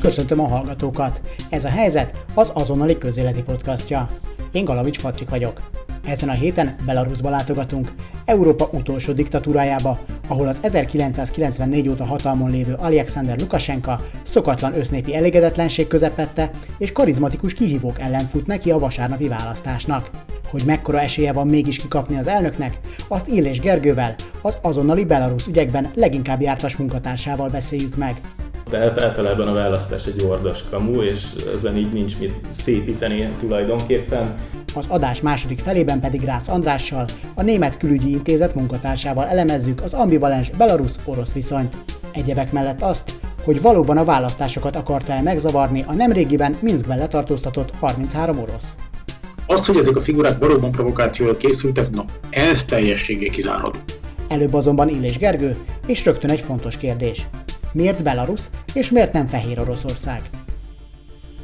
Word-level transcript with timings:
Köszöntöm 0.00 0.40
a 0.40 0.48
hallgatókat! 0.48 1.20
Ez 1.48 1.64
a 1.64 1.68
helyzet 1.68 2.24
az 2.34 2.50
azonnali 2.54 2.98
közéleti 2.98 3.42
podcastja. 3.42 4.06
Én 4.52 4.64
Galavics 4.64 5.00
Patrik 5.00 5.30
vagyok. 5.30 5.60
Ezen 6.04 6.28
a 6.28 6.32
héten 6.32 6.74
Belarusba 6.86 7.30
látogatunk, 7.30 7.92
Európa 8.24 8.68
utolsó 8.72 9.12
diktatúrájába, 9.12 9.98
ahol 10.28 10.46
az 10.46 10.58
1994 10.62 11.88
óta 11.88 12.04
hatalmon 12.04 12.50
lévő 12.50 12.74
Alexander 12.74 13.40
Lukasenka 13.40 14.00
szokatlan 14.22 14.78
össznépi 14.78 15.14
elégedetlenség 15.14 15.86
közepette 15.86 16.50
és 16.78 16.92
karizmatikus 16.92 17.52
kihívók 17.52 18.00
ellen 18.00 18.26
fut 18.26 18.46
neki 18.46 18.70
a 18.70 18.78
vasárnapi 18.78 19.28
választásnak. 19.28 20.10
Hogy 20.50 20.62
mekkora 20.66 21.00
esélye 21.00 21.32
van 21.32 21.46
mégis 21.46 21.76
kikapni 21.76 22.16
az 22.16 22.26
elnöknek, 22.26 22.80
azt 23.08 23.28
Illés 23.28 23.60
Gergővel, 23.60 24.14
az 24.42 24.58
azonnali 24.62 25.04
Belarus 25.04 25.46
ügyekben 25.46 25.86
leginkább 25.94 26.40
jártas 26.40 26.76
munkatársával 26.76 27.48
beszéljük 27.48 27.96
meg. 27.96 28.14
Tehát 28.70 29.02
általában 29.02 29.48
a 29.48 29.52
választás 29.52 30.06
egy 30.06 30.24
ordas 30.28 30.62
kamu, 30.70 31.02
és 31.02 31.22
ezen 31.54 31.76
így 31.76 31.92
nincs 31.92 32.18
mit 32.18 32.34
szépíteni 32.50 33.28
tulajdonképpen. 33.40 34.34
Az 34.74 34.84
adás 34.88 35.20
második 35.20 35.58
felében 35.58 36.00
pedig 36.00 36.20
Rácz 36.20 36.48
Andrással, 36.48 37.04
a 37.34 37.42
Német 37.42 37.76
Külügyi 37.76 38.10
Intézet 38.10 38.54
munkatársával 38.54 39.26
elemezzük 39.26 39.82
az 39.82 39.94
ambivalens 39.94 40.50
Belarus-orosz 40.50 41.32
viszonyt. 41.32 41.76
Egyebek 42.12 42.52
mellett 42.52 42.80
azt, 42.80 43.12
hogy 43.44 43.62
valóban 43.62 43.96
a 43.96 44.04
választásokat 44.04 44.76
akarta-e 44.76 45.22
megzavarni 45.22 45.84
a 45.86 45.92
nemrégiben 45.92 46.56
Minskben 46.60 46.98
letartóztatott 46.98 47.70
33 47.80 48.38
orosz. 48.38 48.76
Az, 49.46 49.66
hogy 49.66 49.76
ezek 49.76 49.96
a 49.96 50.00
figurák 50.00 50.38
valóban 50.38 50.70
provokációra 50.70 51.36
készültek, 51.36 51.90
no, 51.90 52.02
ez 52.30 52.64
teljességé 52.64 53.28
kizárható. 53.28 53.78
Előbb 54.28 54.54
azonban 54.54 54.88
Illés 54.88 55.18
Gergő, 55.18 55.56
és 55.86 56.04
rögtön 56.04 56.30
egy 56.30 56.40
fontos 56.40 56.76
kérdés. 56.76 57.26
Miért 57.72 58.02
Belarus, 58.02 58.46
és 58.74 58.90
miért 58.90 59.12
nem 59.12 59.26
Fehér 59.26 59.60
Oroszország? 59.60 60.20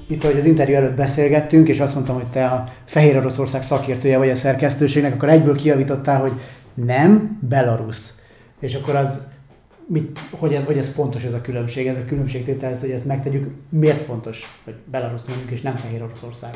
Itt, 0.06 0.24
ahogy 0.24 0.37
az 0.37 0.44
interjú 0.44 0.75
előtt 0.75 0.97
beszélgettünk, 0.97 1.69
és 1.69 1.81
azt 1.81 1.94
mondtam, 1.94 2.14
hogy 2.14 2.27
te 2.27 2.47
a 2.47 2.72
Fehér 2.84 3.16
Oroszország 3.16 3.62
szakértője 3.62 4.19
vagy 4.19 4.31
a 4.31 4.34
szerkesztőségnek, 4.34 5.14
akkor 5.14 5.28
egyből 5.28 5.56
kijavítottál, 5.56 6.20
hogy 6.20 6.33
nem 6.75 7.39
Belarus. 7.48 8.11
És 8.61 8.75
akkor 8.75 8.97
az, 8.97 9.33
mit, 9.86 10.19
hogy, 10.31 10.53
ez, 10.53 10.64
hogy 10.64 10.78
ez 10.78 10.94
fontos 10.94 11.25
ez 11.25 11.33
a 11.33 11.41
különbség, 11.41 11.86
ez 11.86 11.97
a 11.97 12.05
különbségtétel, 12.05 12.70
ez, 12.70 12.81
hogy 12.81 12.91
ezt 12.91 13.06
megtegyük, 13.06 13.50
miért 13.69 14.00
fontos, 14.00 14.61
hogy 14.64 14.75
Belarus 14.91 15.20
mondjuk, 15.28 15.50
és 15.50 15.61
nem 15.61 15.77
Fehér 15.77 16.03
Oroszország? 16.03 16.50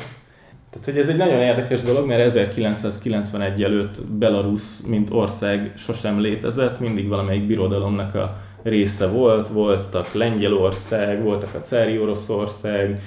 Tehát, 0.69 0.85
hogy 0.85 0.97
ez 0.97 1.07
egy 1.07 1.17
nagyon 1.17 1.41
érdekes 1.41 1.81
dolog, 1.81 2.07
mert 2.07 2.21
1991 2.21 3.63
előtt 3.63 4.05
Belarus, 4.07 4.81
mint 4.87 5.09
ország 5.11 5.73
sosem 5.77 6.19
létezett, 6.19 6.79
mindig 6.79 7.07
valamelyik 7.07 7.47
birodalomnak 7.47 8.15
a 8.15 8.47
része 8.63 9.07
volt, 9.07 9.47
voltak 9.47 10.13
Lengyelország, 10.13 11.23
voltak 11.23 11.55
a 11.55 11.59
Cári 11.59 11.99
Oroszország, 11.99 13.01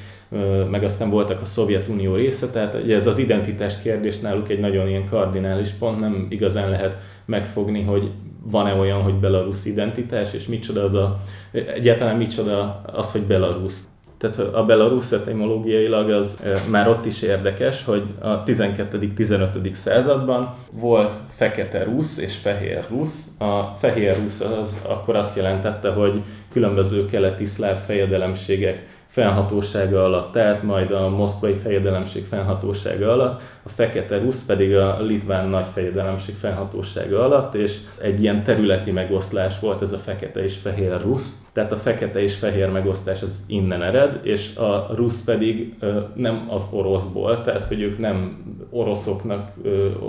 meg 0.71 0.85
aztán 0.85 1.11
voltak 1.11 1.41
a 1.41 1.45
Szovjetunió 1.45 2.15
része, 2.15 2.51
tehát 2.51 2.75
ugye 2.83 2.95
ez 2.95 3.07
az 3.07 3.19
identitás 3.19 3.83
kérdés 3.83 4.19
náluk 4.21 4.51
egy 4.51 4.61
nagyon 4.61 4.89
ilyen 4.89 5.09
kardinális 5.09 5.71
pont, 5.71 6.01
nem 6.01 6.27
igazán 6.31 6.71
lehet 6.71 6.97
megfogni, 7.25 7.83
hogy 7.83 8.11
van-e 8.45 8.75
olyan, 8.75 9.03
hogy 9.03 9.15
Belarus 9.15 9.65
identitás, 9.65 10.35
és 10.35 10.47
micsoda 10.47 10.83
az 10.83 10.95
a, 10.95 11.21
egyáltalán 11.53 12.17
micsoda 12.17 12.83
az, 12.93 13.13
hogy 13.13 13.23
Belarus. 13.23 13.75
Tehát 14.23 14.55
a 14.55 14.65
Belarus 14.65 15.13
etimológiailag 15.13 16.11
az 16.11 16.43
már 16.71 16.89
ott 16.89 17.07
is 17.07 17.23
érdekes, 17.23 17.85
hogy 17.85 18.03
a 18.21 18.45
12.-15. 18.45 19.75
században 19.75 20.55
volt 20.73 21.15
fekete 21.29 21.85
rusz 21.85 22.19
és 22.19 22.37
fehér 22.37 22.85
rusz. 22.91 23.27
A 23.39 23.63
fehér 23.79 24.17
rusz 24.23 24.41
az 24.41 24.81
akkor 24.89 25.17
azt 25.17 25.37
jelentette, 25.37 25.91
hogy 25.91 26.23
különböző 26.53 27.07
keleti 27.07 27.45
szláv 27.45 27.85
fejedelemségek 27.85 28.87
fennhatósága 29.09 30.05
alatt, 30.05 30.33
tehát 30.33 30.63
majd 30.63 30.93
a 30.93 31.09
moszkvai 31.09 31.55
fejedelemség 31.55 32.25
fennhatósága 32.25 33.13
alatt, 33.13 33.41
a 33.63 33.69
fekete 33.69 34.19
rusz 34.19 34.45
pedig 34.47 34.77
a 34.77 35.01
litván 35.01 35.49
nagy 35.49 35.67
fejedelemség 35.73 36.35
fennhatósága 36.35 37.25
alatt, 37.25 37.55
és 37.55 37.77
egy 38.01 38.23
ilyen 38.23 38.45
területi 38.45 38.91
megoszlás 38.91 39.61
volt 39.61 39.83
ez 39.83 39.93
a 39.93 39.99
fekete 39.99 40.43
és 40.43 40.57
fehér 40.57 41.01
rusz. 41.01 41.42
Tehát 41.53 41.73
a 41.73 41.77
fekete 41.77 42.23
és 42.23 42.37
fehér 42.37 42.71
megosztás 42.71 43.23
az 43.23 43.45
innen 43.47 43.83
ered, 43.83 44.21
és 44.23 44.57
a 44.57 44.95
rusz 44.95 45.25
pedig 45.25 45.75
nem 46.15 46.47
az 46.51 46.69
oroszból, 46.73 47.43
tehát 47.43 47.65
hogy 47.65 47.81
ők 47.81 47.99
nem 47.99 48.43
oroszoknak, 48.71 49.53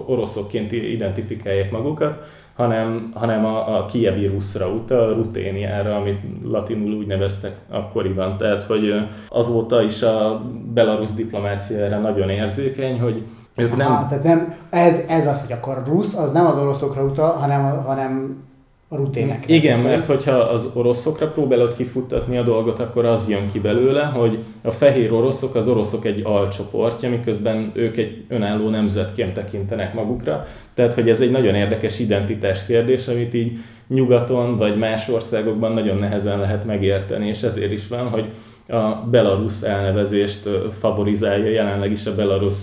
oroszokként 0.06 0.72
identifikálják 0.72 1.72
magukat, 1.72 2.24
hanem, 2.54 3.12
hanem 3.14 3.46
a, 3.46 3.78
a 3.78 3.86
kievi 3.86 4.28
ruszra 4.28 4.68
utal, 4.68 5.14
ruténiára, 5.14 5.96
amit 5.96 6.22
latinul 6.44 6.94
úgy 6.94 7.08
neveztek 7.08 7.56
akkoriban. 7.70 8.38
Tehát, 8.38 8.64
hogy 8.64 8.94
azóta 9.30 9.82
is 9.82 10.02
a 10.02 10.42
belarusz 10.74 11.14
diplomácia 11.14 11.78
erre 11.78 12.00
nagyon 12.00 12.30
érzékeny, 12.30 13.00
hogy 13.00 13.24
ők 13.56 13.76
nem... 13.76 13.92
Aha, 13.92 14.08
tehát 14.08 14.24
nem, 14.24 14.56
ez, 14.70 15.04
ez 15.08 15.28
az, 15.28 15.42
hogy 15.42 15.52
akkor 15.52 15.84
rusz, 15.86 16.18
az 16.18 16.32
nem 16.32 16.46
az 16.46 16.58
oroszokra 16.58 17.04
utal, 17.04 17.32
hanem, 17.32 17.84
hanem 17.86 18.44
a 18.88 18.96
ruténekre. 18.96 19.54
Igen, 19.54 19.74
beszél. 19.74 19.90
mert 19.90 20.06
hogyha 20.06 20.32
az 20.32 20.70
oroszokra 20.74 21.28
próbálod 21.28 21.76
kifuttatni 21.76 22.38
a 22.38 22.44
dolgot, 22.44 22.80
akkor 22.80 23.06
az 23.06 23.30
jön 23.30 23.52
ki 23.52 23.60
belőle, 23.60 24.04
hogy 24.04 24.40
a 24.62 24.72
fehér 24.72 25.14
oroszok, 25.14 25.56
az 25.56 25.68
oroszok 25.68 26.06
egy 26.06 26.22
alcsoportja, 26.24 27.10
miközben 27.10 27.72
ők 27.74 27.98
egy 27.98 28.24
önálló 28.28 28.70
nemzetként 28.70 29.34
tekintenek 29.34 29.94
magukra. 29.94 30.48
Tehát, 30.74 30.94
hogy 30.94 31.10
ez 31.10 31.22
egy 31.22 31.32
nagyon 31.32 31.56
érdekes 31.56 32.00
identitás 32.00 32.66
kérdés, 32.66 33.08
amit 33.08 33.34
így 33.34 33.58
nyugaton 33.88 34.58
vagy 34.58 34.78
más 34.78 35.10
országokban 35.10 35.74
nagyon 35.74 35.98
nehezen 35.98 36.40
lehet 36.40 36.66
megérteni, 36.66 37.28
és 37.28 37.42
ezért 37.42 37.72
is 37.72 37.88
van, 37.88 38.10
hogy 38.10 38.26
a 38.68 39.08
Belarus 39.12 39.62
elnevezést 39.62 40.50
favorizálja 40.80 41.52
jelenleg 41.52 41.92
is 41.92 42.06
a 42.06 42.16
Belarus 42.16 42.58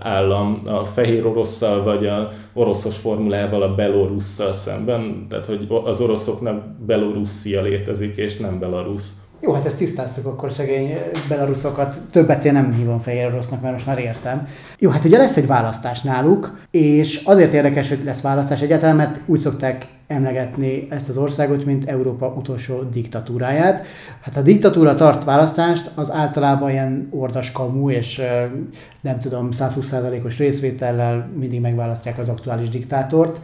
állam 0.00 0.62
a 0.66 0.84
fehér 0.84 1.26
orosszal 1.26 1.82
vagy 1.82 2.06
a 2.06 2.32
oroszos 2.52 2.96
formulával 2.96 3.62
a 3.62 3.74
belorusszal 3.74 4.52
szemben, 4.52 5.26
tehát 5.28 5.46
hogy 5.46 5.66
az 5.84 6.00
oroszoknak 6.00 6.64
Belorusszia 6.86 7.62
létezik 7.62 8.16
és 8.16 8.36
nem 8.36 8.58
Belarus. 8.58 9.02
Jó, 9.40 9.52
hát 9.52 9.66
ezt 9.66 9.78
tisztáztuk 9.78 10.26
akkor 10.26 10.52
szegény 10.52 10.98
belaruszokat. 11.28 11.96
Többet 12.10 12.44
én 12.44 12.52
nem 12.52 12.72
hívom 12.72 12.98
fehér 12.98 13.26
orosznak, 13.26 13.60
mert 13.60 13.72
most 13.72 13.86
már 13.86 13.98
értem. 13.98 14.48
Jó, 14.78 14.90
hát 14.90 15.04
ugye 15.04 15.18
lesz 15.18 15.36
egy 15.36 15.46
választás 15.46 16.02
náluk, 16.02 16.58
és 16.70 17.22
azért 17.24 17.52
érdekes, 17.52 17.88
hogy 17.88 18.00
lesz 18.04 18.20
választás 18.22 18.60
egyáltalán, 18.62 18.96
mert 18.96 19.20
úgy 19.26 19.38
szokták 19.38 19.86
emlegetni 20.08 20.86
ezt 20.90 21.08
az 21.08 21.16
országot, 21.16 21.64
mint 21.64 21.88
Európa 21.88 22.26
utolsó 22.26 22.82
diktatúráját. 22.82 23.86
Hát 24.20 24.36
a 24.36 24.42
diktatúra 24.42 24.94
tart 24.94 25.24
választást, 25.24 25.90
az 25.94 26.10
általában 26.12 26.70
ilyen 26.70 27.08
ordas 27.10 27.52
kamu, 27.52 27.90
és 27.90 28.22
nem 29.00 29.18
tudom, 29.18 29.48
120%-os 29.52 30.38
részvétellel 30.38 31.28
mindig 31.36 31.60
megválasztják 31.60 32.18
az 32.18 32.28
aktuális 32.28 32.68
diktátort. 32.68 33.40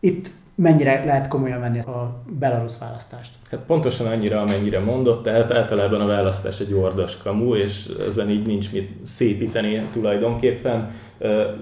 Itt 0.00 0.30
mennyire 0.62 1.04
lehet 1.04 1.28
komolyan 1.28 1.60
venni 1.60 1.78
a 1.78 2.22
belarusz 2.38 2.78
választást? 2.78 3.30
Hát 3.50 3.60
pontosan 3.60 4.06
annyira, 4.06 4.40
amennyire 4.40 4.78
mondott, 4.78 5.22
tehát 5.22 5.52
általában 5.52 6.00
a 6.00 6.06
választás 6.06 6.60
egy 6.60 6.72
ordas 6.72 7.16
kamu, 7.16 7.54
és 7.54 7.88
ezen 8.08 8.30
így 8.30 8.46
nincs 8.46 8.72
mit 8.72 8.90
szépíteni 9.04 9.82
tulajdonképpen. 9.92 10.90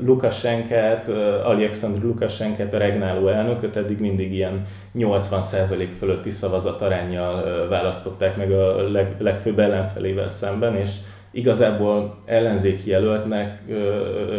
Lukasenkát, 0.05 1.09
Alexandr 1.45 2.05
Lukasenkát, 2.05 2.75
a 2.75 2.79
regnáló 2.79 3.29
elnököt 3.29 3.77
eddig 3.77 4.01
mindig 4.01 4.33
ilyen 4.33 4.67
80% 4.99 5.87
fölötti 5.99 6.31
szavazatarányjal 6.31 7.69
választották 7.69 8.37
meg 8.37 8.53
a 8.53 8.91
leg, 8.91 9.15
legfőbb 9.19 9.59
ellenfelével 9.59 10.29
szemben, 10.29 10.77
és 10.77 10.91
igazából 11.31 12.19
ellenzéki 12.25 12.91
jelöltnek 12.91 13.63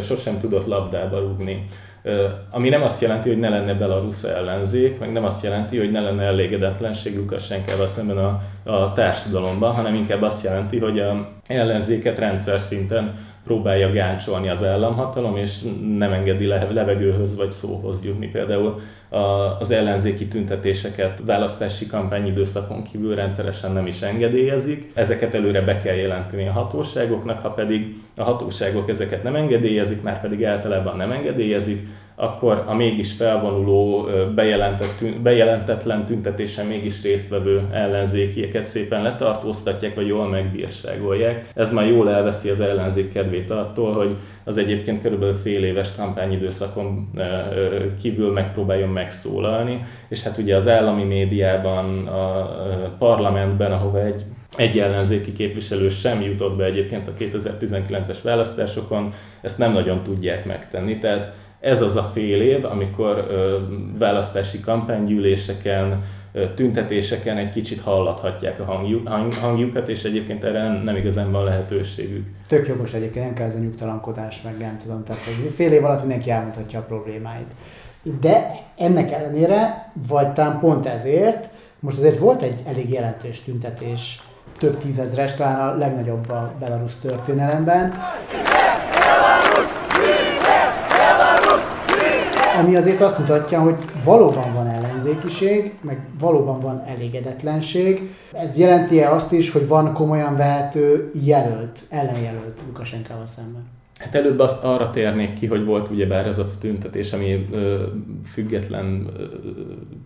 sosem 0.01 0.39
tudott 0.39 0.67
labdába 0.67 1.19
rúgni. 1.19 1.67
Ami 2.49 2.69
nem 2.69 2.83
azt 2.83 3.01
jelenti, 3.01 3.29
hogy 3.29 3.39
ne 3.39 3.49
lenne 3.49 3.73
Belarus 3.73 4.23
ellenzék, 4.23 4.99
meg 4.99 5.11
nem 5.11 5.25
azt 5.25 5.43
jelenti, 5.43 5.77
hogy 5.77 5.91
ne 5.91 6.01
lenne 6.01 6.23
elégedetlenség 6.23 7.17
Lukasenkával 7.17 7.87
szemben 7.87 8.17
a, 8.17 8.41
a 8.63 8.93
társadalomban, 8.93 9.73
hanem 9.73 9.95
inkább 9.95 10.21
azt 10.21 10.43
jelenti, 10.43 10.79
hogy 10.79 10.99
a 10.99 11.27
ellenzéket 11.47 12.19
rendszer 12.19 12.59
szinten 12.59 13.15
próbálja 13.43 13.91
gáncsolni 13.91 14.49
az 14.49 14.63
államhatalom, 14.63 15.37
és 15.37 15.61
nem 15.97 16.13
engedi 16.13 16.45
levegőhöz 16.45 17.35
vagy 17.35 17.51
szóhoz 17.51 18.05
jutni. 18.05 18.27
Például 18.27 18.81
az 19.59 19.71
ellenzéki 19.71 20.27
tüntetéseket 20.27 21.21
választási 21.25 21.87
kampányidőszakon 21.87 22.83
kívül 22.83 23.15
rendszeresen 23.15 23.71
nem 23.71 23.87
is 23.87 24.01
engedélyezik. 24.01 24.91
Ezeket 24.93 25.33
előre 25.33 25.61
be 25.61 25.81
kell 25.81 25.95
jelenteni 25.95 26.47
a 26.47 26.51
hatóságoknak, 26.51 27.39
ha 27.39 27.49
pedig 27.49 27.95
a 28.15 28.23
hatóságok 28.23 28.89
ezeket 28.89 29.23
nem 29.23 29.35
engedélyezik, 29.35 30.01
már 30.01 30.21
pedig 30.21 30.45
általában 30.45 30.97
nem 30.97 31.11
engedélyezik, 31.11 31.87
akkor 32.21 32.63
a 32.67 32.73
mégis 32.73 33.11
felvonuló, 33.11 34.07
bejelentett, 34.35 35.03
bejelentetlen 35.21 36.05
tüntetésen 36.05 36.65
mégis 36.65 37.01
résztvevő 37.01 37.61
ellenzékieket 37.71 38.65
szépen 38.65 39.01
letartóztatják, 39.01 39.95
vagy 39.95 40.07
jól 40.07 40.27
megbírságolják. 40.27 41.49
Ez 41.55 41.73
már 41.73 41.87
jól 41.87 42.09
elveszi 42.09 42.49
az 42.49 42.59
ellenzék 42.59 43.11
kedvét 43.13 43.51
attól, 43.51 43.93
hogy 43.93 44.15
az 44.43 44.57
egyébként 44.57 45.01
körülbelül 45.01 45.35
fél 45.35 45.63
éves 45.63 45.95
kampányidőszakon 45.95 47.09
kívül 48.01 48.31
megpróbáljon 48.31 48.89
megszólalni, 48.89 49.85
és 50.07 50.23
hát 50.23 50.37
ugye 50.37 50.55
az 50.55 50.67
állami 50.67 51.03
médiában, 51.03 52.07
a 52.07 52.95
parlamentben, 52.97 53.71
ahova 53.71 54.05
egy 54.05 54.23
egy 54.57 54.79
ellenzéki 54.79 55.33
képviselő 55.33 55.89
sem 55.89 56.21
jutott 56.21 56.55
be 56.55 56.65
egyébként 56.65 57.07
a 57.07 57.13
2019-es 57.19 58.17
választásokon, 58.23 59.13
ezt 59.41 59.57
nem 59.57 59.73
nagyon 59.73 60.03
tudják 60.03 60.45
megtenni. 60.45 60.97
Tehát 60.97 61.33
ez 61.61 61.81
az 61.81 61.95
a 61.95 62.11
fél 62.13 62.41
év, 62.41 62.65
amikor 62.65 63.27
választási 63.97 64.59
kampánygyűléseken, 64.59 66.03
tüntetéseken 66.55 67.37
egy 67.37 67.51
kicsit 67.51 67.81
hallathatják 67.81 68.59
a 68.59 68.63
hangjuk, 68.63 69.07
hang, 69.07 69.33
hangjukat, 69.33 69.89
és 69.89 70.03
egyébként 70.03 70.43
erre 70.43 70.81
nem, 70.83 70.95
igazán 70.95 71.31
van 71.31 71.43
lehetőségük. 71.43 72.25
Tök 72.47 72.67
jogos 72.67 72.93
egyébként, 72.93 73.25
nem 73.25 73.33
kell 73.33 73.45
ez 73.45 73.55
a 73.55 73.59
nyugtalankodás, 73.59 74.41
meg 74.41 74.57
nem 74.57 74.77
tudom, 74.83 75.03
tehát 75.03 75.21
hogy 75.23 75.51
fél 75.51 75.71
év 75.71 75.83
alatt 75.83 75.99
mindenki 75.99 76.31
elmondhatja 76.31 76.79
a 76.79 76.83
problémáit. 76.83 77.51
De 78.21 78.45
ennek 78.77 79.11
ellenére, 79.11 79.91
vagy 80.07 80.33
talán 80.33 80.59
pont 80.59 80.85
ezért, 80.85 81.49
most 81.79 81.97
azért 81.97 82.17
volt 82.17 82.41
egy 82.41 82.61
elég 82.65 82.89
jelentős 82.89 83.41
tüntetés, 83.43 84.21
több 84.59 84.77
tízezres, 84.77 85.35
talán 85.35 85.69
a 85.69 85.77
legnagyobb 85.77 86.29
a 86.29 86.53
Belarus 86.59 86.99
történelemben. 86.99 87.93
Ami 92.59 92.75
azért 92.75 93.01
azt 93.01 93.19
mutatja, 93.19 93.59
hogy 93.61 93.75
valóban 94.03 94.53
van 94.53 94.67
ellenzékiség, 94.67 95.73
meg 95.81 95.99
valóban 96.19 96.59
van 96.59 96.83
elégedetlenség. 96.87 98.15
Ez 98.31 98.57
jelenti-e 98.57 99.11
azt 99.11 99.31
is, 99.31 99.51
hogy 99.51 99.67
van 99.67 99.93
komolyan 99.93 100.35
vehető 100.35 101.11
jelölt, 101.23 101.79
ellenjelölt 101.89 102.59
Lukasenkával 102.67 103.25
szemben? 103.25 103.80
Hát 104.01 104.15
előbb 104.15 104.39
az, 104.39 104.57
arra 104.61 104.89
térnék 104.89 105.33
ki, 105.33 105.45
hogy 105.47 105.65
volt 105.65 105.89
ugyebár 105.89 106.27
ez 106.27 106.39
a 106.39 106.49
tüntetés, 106.59 107.13
ami 107.13 107.47
ö, 107.51 107.83
független 108.25 109.07
ö, 109.17 109.23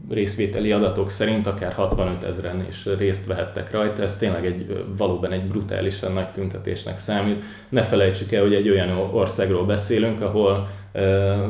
részvételi 0.10 0.72
adatok 0.72 1.10
szerint 1.10 1.48
akár 1.48 1.74
65 1.74 2.24
ezeren 2.24 2.66
is 2.70 2.88
részt 2.98 3.26
vehettek 3.26 3.72
rajta. 3.72 4.02
Ez 4.02 4.18
tényleg 4.18 4.46
egy, 4.46 4.86
valóban 4.98 5.32
egy 5.32 5.44
brutálisan 5.44 6.14
nagy 6.14 6.28
tüntetésnek 6.28 6.98
számít. 6.98 7.44
Ne 7.70 7.84
felejtsük 7.84 8.32
el, 8.32 8.42
hogy 8.42 8.54
egy 8.54 8.70
olyan 8.70 8.90
országról 9.12 9.66
beszélünk, 9.66 10.22
ahol, 10.22 10.68
ö, 10.92 11.02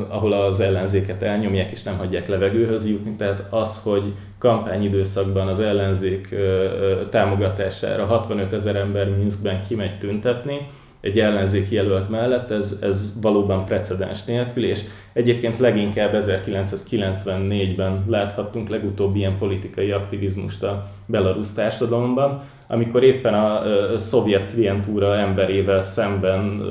ahol 0.10 0.34
az 0.34 0.60
ellenzéket 0.60 1.22
elnyomják 1.24 1.72
és 1.72 1.84
nem 1.84 1.98
hagyják 1.98 2.28
levegőhöz 2.28 2.88
jutni. 2.88 3.16
Tehát 3.16 3.44
az, 3.50 3.82
hogy 3.84 4.14
kampányidőszakban 4.38 5.48
az 5.48 5.60
ellenzék 5.60 6.28
ö, 6.32 6.38
ö, 6.38 7.10
támogatására 7.10 8.06
65 8.06 8.54
ezer 8.54 8.76
ember 8.76 9.10
Minskben 9.10 9.64
kimegy 9.68 9.98
tüntetni, 10.00 10.68
egy 11.06 11.20
ellenzéki 11.20 11.76
jelölt 11.76 12.10
mellett, 12.10 12.52
ez, 12.52 12.80
ez 12.82 13.22
valóban 13.22 13.66
precedens 13.66 14.26
nélkül, 14.26 14.66
és 14.66 14.82
egyébként 15.14 15.60
leginkább 15.60 16.12
1994-ben 16.14 18.04
láthattunk 18.08 18.70
legutóbb 18.70 19.16
ilyen 19.16 19.38
politikai 19.38 19.92
aktivizmust 19.92 20.64
a 20.64 20.88
belarusz 21.06 21.54
társadalomban, 21.54 22.44
amikor 22.68 23.04
éppen 23.04 23.34
a, 23.34 23.62
a 23.94 24.00
szovjet 24.00 24.54
klientúra 24.54 25.18
emberével 25.18 25.82
szemben 25.82 26.62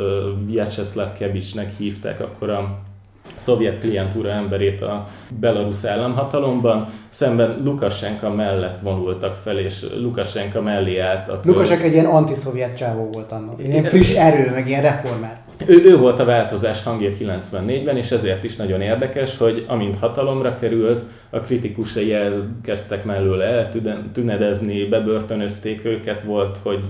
Vyacheslav 0.46 1.16
Kebicsnek 1.16 1.76
hívták 1.76 2.20
akkor 2.20 2.50
a 2.50 2.78
szovjet 3.36 3.78
klientúra 3.78 4.30
emberét 4.30 4.82
a 4.82 5.02
belarusz 5.40 5.84
államhatalomban, 5.84 6.88
szemben 7.10 7.60
Lukashenka 7.64 8.30
mellett 8.30 8.80
vonultak 8.80 9.34
fel, 9.34 9.58
és 9.58 9.86
Lukashenka 9.96 10.62
mellé 10.62 10.98
álltak. 10.98 11.44
Lukashenka 11.44 11.84
egy 11.84 11.92
ilyen 11.92 12.06
antiszovjet 12.06 12.76
csávó 12.76 13.10
volt 13.12 13.32
annak, 13.32 13.62
ilyen 13.62 13.84
friss 13.84 14.14
erő, 14.14 14.50
meg 14.50 14.68
ilyen 14.68 14.82
reformer. 14.82 15.42
Ő, 15.66 15.84
ő 15.84 15.96
volt 15.96 16.20
a 16.20 16.24
változás 16.24 16.82
hangja 16.82 17.10
94-ben, 17.20 17.96
és 17.96 18.10
ezért 18.10 18.44
is 18.44 18.56
nagyon 18.56 18.80
érdekes, 18.80 19.38
hogy 19.38 19.64
amint 19.68 19.98
hatalomra 19.98 20.58
került, 20.58 21.02
a 21.30 21.38
kritikusai 21.38 22.12
elkezdtek 22.12 23.04
mellőle 23.04 23.44
eltünedezni, 23.44 24.84
bebörtönözték 24.84 25.84
őket, 25.84 26.20
volt, 26.20 26.58
hogy 26.62 26.84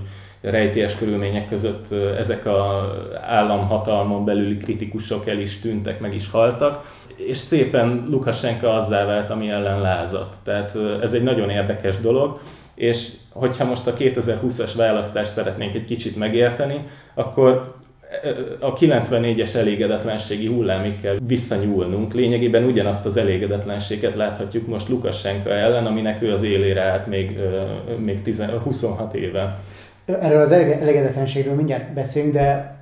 rejtélyes 0.49 0.95
körülmények 0.95 1.49
között 1.49 1.91
ezek 2.17 2.45
a 2.45 2.91
államhatalmon 3.21 4.25
belüli 4.25 4.57
kritikusok 4.57 5.27
el 5.27 5.39
is 5.39 5.59
tűntek, 5.59 5.99
meg 5.99 6.13
is 6.13 6.29
haltak, 6.29 6.93
és 7.15 7.37
szépen 7.37 8.05
Lukashenko 8.09 8.67
azzá 8.67 9.05
vált, 9.05 9.29
ami 9.29 9.49
ellen 9.49 9.81
lázadt. 9.81 10.33
Tehát 10.43 10.77
ez 11.01 11.13
egy 11.13 11.23
nagyon 11.23 11.49
érdekes 11.49 11.99
dolog, 11.99 12.39
és 12.75 13.11
hogyha 13.29 13.65
most 13.65 13.87
a 13.87 13.93
2020-as 13.93 14.71
választást 14.75 15.31
szeretnénk 15.31 15.73
egy 15.73 15.85
kicsit 15.85 16.15
megérteni, 16.15 16.87
akkor 17.13 17.73
a 18.59 18.73
94-es 18.73 19.55
elégedetlenségi 19.55 20.47
hullámig 20.47 21.01
kell 21.01 21.17
visszanyúlnunk. 21.27 22.13
Lényegében 22.13 22.63
ugyanazt 22.63 23.05
az 23.05 23.17
elégedetlenséget 23.17 24.15
láthatjuk 24.15 24.67
most 24.67 24.89
Lukashenko 24.89 25.49
ellen, 25.49 25.85
aminek 25.85 26.21
ő 26.21 26.31
az 26.31 26.43
élére 26.43 26.81
állt 26.81 27.07
még, 27.07 27.39
még 27.97 28.21
10, 28.21 28.43
26 28.63 29.15
éve. 29.15 29.59
Erről 30.05 30.41
az 30.41 30.51
elégedetlenségről 30.51 31.55
mindjárt 31.55 31.93
beszélünk, 31.93 32.33
de 32.33 32.75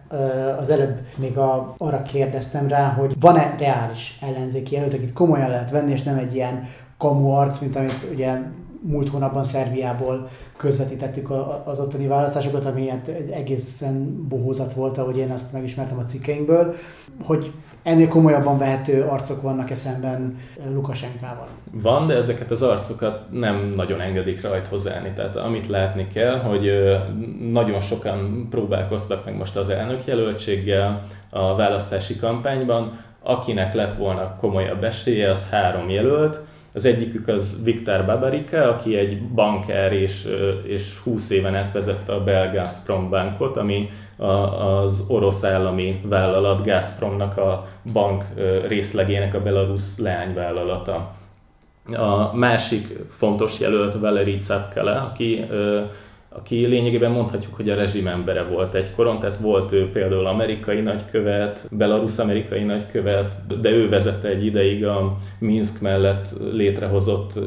az 0.60 0.70
előbb 0.70 1.00
még 1.18 1.38
a, 1.38 1.74
arra 1.78 2.02
kérdeztem 2.02 2.68
rá, 2.68 2.90
hogy 2.90 3.14
van-e 3.20 3.56
reális 3.60 4.18
ellenzéki 4.22 4.74
jelölt, 4.74 4.94
akit 4.94 5.14
komolyan 5.14 5.50
lehet 5.50 5.70
venni, 5.70 5.92
és 5.92 6.04
nem 6.04 6.18
egy 6.18 6.36
ilyen 6.36 6.68
kamu 6.98 7.30
arc, 7.30 7.60
mint 7.60 7.76
amit 7.76 8.08
ugye 8.12 8.38
múlt 8.82 9.10
hónapban 9.10 9.44
Szerbiából 9.44 10.30
közvetítettük 10.58 11.32
az 11.66 11.80
ottani 11.80 12.08
választásokat, 12.08 12.66
ami 12.66 12.88
hát 12.90 13.08
egészen 13.32 14.28
bohózat 14.28 14.74
volt, 14.74 14.98
ahogy 14.98 15.18
én 15.18 15.32
azt 15.32 15.54
megismertem 15.54 15.98
a 15.98 16.04
cikkeinkből, 16.04 16.76
hogy 17.24 17.54
ennél 17.84 18.08
komolyabban 18.08 18.58
vehető 18.58 19.02
arcok 19.02 19.42
vannak 19.42 19.70
eszemben 19.70 20.40
Lukasenkával. 20.74 21.48
Van, 21.72 22.08
de 22.08 22.16
ezeket 22.16 22.52
az 22.52 22.62
arcokat 22.62 23.32
nem 23.32 23.74
nagyon 23.76 24.02
engedik 24.02 24.42
rajthoz 24.42 24.92
állni. 24.92 25.12
Tehát 25.16 25.36
amit 25.36 25.68
látni 25.68 26.08
kell, 26.08 26.40
hogy 26.40 26.72
nagyon 27.52 27.82
sokan 27.82 28.48
próbálkoztak 28.50 29.26
meg 29.26 29.38
most 29.38 29.56
az 29.56 29.70
elnökjelöltséggel 29.70 31.08
a 31.30 31.56
választási 31.56 32.16
kampányban, 32.16 33.00
akinek 33.24 33.74
lett 33.74 33.94
volna 33.94 34.36
komolyabb 34.36 34.84
esélye, 34.84 35.30
az 35.30 35.50
három 35.50 35.90
jelölt, 35.90 36.40
az 36.74 36.86
egyikük 36.86 37.28
az 37.28 37.64
Viktor 37.64 38.06
Babarika, 38.06 38.70
aki 38.70 38.96
egy 38.96 39.22
banker 39.22 39.94
és, 39.94 40.28
és 40.64 40.98
20 41.04 41.30
éven 41.30 41.56
át 41.56 41.72
vezette 41.72 42.14
a 42.14 42.24
Bel 42.24 42.52
Gazprom 42.52 43.10
bankot, 43.10 43.58
ami 43.58 43.90
a, 44.16 44.26
az 44.26 45.06
orosz 45.08 45.44
állami 45.44 46.02
vállalat 46.04 46.66
Gazpromnak 46.66 47.38
a 47.38 47.68
bank 47.94 48.24
részlegének 48.68 49.34
a 49.34 49.42
belarusz 49.42 50.00
leányvállalata. 50.00 51.16
A 51.94 52.36
másik 52.36 53.00
fontos 53.10 53.60
jelölt 53.60 53.94
Valeri 53.94 54.38
Tsapkala, 54.38 54.92
aki 54.92 55.46
aki 56.36 56.66
lényegében 56.66 57.12
mondhatjuk, 57.12 57.56
hogy 57.56 57.70
a 57.70 57.76
rezsim 57.76 58.08
embere 58.08 58.44
volt 58.44 58.74
egykoron, 58.74 59.20
tehát 59.20 59.38
volt 59.38 59.72
ő 59.72 59.90
például 59.90 60.26
amerikai 60.26 60.82
nagykövet, 60.82 61.68
belarusz 61.72 62.18
amerikai 62.18 62.64
nagykövet, 62.64 63.60
de 63.62 63.70
ő 63.70 63.90
vezette 63.90 64.28
egy 64.28 64.46
ideig 64.46 64.86
a 64.86 65.18
Minsk 65.40 65.82
mellett 65.82 66.28
létrehozott 66.52 67.40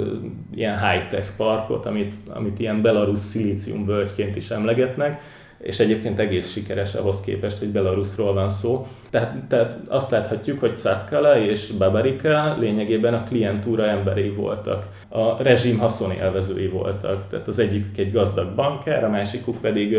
ilyen 0.55 0.89
high-tech 0.89 1.37
parkot, 1.37 1.87
amit, 1.87 2.15
amit 2.29 2.59
ilyen 2.59 2.83
belarusz 2.83 3.25
szilícium 3.25 3.87
völgyként 3.87 4.37
is 4.37 4.51
emlegetnek, 4.51 5.21
és 5.67 5.79
egyébként 5.79 6.19
egész 6.19 6.51
sikeres 6.51 6.95
ahhoz 6.95 7.21
képest, 7.21 7.59
hogy 7.59 7.69
Belarusról 7.69 8.33
van 8.35 8.51
szó. 8.51 8.87
Tehát, 9.11 9.37
tehát 9.49 9.77
azt 9.89 10.11
láthatjuk, 10.11 10.61
hogy 10.61 10.77
Szakkala 10.77 11.41
és 11.41 11.71
Babarika 11.71 12.57
lényegében 12.59 13.15
a 13.15 13.25
klientúra 13.25 13.87
emberei 13.87 14.31
voltak, 14.31 14.87
a 15.09 15.43
rezsim 15.43 15.79
haszonélvezői 15.79 16.69
voltak. 16.69 17.29
Tehát 17.31 17.49
az 17.49 17.59
egyikük 17.59 17.99
egy 17.99 18.13
gazdag 18.13 18.55
banker, 18.55 19.05
a 19.05 19.09
másikuk 19.09 19.61
pedig 19.61 19.97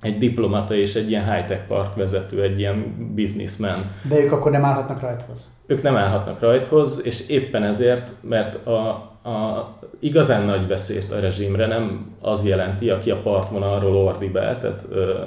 egy 0.00 0.18
diplomata 0.18 0.74
és 0.74 0.94
egy 0.94 1.10
ilyen 1.10 1.32
high-tech 1.32 1.66
park 1.66 1.94
vezető, 1.94 2.42
egy 2.42 2.58
ilyen 2.58 2.94
businessman. 3.14 3.90
De 4.08 4.22
ők 4.22 4.32
akkor 4.32 4.50
nem 4.50 4.64
állhatnak 4.64 5.00
rajthoz? 5.00 5.48
Ők 5.66 5.82
nem 5.82 5.96
állhatnak 5.96 6.40
rajthoz, 6.40 7.00
és 7.04 7.28
éppen 7.28 7.62
ezért, 7.62 8.10
mert 8.20 8.66
a, 8.66 9.10
a 9.26 9.68
igazán 9.98 10.44
nagy 10.44 10.66
veszélyt 10.66 11.12
a 11.12 11.20
rezsimre 11.20 11.66
nem 11.66 12.14
az 12.20 12.46
jelenti, 12.46 12.90
aki 12.90 13.10
a 13.10 13.20
partvonalról 13.20 13.96
ordibál, 13.96 14.60
tehát 14.60 14.84
ö, 14.90 15.20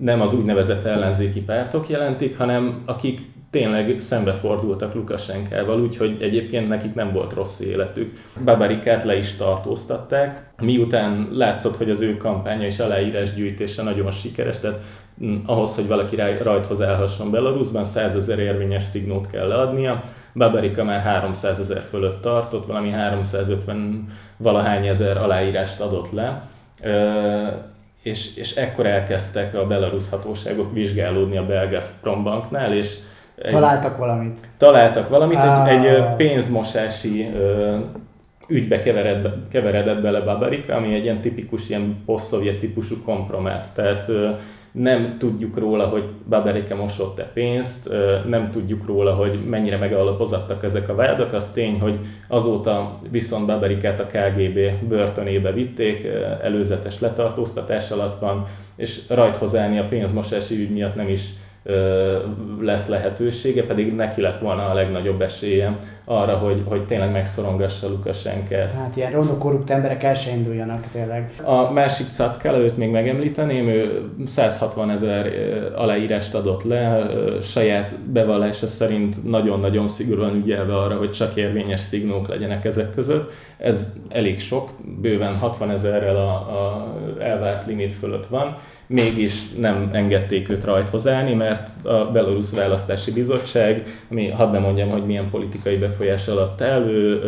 nem 0.00 0.20
az 0.20 0.34
úgynevezett 0.34 0.84
ellenzéki 0.84 1.40
pártok 1.40 1.88
jelentik, 1.88 2.36
hanem 2.36 2.82
akik 2.86 3.31
tényleg 3.52 4.00
szembefordultak 4.00 4.94
Lukasenkával, 4.94 5.80
úgyhogy 5.80 6.22
egyébként 6.22 6.68
nekik 6.68 6.94
nem 6.94 7.12
volt 7.12 7.32
rossz 7.32 7.60
életük. 7.60 8.18
Babarikát 8.44 9.04
le 9.04 9.16
is 9.16 9.36
tartóztatták, 9.36 10.50
miután 10.62 11.28
látszott, 11.32 11.76
hogy 11.76 11.90
az 11.90 12.00
ő 12.00 12.16
kampánya 12.16 12.66
és 12.66 12.78
aláírásgyűjtése 12.78 13.82
nagyon 13.82 14.10
sikeres, 14.10 14.60
tehát 14.60 14.80
mm, 15.24 15.36
ahhoz, 15.46 15.74
hogy 15.74 15.86
valaki 15.86 16.16
rajthoz 16.42 16.82
állhasson 16.82 17.30
Belarusban, 17.30 17.84
100 17.84 18.16
ezer 18.16 18.38
érvényes 18.38 18.82
szignót 18.82 19.30
kell 19.30 19.48
leadnia, 19.48 20.02
Babarika 20.34 20.84
már 20.84 21.00
300 21.00 21.60
ezer 21.60 21.82
fölött 21.82 22.22
tartott, 22.22 22.66
valami 22.66 22.90
350 22.90 24.06
valahány 24.36 24.86
ezer 24.86 25.16
aláírást 25.16 25.80
adott 25.80 26.10
le, 26.12 26.48
és, 28.02 28.36
és 28.36 28.56
ekkor 28.56 28.86
elkezdtek 28.86 29.54
a 29.54 29.66
belarusz 29.66 30.10
hatóságok 30.10 30.72
vizsgálódni 30.72 31.36
a 31.36 31.46
Belgazprom 31.46 32.22
banknál, 32.22 32.74
és 32.74 32.98
egy, 33.42 33.52
találtak 33.52 33.96
valamit. 33.96 34.34
Találtak 34.56 35.08
valamit, 35.08 35.36
ah. 35.36 35.68
egy, 35.68 35.84
egy 35.84 36.16
pénzmosási 36.16 37.30
ö, 37.34 37.76
ügybe 38.48 38.80
keveredett, 38.80 39.48
keveredett 39.48 40.00
bele 40.00 40.20
Babarika, 40.20 40.74
ami 40.74 40.94
egy 40.94 41.04
ilyen 41.04 41.20
tipikus, 41.20 41.68
ilyen 41.68 42.02
poszt 42.06 42.36
típusú 42.60 42.94
kompromát. 43.04 43.68
Tehát 43.74 44.08
ö, 44.08 44.30
nem 44.72 45.16
tudjuk 45.18 45.58
róla, 45.58 45.86
hogy 45.86 46.04
Baberike 46.28 46.74
mosott-e 46.74 47.30
pénzt, 47.34 47.88
nem 48.28 48.50
tudjuk 48.50 48.86
róla, 48.86 49.14
hogy 49.14 49.48
mennyire 49.48 49.76
megalapozottak 49.76 50.64
ezek 50.64 50.88
a 50.88 50.94
vádak. 50.94 51.32
Az 51.32 51.52
tény, 51.52 51.80
hogy 51.80 51.98
azóta 52.28 52.98
viszont 53.10 53.46
Baberikát 53.46 54.00
a 54.00 54.06
KGB 54.06 54.86
börtönébe 54.88 55.52
vitték, 55.52 56.06
előzetes 56.42 57.00
letartóztatás 57.00 57.90
alatt 57.90 58.20
van, 58.20 58.46
és 58.76 59.00
rajthoz 59.08 59.56
állni 59.56 59.78
a 59.78 59.88
pénzmosási 59.88 60.54
ügy 60.54 60.70
miatt 60.70 60.94
nem 60.94 61.08
is 61.08 61.28
lesz 62.60 62.88
lehetősége, 62.88 63.66
pedig 63.66 63.94
neki 63.94 64.20
lett 64.20 64.38
volna 64.38 64.70
a 64.70 64.74
legnagyobb 64.74 65.20
esélye 65.20 65.78
arra, 66.04 66.36
hogy, 66.36 66.62
hogy 66.64 66.86
tényleg 66.86 67.12
megszorongassa 67.12 67.88
Lukasenkát. 67.88 68.72
Hát 68.72 68.96
ilyen 68.96 69.12
rondó 69.12 69.38
korrupt 69.38 69.70
emberek 69.70 70.02
el 70.02 70.14
se 70.14 70.30
induljanak 70.30 70.84
tényleg. 70.92 71.32
A 71.42 71.70
másik 71.70 72.06
Catkala, 72.14 72.58
őt 72.58 72.76
még 72.76 72.90
megemlíteném, 72.90 73.66
ő 73.66 74.10
160 74.26 74.90
ezer 74.90 75.32
aláírást 75.76 76.34
adott 76.34 76.62
le, 76.62 77.10
saját 77.42 77.98
bevallása 77.98 78.66
szerint 78.66 79.24
nagyon-nagyon 79.24 79.88
szigorúan 79.88 80.34
ügyelve 80.34 80.76
arra, 80.76 80.96
hogy 80.96 81.10
csak 81.10 81.36
érvényes 81.36 81.80
szignók 81.80 82.28
legyenek 82.28 82.64
ezek 82.64 82.94
között. 82.94 83.32
Ez 83.58 83.92
elég 84.08 84.40
sok, 84.40 84.70
bőven 85.00 85.36
60 85.36 85.70
ezerrel 85.70 86.16
a, 86.16 86.30
a 86.30 86.86
elvárt 87.42 87.66
limit 87.66 87.92
fölött 87.92 88.26
van 88.26 88.56
mégis 88.92 89.52
nem 89.58 89.90
engedték 89.92 90.48
őt 90.48 90.64
rajthoz 90.64 91.08
állni, 91.08 91.34
mert 91.34 91.68
a 91.82 92.10
Belarus 92.12 92.50
Választási 92.50 93.12
Bizottság, 93.12 93.86
ami 94.10 94.30
hadd 94.30 94.52
nem 94.52 94.62
mondjam, 94.62 94.88
hogy 94.88 95.06
milyen 95.06 95.30
politikai 95.30 95.76
befolyás 95.76 96.28
alatt 96.28 96.60
áll, 96.60 96.82
ő 96.82 97.20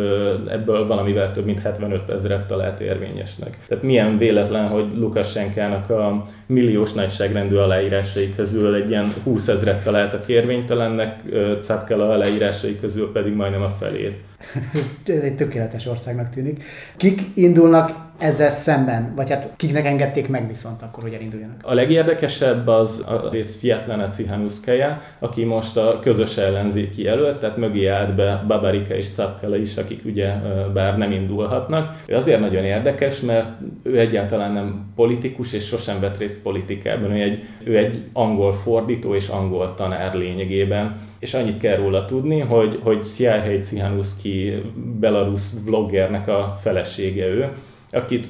ebből 0.49 0.87
valamivel 0.87 1.33
több 1.33 1.45
mint 1.45 1.59
75 1.59 2.09
ezeret 2.09 2.47
talált 2.47 2.79
érvényesnek. 2.79 3.57
Tehát 3.67 3.83
milyen 3.83 4.17
véletlen, 4.17 4.67
hogy 4.67 4.85
Lukashenkának 4.97 5.89
a 5.89 6.25
milliós 6.45 6.93
nagyságrendű 6.93 7.55
aláírásai 7.55 8.33
közül 8.35 8.75
egy 8.75 8.89
ilyen 8.89 9.13
20 9.23 9.47
ezeret 9.47 9.83
találtak 9.83 10.27
érvénytelennek, 10.27 11.21
Catkala 11.61 12.09
aláírásai 12.09 12.79
közül 12.79 13.11
pedig 13.11 13.33
majdnem 13.33 13.61
a 13.61 13.75
felét. 13.79 14.19
Ez 15.05 15.23
egy 15.23 15.35
tökéletes 15.35 15.87
országnak 15.87 16.29
tűnik. 16.29 16.63
Kik 16.97 17.21
indulnak 17.33 18.04
ezzel 18.17 18.49
szemben, 18.49 19.13
vagy 19.15 19.29
hát 19.29 19.53
kiknek 19.55 19.85
engedték 19.85 20.27
meg 20.27 20.47
viszont 20.47 20.81
akkor, 20.81 21.03
hogy 21.03 21.13
elinduljanak? 21.13 21.55
A 21.63 21.73
legérdekesebb 21.73 22.67
az 22.67 23.03
a 23.07 23.29
rész 23.29 23.59
Fietlana 23.59 24.07
Cihanuszkeja, 24.07 25.01
aki 25.19 25.43
most 25.43 25.77
a 25.77 25.99
közös 25.99 26.37
ellenzéki 26.37 27.01
jelölt, 27.01 27.39
tehát 27.39 27.57
mögé 27.57 27.87
állt 27.87 28.15
be 28.15 28.43
Babarika 28.47 28.95
és 28.95 29.09
Capkele 29.13 29.59
is, 29.59 29.77
akik 29.77 30.05
ugye 30.05 30.33
bár 30.73 30.97
nem 30.97 31.11
indulhatnak. 31.11 31.95
Ő 32.05 32.15
azért 32.15 32.39
nagyon 32.39 32.63
érdekes, 32.63 33.19
mert 33.19 33.49
ő 33.83 33.99
egyáltalán 33.99 34.51
nem 34.51 34.91
politikus, 34.95 35.53
és 35.53 35.65
sosem 35.65 35.99
vett 35.99 36.17
részt 36.17 36.41
politikában. 36.41 37.11
Ő 37.11 37.21
egy, 37.21 37.43
ő 37.63 37.77
egy 37.77 38.03
angol 38.13 38.53
fordító 38.53 39.15
és 39.15 39.27
angol 39.27 39.73
tanár 39.75 40.15
lényegében 40.15 41.13
és 41.19 41.33
annyit 41.33 41.57
kell 41.57 41.75
róla 41.75 42.05
tudni, 42.05 42.39
hogy, 42.39 42.79
hogy 42.83 43.03
Sziárhely 43.03 43.59
Cihanuszki 43.59 44.61
belarusz 44.99 45.63
vloggernek 45.65 46.27
a 46.27 46.57
felesége 46.61 47.25
ő, 47.25 47.49
akit 47.95 48.27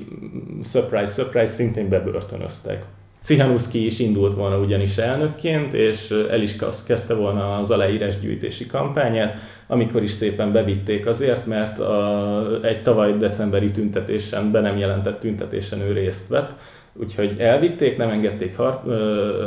surprise, 0.63 1.13
surprise 1.13 1.53
szintén 1.53 1.89
bebörtönöztek. 1.89 2.85
Cihanuszki 3.21 3.85
is 3.85 3.99
indult 3.99 4.35
volna 4.35 4.57
ugyanis 4.57 4.97
elnökként, 4.97 5.73
és 5.73 6.25
el 6.29 6.41
is 6.41 6.55
kezdte 6.85 7.13
volna 7.13 7.57
az 7.57 7.71
aláírásgyűjtési 7.71 8.65
kampányát, 8.65 9.37
amikor 9.67 10.03
is 10.03 10.11
szépen 10.11 10.51
bevitték 10.51 11.05
azért, 11.05 11.45
mert 11.45 11.79
a, 11.79 12.59
egy 12.61 12.81
tavaly 12.81 13.17
decemberi 13.17 13.71
tüntetésen, 13.71 14.51
be 14.51 14.59
nem 14.59 14.77
jelentett 14.77 15.19
tüntetésen 15.19 15.81
ő 15.81 15.93
részt 15.93 16.29
vett, 16.29 16.51
úgyhogy 16.93 17.35
elvitték, 17.39 17.97
nem 17.97 18.09
engedték 18.09 18.57
hart, 18.57 18.83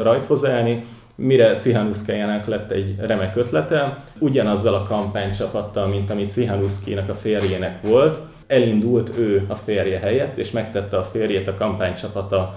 rajthoz 0.02 0.46
állni, 0.46 0.84
mire 1.14 1.56
Cihanuszkájának 1.56 2.46
lett 2.46 2.70
egy 2.70 2.94
remek 2.98 3.36
ötlete, 3.36 4.04
ugyanazzal 4.18 4.74
a 4.74 4.82
kampánycsapattal, 4.82 5.86
mint 5.86 6.10
ami 6.10 6.26
Cihanuszkinak 6.26 7.08
a 7.08 7.14
férjének 7.14 7.82
volt, 7.82 8.18
elindult 8.48 9.12
ő 9.18 9.44
a 9.48 9.54
férje 9.54 9.98
helyett, 9.98 10.38
és 10.38 10.50
megtette 10.50 10.96
a 10.96 11.04
férjét 11.04 11.48
a 11.48 11.54
kampánycsapata 11.54 12.54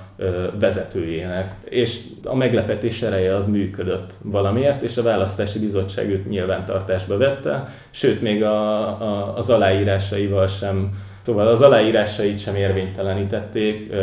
vezetőjének. 0.59 1.55
És 1.63 2.01
a 2.23 2.35
meglepetés 2.35 3.01
ereje 3.01 3.35
az 3.35 3.47
működött 3.47 4.13
valamiért, 4.23 4.81
és 4.81 4.97
a 4.97 5.03
választási 5.03 5.59
bizottság 5.59 6.09
őt 6.09 6.29
nyilvántartásba 6.29 7.17
vette, 7.17 7.67
sőt 7.89 8.21
még 8.21 8.43
a, 8.43 8.81
a, 8.87 9.37
az 9.37 9.49
aláírásaival 9.49 10.47
sem, 10.47 10.89
szóval 11.21 11.47
az 11.47 11.61
aláírásait 11.61 12.39
sem 12.39 12.55
érvénytelenítették, 12.55 13.93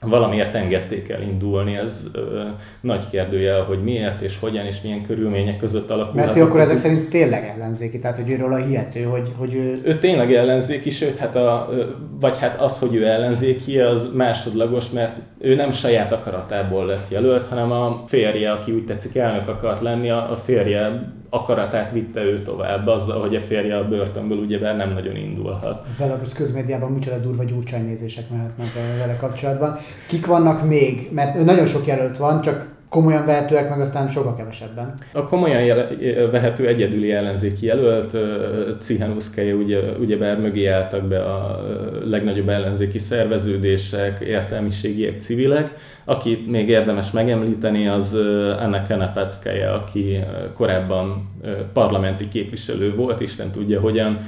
valamiért 0.00 0.54
engedték 0.54 1.08
el 1.08 1.22
indulni, 1.22 1.76
ez 1.76 2.06
ö, 2.12 2.42
nagy 2.80 3.10
kérdője, 3.10 3.60
hogy 3.60 3.82
miért 3.82 4.20
és 4.20 4.38
hogyan 4.38 4.66
és 4.66 4.80
milyen 4.80 5.02
körülmények 5.02 5.56
között 5.56 5.90
alakult. 5.90 6.14
Mert 6.14 6.36
ő 6.36 6.42
akkor 6.42 6.60
ezek 6.60 6.76
szerint 6.76 7.08
tényleg 7.08 7.52
ellenzéki, 7.54 7.98
tehát 7.98 8.16
hogy 8.16 8.30
őről 8.30 8.52
a 8.52 8.56
hihető, 8.56 9.02
hogy, 9.02 9.32
hogy 9.36 9.54
ő... 9.54 9.72
Ő 9.84 9.98
tényleg 9.98 10.34
ellenzéki, 10.34 10.90
sőt, 10.90 11.16
hát 11.16 11.36
a, 11.36 11.68
vagy 12.20 12.38
hát 12.38 12.60
az, 12.60 12.78
hogy 12.78 12.94
ő 12.94 13.06
ellenzéki, 13.06 13.78
az 13.78 14.12
másodlagos, 14.14 14.90
mert 14.90 15.16
ő 15.38 15.54
nem 15.54 15.70
saját 15.70 16.12
akaratából 16.12 16.86
lett 16.86 17.10
jelölt, 17.10 17.46
hanem 17.46 17.72
a 17.72 18.02
férje, 18.06 18.52
aki 18.52 18.72
úgy 18.72 18.84
tetszik 18.84 19.16
elnök 19.16 19.48
akart 19.48 19.82
lenni, 19.82 20.10
a 20.10 20.40
férje 20.44 21.12
akaratát 21.30 21.90
vitte 21.90 22.22
ő 22.22 22.42
tovább, 22.42 22.86
azzal, 22.86 23.20
hogy 23.20 23.36
a 23.36 23.40
férje 23.40 23.76
a 23.76 23.88
börtönből 23.88 24.38
ugyebár 24.38 24.76
nem 24.76 24.92
nagyon 24.92 25.16
indulhat. 25.16 25.82
A 25.82 25.86
Belarus 25.98 26.32
közmédiában 26.32 26.92
micsoda 26.92 27.18
durva 27.18 27.44
gyurcsánynézések 27.44 28.30
mehetnek 28.30 28.68
vele 28.98 29.16
kapcsolatban. 29.16 29.76
Kik 30.06 30.26
vannak 30.26 30.66
még? 30.66 31.08
Mert 31.12 31.44
nagyon 31.44 31.66
sok 31.66 31.86
jelölt 31.86 32.16
van, 32.16 32.40
csak 32.40 32.76
komolyan 32.88 33.26
vehetőek, 33.26 33.68
meg 33.68 33.80
aztán 33.80 34.08
sokkal 34.08 34.36
kevesebben. 34.36 34.94
A 35.12 35.26
komolyan 35.26 35.62
jele, 35.62 35.88
vehető 36.30 36.66
egyedüli 36.66 37.12
ellenzéki 37.12 37.66
jelölt, 37.66 38.16
Cihanuszkeje 38.80 39.54
ugye, 39.54 39.80
ugyebár 40.00 40.40
mögé 40.40 40.66
álltak 40.66 41.02
be 41.02 41.24
a 41.24 41.64
legnagyobb 42.04 42.48
ellenzéki 42.48 42.98
szerveződések, 42.98 44.20
értelmiségiek, 44.20 45.20
civilek. 45.20 45.74
Akit 46.04 46.50
még 46.50 46.68
érdemes 46.68 47.10
megemlíteni, 47.10 47.88
az 47.88 48.14
Anna 48.58 48.86
Kanapeckaja, 48.86 49.72
aki 49.74 50.18
korábban 50.54 51.30
parlamenti 51.72 52.28
képviselő 52.28 52.94
volt, 52.94 53.20
Isten 53.20 53.50
tudja 53.50 53.80
hogyan, 53.80 54.18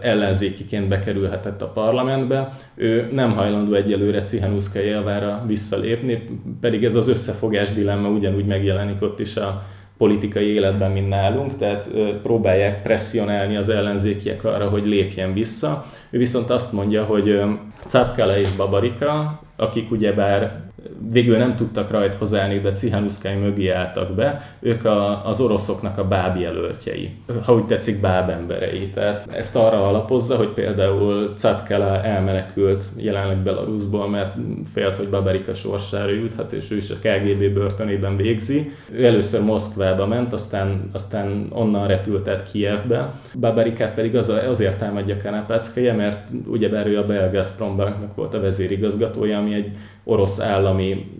ellenzékiként 0.00 0.88
bekerülhetett 0.88 1.62
a 1.62 1.66
parlamentbe. 1.66 2.58
Ő 2.74 3.08
nem 3.12 3.32
hajlandó 3.32 3.74
egyelőre 3.74 4.22
Cihanuszka 4.22 4.78
javára 4.78 5.44
visszalépni, 5.46 6.28
pedig 6.60 6.84
ez 6.84 6.94
az 6.94 7.08
összefogás 7.08 7.72
dilemma 7.72 8.08
ugyanúgy 8.08 8.46
megjelenik 8.46 9.02
ott 9.02 9.20
is 9.20 9.36
a 9.36 9.62
politikai 9.98 10.46
életben, 10.46 10.90
mint 10.90 11.08
nálunk, 11.08 11.56
tehát 11.56 11.90
próbálják 12.22 12.82
presszionálni 12.82 13.56
az 13.56 13.68
ellenzékiek 13.68 14.44
arra, 14.44 14.68
hogy 14.68 14.86
lépjen 14.86 15.32
vissza. 15.32 15.86
Ő 16.10 16.18
viszont 16.18 16.50
azt 16.50 16.72
mondja, 16.72 17.04
hogy 17.04 17.40
Capkele 17.86 18.40
és 18.40 18.50
Babarika, 18.50 19.40
akik 19.56 19.90
ugyebár 19.90 20.65
végül 21.10 21.36
nem 21.36 21.56
tudtak 21.56 21.90
rajthoz 21.90 22.34
állni, 22.34 22.58
de 22.58 22.72
Cihanuszkály 22.72 23.36
mögé 23.36 23.68
álltak 23.68 24.14
be, 24.14 24.56
ők 24.60 24.84
a, 24.84 25.26
az 25.26 25.40
oroszoknak 25.40 25.98
a 25.98 26.08
báb 26.08 26.36
jelöltjei, 26.36 27.10
ha 27.44 27.54
úgy 27.54 27.64
tetszik 27.64 28.00
báb 28.00 28.30
emberei. 28.30 28.90
Tehát 28.90 29.28
ezt 29.32 29.56
arra 29.56 29.88
alapozza, 29.88 30.36
hogy 30.36 30.48
például 30.48 31.32
Catkela 31.36 32.02
elmenekült 32.02 32.84
jelenleg 32.96 33.36
Belarusból, 33.36 34.08
mert 34.08 34.34
félt, 34.72 34.96
hogy 34.96 35.08
Babarika 35.08 35.54
sorsára 35.54 36.10
juthat, 36.10 36.52
és 36.52 36.70
ő 36.70 36.76
is 36.76 36.90
a 36.90 36.94
KGB 36.94 37.52
börtönében 37.52 38.16
végzi. 38.16 38.72
Ő 38.92 39.04
először 39.04 39.42
Moszkvába 39.42 40.06
ment, 40.06 40.32
aztán, 40.32 40.90
aztán 40.92 41.46
onnan 41.50 41.86
repült 41.86 42.28
át 42.28 42.50
Kievbe. 42.50 43.14
Babarikát 43.40 43.94
pedig 43.94 44.16
az, 44.16 44.28
azért 44.28 44.78
támadja 44.78 45.16
Kanapáckaja, 45.22 45.94
mert 45.94 46.28
ugyebár 46.46 46.86
ő 46.86 46.98
a 46.98 47.04
Belgazprom 47.04 47.76
banknak 47.76 48.14
volt 48.14 48.34
a 48.34 48.40
vezérigazgatója, 48.40 49.38
ami 49.38 49.54
egy 49.54 49.70
orosz 50.08 50.40
állami 50.40 51.18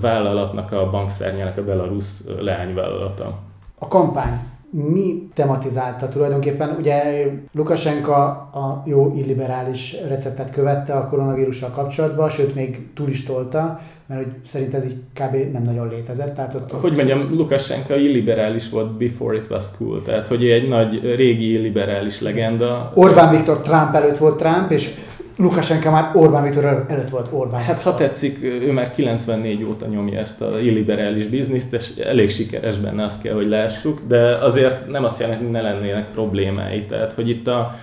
vállalatnak, 0.00 0.72
a 0.72 0.90
bankszárnyának 0.90 1.56
a 1.56 1.64
Belarus 1.64 2.06
leányvállalata. 2.40 3.38
A 3.78 3.88
kampány 3.88 4.38
mi 4.70 5.28
tematizálta 5.34 6.08
tulajdonképpen? 6.08 6.76
Ugye 6.78 7.26
Lukasenka 7.52 8.24
a 8.52 8.82
jó 8.86 9.14
illiberális 9.16 9.96
receptet 10.08 10.50
követte 10.50 10.92
a 10.92 11.06
koronavírussal 11.06 11.70
kapcsolatban, 11.70 12.28
sőt 12.28 12.54
még 12.54 12.88
túl 12.94 13.08
is 13.08 13.24
tolta, 13.24 13.80
mert 14.06 14.22
hogy 14.22 14.32
szerint 14.44 14.74
ez 14.74 14.84
így 14.84 14.96
kb. 15.14 15.52
nem 15.52 15.62
nagyon 15.62 15.88
létezett. 15.88 16.34
Tehát 16.34 16.54
ott, 16.54 16.74
ott... 16.74 16.80
Hogy 16.80 16.96
mondjam, 16.96 17.34
Lukasenka 17.34 17.96
illiberális 17.96 18.70
volt 18.70 18.92
before 18.92 19.36
it 19.36 19.50
was 19.50 19.64
cool, 19.78 20.02
tehát 20.02 20.26
hogy 20.26 20.44
egy 20.44 20.68
nagy 20.68 21.14
régi 21.14 21.52
illiberális 21.52 22.20
legenda. 22.20 22.92
Orbán 22.94 23.30
Viktor 23.30 23.60
Trump 23.60 23.94
előtt 23.94 24.18
volt 24.18 24.36
Trump, 24.36 24.70
és 24.70 24.94
Lukasenka 25.36 25.90
már 25.90 26.10
Orbán 26.14 26.42
Viktor 26.42 26.84
előtt 26.88 27.08
volt 27.08 27.28
Orbán 27.32 27.62
Hát 27.62 27.80
ha 27.80 27.94
tetszik, 27.94 28.42
ő 28.42 28.72
már 28.72 28.90
94 28.90 29.64
óta 29.64 29.86
nyomja 29.86 30.18
ezt 30.18 30.42
a 30.42 30.60
illiberális 30.60 31.26
bizniszt, 31.26 31.72
és 31.72 31.96
elég 31.96 32.30
sikeres 32.30 32.76
benne, 32.76 33.04
azt 33.04 33.22
kell, 33.22 33.34
hogy 33.34 33.48
lássuk, 33.48 34.00
de 34.06 34.36
azért 34.36 34.90
nem 34.90 35.04
azt 35.04 35.20
jelenti, 35.20 35.42
hogy 35.42 35.52
ne 35.52 35.60
lennének 35.60 36.10
problémái. 36.10 36.86
Tehát, 36.86 37.12
hogy 37.12 37.28
itt 37.28 37.46
a 37.46 37.74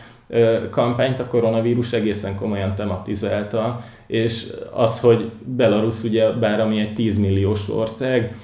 kampányt 0.70 1.20
a 1.20 1.26
koronavírus 1.26 1.94
egészen 1.94 2.36
komolyan 2.36 2.76
tematizálta, 2.76 3.84
és 4.08 4.54
az, 4.72 5.00
hogy 5.00 5.32
Belarus 5.46 6.04
ugye, 6.04 6.32
bár 6.32 6.60
ami 6.60 6.80
egy 6.80 6.94
10 6.94 7.18
milliós 7.18 7.70
ország, 7.70 8.36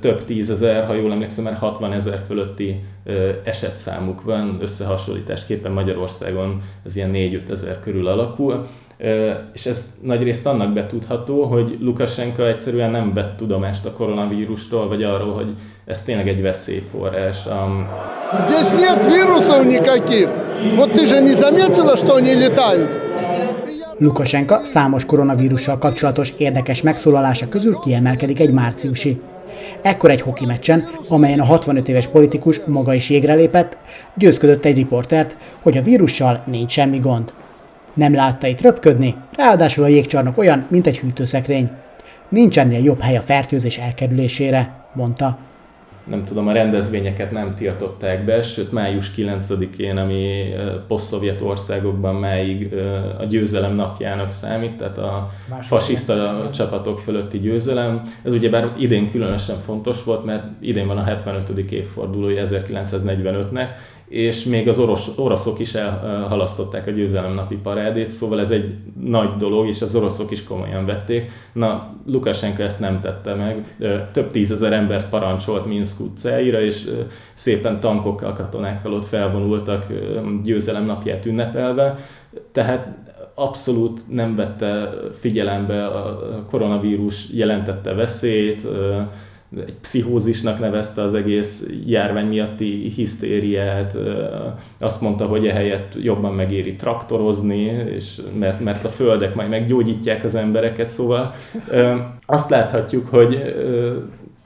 több 0.00 0.24
tízezer, 0.24 0.86
ha 0.86 0.94
jól 0.94 1.12
emlékszem, 1.12 1.44
már 1.44 1.56
60 1.56 1.92
ezer 1.92 2.22
fölötti 2.26 2.84
esetszámuk 3.44 4.22
van, 4.22 4.58
összehasonlításképpen 4.60 5.72
Magyarországon 5.72 6.62
ez 6.86 6.96
ilyen 6.96 7.10
4-5 7.14 7.50
ezer 7.50 7.80
körül 7.80 8.06
alakul, 8.06 8.66
és 9.52 9.66
ez 9.66 9.94
nagyrészt 10.02 10.46
annak 10.46 10.72
betudható, 10.72 11.44
hogy 11.44 11.78
Lukasenka 11.80 12.46
egyszerűen 12.46 12.90
nem 12.90 13.12
vett 13.14 13.36
tudomást 13.36 13.84
a 13.84 13.92
koronavírustól, 13.92 14.88
vagy 14.88 15.02
arról, 15.02 15.32
hogy 15.32 15.48
ez 15.84 16.02
tényleg 16.02 16.28
egy 16.28 16.42
veszélyforrás. 16.42 17.36
Здесь 18.38 18.70
нет 18.70 19.04
вирусов 19.04 19.66
никаких. 19.66 20.28
Вот 20.76 20.92
ты 20.92 21.06
же 21.06 21.20
не 21.20 21.34
заметила, 21.34 21.96
что 21.96 22.14
они 22.14 22.34
летают? 22.34 22.90
Lukasenka 23.98 24.60
számos 24.64 25.04
koronavírussal 25.04 25.78
kapcsolatos 25.78 26.32
érdekes 26.38 26.82
megszólalása 26.82 27.48
közül 27.48 27.78
kiemelkedik 27.78 28.40
egy 28.40 28.52
márciusi. 28.52 29.20
Ekkor 29.81 30.09
egy 30.09 30.21
hoki 30.21 30.45
meccsen, 30.45 30.89
amelyen 31.09 31.39
a 31.39 31.45
65 31.45 31.89
éves 31.89 32.07
politikus 32.07 32.61
maga 32.65 32.93
is 32.93 33.09
jégre 33.09 33.33
lépett, 33.33 33.77
győzködött 34.15 34.65
egy 34.65 34.75
riportert, 34.75 35.35
hogy 35.61 35.77
a 35.77 35.81
vírussal 35.81 36.43
nincs 36.45 36.71
semmi 36.71 36.99
gond. 36.99 37.33
Nem 37.93 38.13
látta 38.13 38.47
itt 38.47 38.61
röpködni, 38.61 39.15
ráadásul 39.35 39.83
a 39.83 39.87
jégcsarnok 39.87 40.37
olyan, 40.37 40.65
mint 40.69 40.87
egy 40.87 40.99
hűtőszekrény. 40.99 41.69
Nincs 42.29 42.59
ennél 42.59 42.83
jobb 42.83 43.01
hely 43.01 43.17
a 43.17 43.21
fertőzés 43.21 43.77
elkerülésére, 43.77 44.73
mondta 44.93 45.37
nem 46.09 46.23
tudom, 46.23 46.47
a 46.47 46.51
rendezvényeket 46.51 47.31
nem 47.31 47.55
tiltották 47.55 48.25
be, 48.25 48.41
sőt 48.41 48.71
május 48.71 49.11
9-én, 49.17 49.97
ami 49.97 50.53
poszt-szovjet 50.87 51.41
országokban 51.41 52.15
máig 52.15 52.73
a 53.19 53.23
győzelem 53.23 53.75
napjának 53.75 54.31
számít, 54.31 54.77
tehát 54.77 54.97
a 54.97 55.31
Más 55.49 55.67
fasiszta 55.67 56.49
csapatok 56.53 56.99
fölötti 56.99 57.39
győzelem. 57.39 58.01
Ez 58.23 58.33
ugyebár 58.33 58.73
idén 58.77 59.11
különösen 59.11 59.57
fontos 59.57 60.03
volt, 60.03 60.25
mert 60.25 60.43
idén 60.59 60.87
van 60.87 60.97
a 60.97 61.03
75. 61.03 61.71
évfordulója 61.71 62.47
1945-nek, 62.47 63.67
és 64.07 64.43
még 64.43 64.67
az 64.67 64.79
orosz, 64.79 65.11
oroszok 65.17 65.59
is 65.59 65.73
elhalasztották 65.73 66.87
a 66.87 66.91
győzelemnapi 66.91 67.55
parádét, 67.55 68.09
szóval 68.09 68.39
ez 68.39 68.51
egy 68.51 68.75
nagy 69.01 69.29
dolog, 69.37 69.67
és 69.67 69.81
az 69.81 69.95
oroszok 69.95 70.31
is 70.31 70.43
komolyan 70.43 70.85
vették. 70.85 71.31
Na, 71.53 71.95
Lukasenko 72.05 72.61
ezt 72.61 72.79
nem 72.79 73.01
tette 73.01 73.33
meg. 73.33 73.75
Több 74.11 74.31
tízezer 74.31 74.73
embert 74.73 75.09
parancsolt 75.09 75.65
Minsk 75.65 75.99
utcáira, 75.99 76.61
és 76.61 76.89
szépen 77.33 77.79
tankokkal, 77.79 78.33
katonákkal 78.33 78.93
ott 78.93 79.05
felvonultak 79.05 79.85
győzelemnapját 80.43 81.25
ünnepelve. 81.25 81.97
Tehát 82.51 82.87
abszolút 83.35 84.01
nem 84.09 84.35
vette 84.35 84.89
figyelembe 85.19 85.85
a 85.85 86.45
koronavírus 86.49 87.29
jelentette 87.33 87.93
veszélyt, 87.93 88.67
egy 89.55 89.73
pszichózisnak 89.81 90.59
nevezte 90.59 91.01
az 91.01 91.13
egész 91.13 91.69
járvány 91.85 92.27
miatti 92.27 92.91
hisztériát, 92.95 93.97
azt 94.77 95.01
mondta, 95.01 95.25
hogy 95.25 95.47
ehelyett 95.47 95.93
jobban 96.01 96.33
megéri 96.33 96.75
traktorozni, 96.75 97.61
és 97.95 98.21
mert, 98.39 98.59
mert 98.59 98.85
a 98.85 98.89
földek 98.89 99.35
majd 99.35 99.49
meggyógyítják 99.49 100.23
az 100.23 100.35
embereket, 100.35 100.89
szóval 100.89 101.35
azt 102.25 102.49
láthatjuk, 102.49 103.07
hogy 103.07 103.55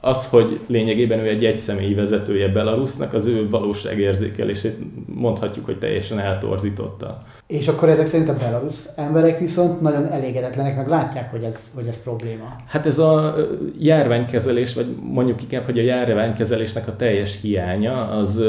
az, 0.04 0.28
hogy 0.28 0.60
lényegében 0.66 1.18
ő 1.18 1.28
egy 1.28 1.44
egyszemélyi 1.44 1.94
vezetője 1.94 2.48
Belarusnak, 2.48 3.14
az 3.14 3.26
ő 3.26 3.48
valóságérzékelését 3.48 4.76
mondhatjuk, 5.06 5.64
hogy 5.64 5.78
teljesen 5.78 6.18
eltorzította. 6.18 7.18
És 7.46 7.68
akkor 7.68 7.88
ezek 7.88 8.06
szerint 8.06 8.28
a 8.28 8.36
belarusz 8.36 8.92
emberek 8.96 9.38
viszont 9.38 9.80
nagyon 9.80 10.06
elégedetlenek, 10.06 10.76
meg 10.76 10.88
látják, 10.88 11.30
hogy 11.30 11.42
ez, 11.42 11.72
hogy 11.74 11.86
ez 11.86 12.02
probléma. 12.02 12.56
Hát 12.66 12.86
ez 12.86 12.98
a 12.98 13.36
járványkezelés, 13.78 14.74
vagy 14.74 14.86
mondjuk 15.02 15.42
inkább, 15.42 15.64
hogy 15.64 15.78
a 15.78 15.82
járványkezelésnek 15.82 16.88
a 16.88 16.96
teljes 16.96 17.40
hiánya, 17.40 18.08
az, 18.08 18.42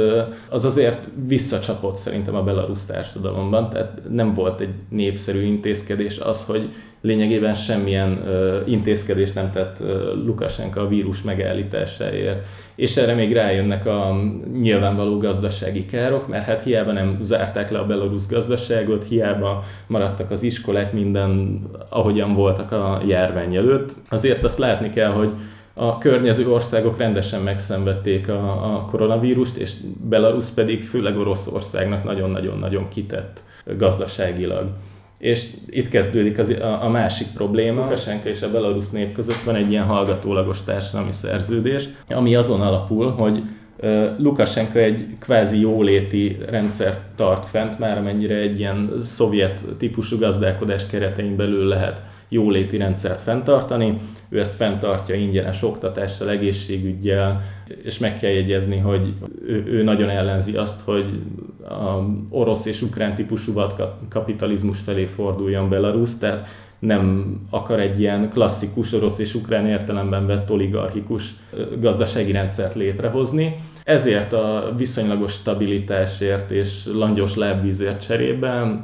az 0.49 0.65
azért 0.65 1.07
visszacsapott 1.27 1.95
szerintem 1.95 2.35
a 2.35 2.43
belarusz 2.43 2.85
társadalomban, 2.85 3.69
tehát 3.69 4.01
nem 4.09 4.33
volt 4.33 4.59
egy 4.59 4.73
népszerű 4.89 5.45
intézkedés 5.45 6.19
az, 6.19 6.45
hogy 6.45 6.69
lényegében 7.03 7.53
semmilyen 7.53 8.23
intézkedést 8.65 9.35
nem 9.35 9.49
tett 9.49 9.77
Lukasenka 10.25 10.81
a 10.81 10.87
vírus 10.87 11.21
megállításáért. 11.21 12.45
És 12.75 12.97
erre 12.97 13.13
még 13.13 13.33
rájönnek 13.33 13.85
a 13.85 14.15
nyilvánvaló 14.61 15.17
gazdasági 15.17 15.85
károk, 15.85 16.27
mert 16.27 16.45
hát 16.45 16.63
hiába 16.63 16.91
nem 16.91 17.17
zárták 17.21 17.71
le 17.71 17.79
a 17.79 17.85
belorusz 17.85 18.29
gazdaságot, 18.29 19.05
hiába 19.07 19.63
maradtak 19.87 20.31
az 20.31 20.43
iskolák 20.43 20.93
minden, 20.93 21.61
ahogyan 21.89 22.33
voltak 22.33 22.71
a 22.71 23.01
járvány 23.07 23.55
előtt. 23.55 23.91
Azért 24.09 24.43
azt 24.43 24.57
látni 24.57 24.89
kell, 24.89 25.11
hogy 25.11 25.29
a 25.73 25.97
környező 25.97 26.49
országok 26.49 26.97
rendesen 26.97 27.41
megszenvedték 27.41 28.29
a, 28.29 28.75
a 28.75 28.85
koronavírust, 28.85 29.57
és 29.57 29.73
Belarus 30.09 30.49
pedig 30.49 30.83
főleg 30.83 31.17
Oroszországnak 31.17 32.03
nagyon-nagyon-nagyon 32.03 32.87
kitett 32.89 33.41
gazdaságilag. 33.77 34.69
És 35.23 35.47
itt 35.69 35.89
kezdődik 35.89 36.37
az, 36.37 36.49
a, 36.49 36.83
a 36.83 36.89
másik 36.89 37.27
probléma. 37.33 37.81
Lukasenka 37.81 38.29
és 38.29 38.41
a 38.41 38.51
belarusz 38.51 38.91
nép 38.91 39.13
között 39.13 39.43
van 39.45 39.55
egy 39.55 39.71
ilyen 39.71 39.83
hallgatólagos 39.83 40.63
társadalmi 40.63 41.11
szerződés, 41.11 41.87
ami 42.09 42.35
azon 42.35 42.61
alapul, 42.61 43.11
hogy 43.11 43.43
Lukasenka 44.17 44.79
egy 44.79 45.05
kvázi 45.19 45.59
jóléti 45.59 46.37
rendszert 46.49 46.99
tart 47.15 47.45
fent, 47.45 47.79
már 47.79 47.97
amennyire 47.97 48.35
egy 48.35 48.59
ilyen 48.59 48.99
szovjet 49.03 49.61
típusú 49.77 50.17
gazdálkodás 50.17 50.87
keretein 50.87 51.35
belül 51.35 51.67
lehet 51.67 52.01
jóléti 52.33 52.77
rendszert 52.77 53.21
fenntartani. 53.21 53.99
Ő 54.29 54.39
ezt 54.39 54.55
fenntartja 54.55 55.15
ingyenes 55.15 55.63
oktatással, 55.63 56.29
egészségügyel, 56.29 57.41
és 57.83 57.97
meg 57.97 58.19
kell 58.19 58.31
jegyezni, 58.31 58.77
hogy 58.77 59.13
ő, 59.47 59.63
ő 59.67 59.83
nagyon 59.83 60.09
ellenzi 60.09 60.55
azt, 60.55 60.81
hogy 60.81 61.21
a 61.63 62.05
orosz 62.29 62.65
és 62.65 62.81
ukrán 62.81 63.15
típusú 63.15 63.53
kapitalizmus 64.09 64.79
felé 64.79 65.05
forduljon 65.05 65.69
Belarus, 65.69 66.17
tehát 66.17 66.47
nem 66.79 67.35
akar 67.49 67.79
egy 67.79 67.99
ilyen 67.99 68.29
klasszikus 68.29 68.93
orosz 68.93 69.19
és 69.19 69.35
ukrán 69.35 69.67
értelemben 69.67 70.25
vett 70.27 70.51
oligarchikus 70.51 71.33
gazdasági 71.79 72.31
rendszert 72.31 72.75
létrehozni. 72.75 73.55
Ezért 73.83 74.33
a 74.33 74.73
viszonylagos 74.77 75.31
stabilitásért 75.31 76.51
és 76.51 76.85
langyos 76.93 77.35
lábvízért 77.35 78.05
cserében 78.05 78.81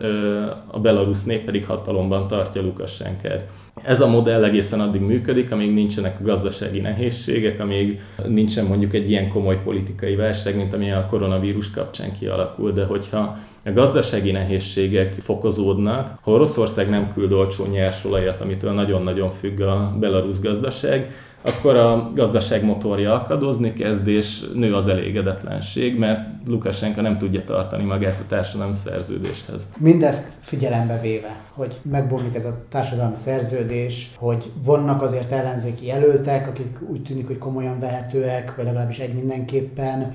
a 0.67 0.79
belarusz 0.79 1.23
nép 1.23 1.45
pedig 1.45 1.65
hatalomban 1.65 2.27
tartja 2.27 2.61
Lukasenkát. 2.61 3.47
Ez 3.83 4.01
a 4.01 4.07
modell 4.07 4.43
egészen 4.43 4.79
addig 4.79 5.01
működik, 5.01 5.51
amíg 5.51 5.73
nincsenek 5.73 6.23
gazdasági 6.23 6.79
nehézségek, 6.79 7.59
amíg 7.59 8.01
nincsen 8.27 8.65
mondjuk 8.65 8.93
egy 8.93 9.09
ilyen 9.09 9.29
komoly 9.29 9.61
politikai 9.63 10.15
válság, 10.15 10.55
mint 10.55 10.73
ami 10.73 10.91
a 10.91 11.07
koronavírus 11.09 11.71
kapcsán 11.71 12.11
kialakul, 12.11 12.71
de 12.71 12.85
hogyha 12.85 13.37
a 13.65 13.71
gazdasági 13.71 14.31
nehézségek 14.31 15.13
fokozódnak, 15.13 16.17
ha 16.21 16.31
Oroszország 16.31 16.89
nem 16.89 17.13
küld 17.13 17.31
olcsó 17.31 17.65
nyersolajat, 17.65 18.41
amitől 18.41 18.71
nagyon-nagyon 18.71 19.31
függ 19.31 19.59
a 19.59 19.95
belarusz 19.99 20.41
gazdaság, 20.41 21.11
akkor 21.41 21.75
a 21.75 22.07
gazdaság 22.15 22.63
motorja 22.65 23.13
akadozni 23.13 23.73
kezd, 23.73 24.07
és 24.07 24.45
nő 24.53 24.75
az 24.75 24.87
elégedetlenség, 24.87 25.97
mert 25.97 26.21
Lukasenka 26.45 27.01
nem 27.01 27.17
tudja 27.17 27.43
tartani 27.43 27.83
magát 27.83 28.19
a 28.19 28.23
társadalmi 28.27 28.75
szerződéshez. 28.75 29.71
Mindezt 29.77 30.27
figyelembe 30.39 30.99
véve, 31.01 31.35
hogy 31.53 31.79
megbomlik 31.81 32.35
ez 32.35 32.45
a 32.45 32.57
társadalmi 32.69 33.15
szerződés, 33.15 34.11
hogy 34.15 34.51
vannak 34.63 35.01
azért 35.01 35.31
ellenzéki 35.31 35.85
jelöltek, 35.85 36.47
akik 36.47 36.77
úgy 36.89 37.03
tűnik, 37.03 37.27
hogy 37.27 37.37
komolyan 37.37 37.79
vehetőek, 37.79 38.55
vagy 38.55 38.65
legalábbis 38.65 38.99
egy 38.99 39.13
mindenképpen. 39.13 40.13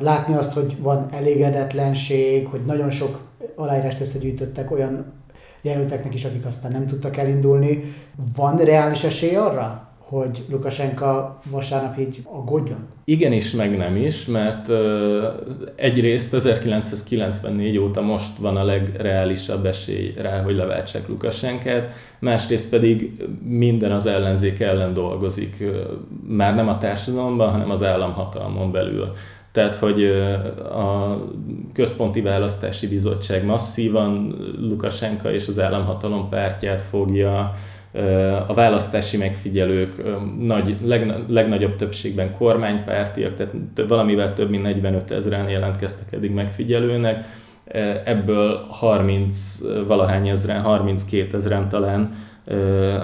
Látni 0.00 0.34
azt, 0.34 0.52
hogy 0.52 0.76
van 0.80 1.06
elégedetlenség, 1.12 2.46
hogy 2.46 2.60
nagyon 2.66 2.90
sok 2.90 3.20
aláírást 3.54 4.00
összegyűjtöttek 4.00 4.70
olyan 4.70 5.12
jelölteknek 5.62 6.14
is, 6.14 6.24
akik 6.24 6.46
aztán 6.46 6.72
nem 6.72 6.86
tudtak 6.86 7.16
elindulni. 7.16 7.94
Van 8.36 8.56
reális 8.56 9.04
esély 9.04 9.34
arra, 9.34 9.87
hogy 10.08 10.44
Lukasenka 10.50 11.38
vasárnap 11.50 11.98
így 11.98 12.22
aggódjon? 12.24 12.78
Igen 13.04 13.32
is, 13.32 13.50
meg 13.50 13.76
nem 13.76 13.96
is, 13.96 14.26
mert 14.26 14.68
uh, 14.68 14.76
egyrészt 15.76 16.34
1994 16.34 17.78
óta 17.78 18.00
most 18.00 18.36
van 18.38 18.56
a 18.56 18.64
legreálisabb 18.64 19.66
esély 19.66 20.14
rá, 20.16 20.42
hogy 20.42 20.54
leváltsák 20.54 21.08
Lukasenkát, 21.08 21.92
másrészt 22.18 22.70
pedig 22.70 23.22
minden 23.42 23.92
az 23.92 24.06
ellenzék 24.06 24.60
ellen 24.60 24.94
dolgozik, 24.94 25.64
már 26.28 26.54
nem 26.54 26.68
a 26.68 26.78
társadalomban, 26.78 27.50
hanem 27.50 27.70
az 27.70 27.82
államhatalmon 27.82 28.72
belül. 28.72 29.12
Tehát, 29.52 29.76
hogy 29.76 30.04
a 30.72 31.18
Központi 31.72 32.20
Választási 32.20 32.86
Bizottság 32.86 33.44
masszívan 33.44 34.34
Lukasenka 34.60 35.32
és 35.32 35.48
az 35.48 35.60
államhatalom 35.60 36.28
pártját 36.28 36.80
fogja, 36.80 37.54
a 38.46 38.54
választási 38.54 39.16
megfigyelők 39.16 40.02
nagy, 40.40 40.76
leg, 40.84 41.14
legnagyobb 41.28 41.76
többségben 41.76 42.36
kormánypártiak, 42.36 43.34
tehát 43.34 43.54
valamivel 43.88 44.34
több 44.34 44.50
mint 44.50 44.62
45 44.62 45.10
ezeren 45.10 45.48
jelentkeztek 45.48 46.12
eddig 46.12 46.30
megfigyelőnek, 46.30 47.24
ebből 48.04 48.66
30 48.68 49.58
valahány 49.86 50.28
ezeren, 50.28 50.60
32 50.60 51.36
ezeren 51.36 51.68
talán 51.68 52.14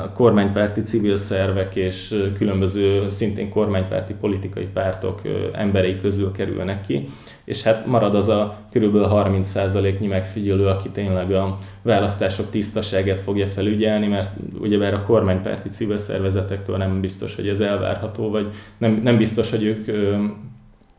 a 0.04 0.12
kormánypárti 0.12 0.82
civil 0.82 1.16
szervek 1.16 1.76
és 1.76 2.28
különböző 2.38 3.08
szintén 3.08 3.50
kormánypárti 3.50 4.14
politikai 4.20 4.66
pártok 4.72 5.20
emberei 5.52 6.00
közül 6.00 6.32
kerülnek 6.32 6.86
ki, 6.86 7.08
és 7.44 7.62
hát 7.62 7.86
marad 7.86 8.14
az 8.14 8.28
a 8.28 8.58
kb. 8.72 8.96
30%-nyi 8.96 10.06
megfigyelő, 10.06 10.66
aki 10.66 10.88
tényleg 10.88 11.32
a 11.32 11.58
választások 11.82 12.50
tisztaságát 12.50 13.20
fogja 13.20 13.46
felügyelni, 13.46 14.06
mert 14.06 14.30
ugyebár 14.60 14.94
a 14.94 15.02
kormánypárti 15.02 15.68
civil 15.68 15.98
szervezetektől 15.98 16.76
nem 16.76 17.00
biztos, 17.00 17.34
hogy 17.34 17.48
ez 17.48 17.60
elvárható, 17.60 18.30
vagy 18.30 18.46
nem, 18.78 19.00
nem 19.02 19.16
biztos, 19.16 19.50
hogy 19.50 19.62
ők 19.62 19.86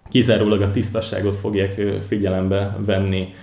kizárólag 0.09 0.61
a 0.61 0.71
tisztaságot 0.71 1.35
fogják 1.35 1.81
figyelembe 2.07 2.77
venni 2.85 3.33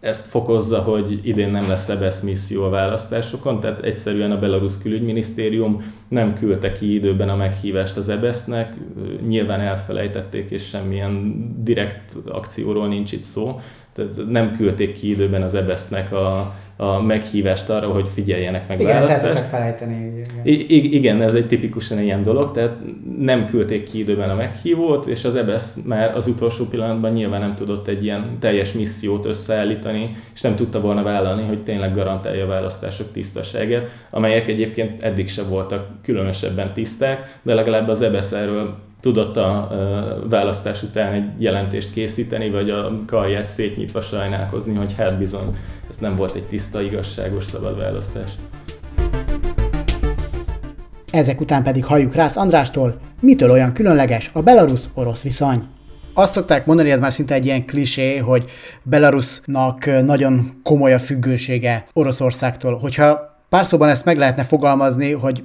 ezt 0.00 0.26
fokozza, 0.26 0.78
hogy 0.78 1.20
idén 1.22 1.50
nem 1.50 1.68
lesz 1.68 1.88
EBSZ 1.88 2.20
misszió 2.20 2.64
a 2.64 2.68
választásokon, 2.68 3.60
tehát 3.60 3.82
egyszerűen 3.82 4.32
a 4.32 4.38
Belarus 4.38 4.78
külügyminisztérium 4.82 5.92
nem 6.08 6.34
küldte 6.34 6.72
ki 6.72 6.94
időben 6.94 7.28
a 7.28 7.36
meghívást 7.36 7.96
az 7.96 8.08
EBSZ-nek, 8.08 8.74
nyilván 9.26 9.60
elfelejtették, 9.60 10.50
és 10.50 10.68
semmilyen 10.68 11.44
direkt 11.62 12.14
akcióról 12.26 12.88
nincs 12.88 13.12
itt 13.12 13.22
szó, 13.22 13.60
tehát 13.94 14.30
nem 14.30 14.56
küldték 14.56 14.98
ki 14.98 15.10
időben 15.10 15.42
az 15.42 15.54
EBSZ-nek 15.54 16.12
a, 16.12 16.54
a 16.76 17.02
meghívást 17.02 17.70
arra, 17.70 17.88
hogy 17.88 18.08
figyeljenek 18.14 18.68
meg 18.68 18.80
Igen, 18.80 19.08
ezt 19.08 19.24
el 19.24 19.48
felejteni. 19.48 20.06
Igen. 20.06 20.28
I- 20.42 20.94
igen, 20.94 21.22
ez 21.22 21.34
egy 21.34 21.46
tipikusan 21.46 22.00
ilyen 22.00 22.22
dolog, 22.22 22.52
tehát 22.52 22.76
nem 23.18 23.46
küldték 23.46 23.90
ki 23.90 23.98
időben 23.98 24.30
a 24.30 24.34
meghívót, 24.34 25.06
és 25.06 25.24
az 25.24 25.36
EBSZ 25.36 25.84
már 25.86 26.16
az 26.16 26.26
utolsó 26.26 26.64
pillanatban 26.64 27.12
nyilván 27.12 27.40
nem 27.40 27.54
tudott 27.54 27.88
egy 27.88 28.04
ilyen 28.04 28.36
teljes 28.38 28.72
missziót 28.72 29.26
összeállítani, 29.26 30.16
és 30.34 30.40
nem 30.40 30.54
tudta 30.56 30.80
volna 30.80 31.02
vállalni, 31.02 31.42
hogy 31.42 31.62
tényleg 31.62 31.94
garantálja 31.94 32.44
a 32.44 32.48
választások 32.48 33.12
tisztaságát, 33.12 33.88
amelyek 34.10 34.48
egyébként 34.48 35.02
eddig 35.02 35.28
se 35.28 35.42
voltak 35.42 35.86
különösebben 36.02 36.72
tiszták, 36.72 37.38
de 37.42 37.54
legalább 37.54 37.88
az 37.88 38.02
EBSZ 38.02 38.32
erről 38.32 38.74
tudott 39.00 39.36
a 39.36 39.68
választás 40.28 40.82
után 40.82 41.12
egy 41.12 41.42
jelentést 41.42 41.92
készíteni, 41.92 42.50
vagy 42.50 42.70
a 42.70 42.94
karját 43.06 43.48
szétnyitva 43.48 44.00
sajnálkozni, 44.00 44.74
hogy 44.74 44.94
hát 44.96 45.18
bizony, 45.18 45.56
ez 45.90 45.96
nem 45.96 46.16
volt 46.16 46.34
egy 46.34 46.46
tiszta, 46.46 46.82
igazságos, 46.82 47.44
szabad 47.44 47.78
választás. 47.78 48.30
Ezek 51.10 51.40
után 51.40 51.62
pedig 51.62 51.84
halljuk 51.84 52.14
Rácz 52.14 52.36
Andrástól, 52.36 52.94
mitől 53.20 53.50
olyan 53.50 53.72
különleges 53.72 54.30
a 54.32 54.42
belarusz-orosz 54.42 55.22
viszony. 55.22 55.62
Azt 56.14 56.32
szokták 56.32 56.66
mondani, 56.66 56.90
ez 56.90 57.00
már 57.00 57.12
szinte 57.12 57.34
egy 57.34 57.44
ilyen 57.44 57.66
klisé, 57.66 58.16
hogy 58.16 58.50
Belarusnak 58.82 60.02
nagyon 60.04 60.60
komoly 60.62 60.92
a 60.92 60.98
függősége 60.98 61.84
Oroszországtól. 61.92 62.78
Hogyha 62.78 63.38
pár 63.48 63.64
szóban 63.64 63.88
ezt 63.88 64.04
meg 64.04 64.16
lehetne 64.16 64.42
fogalmazni, 64.42 65.12
hogy 65.12 65.42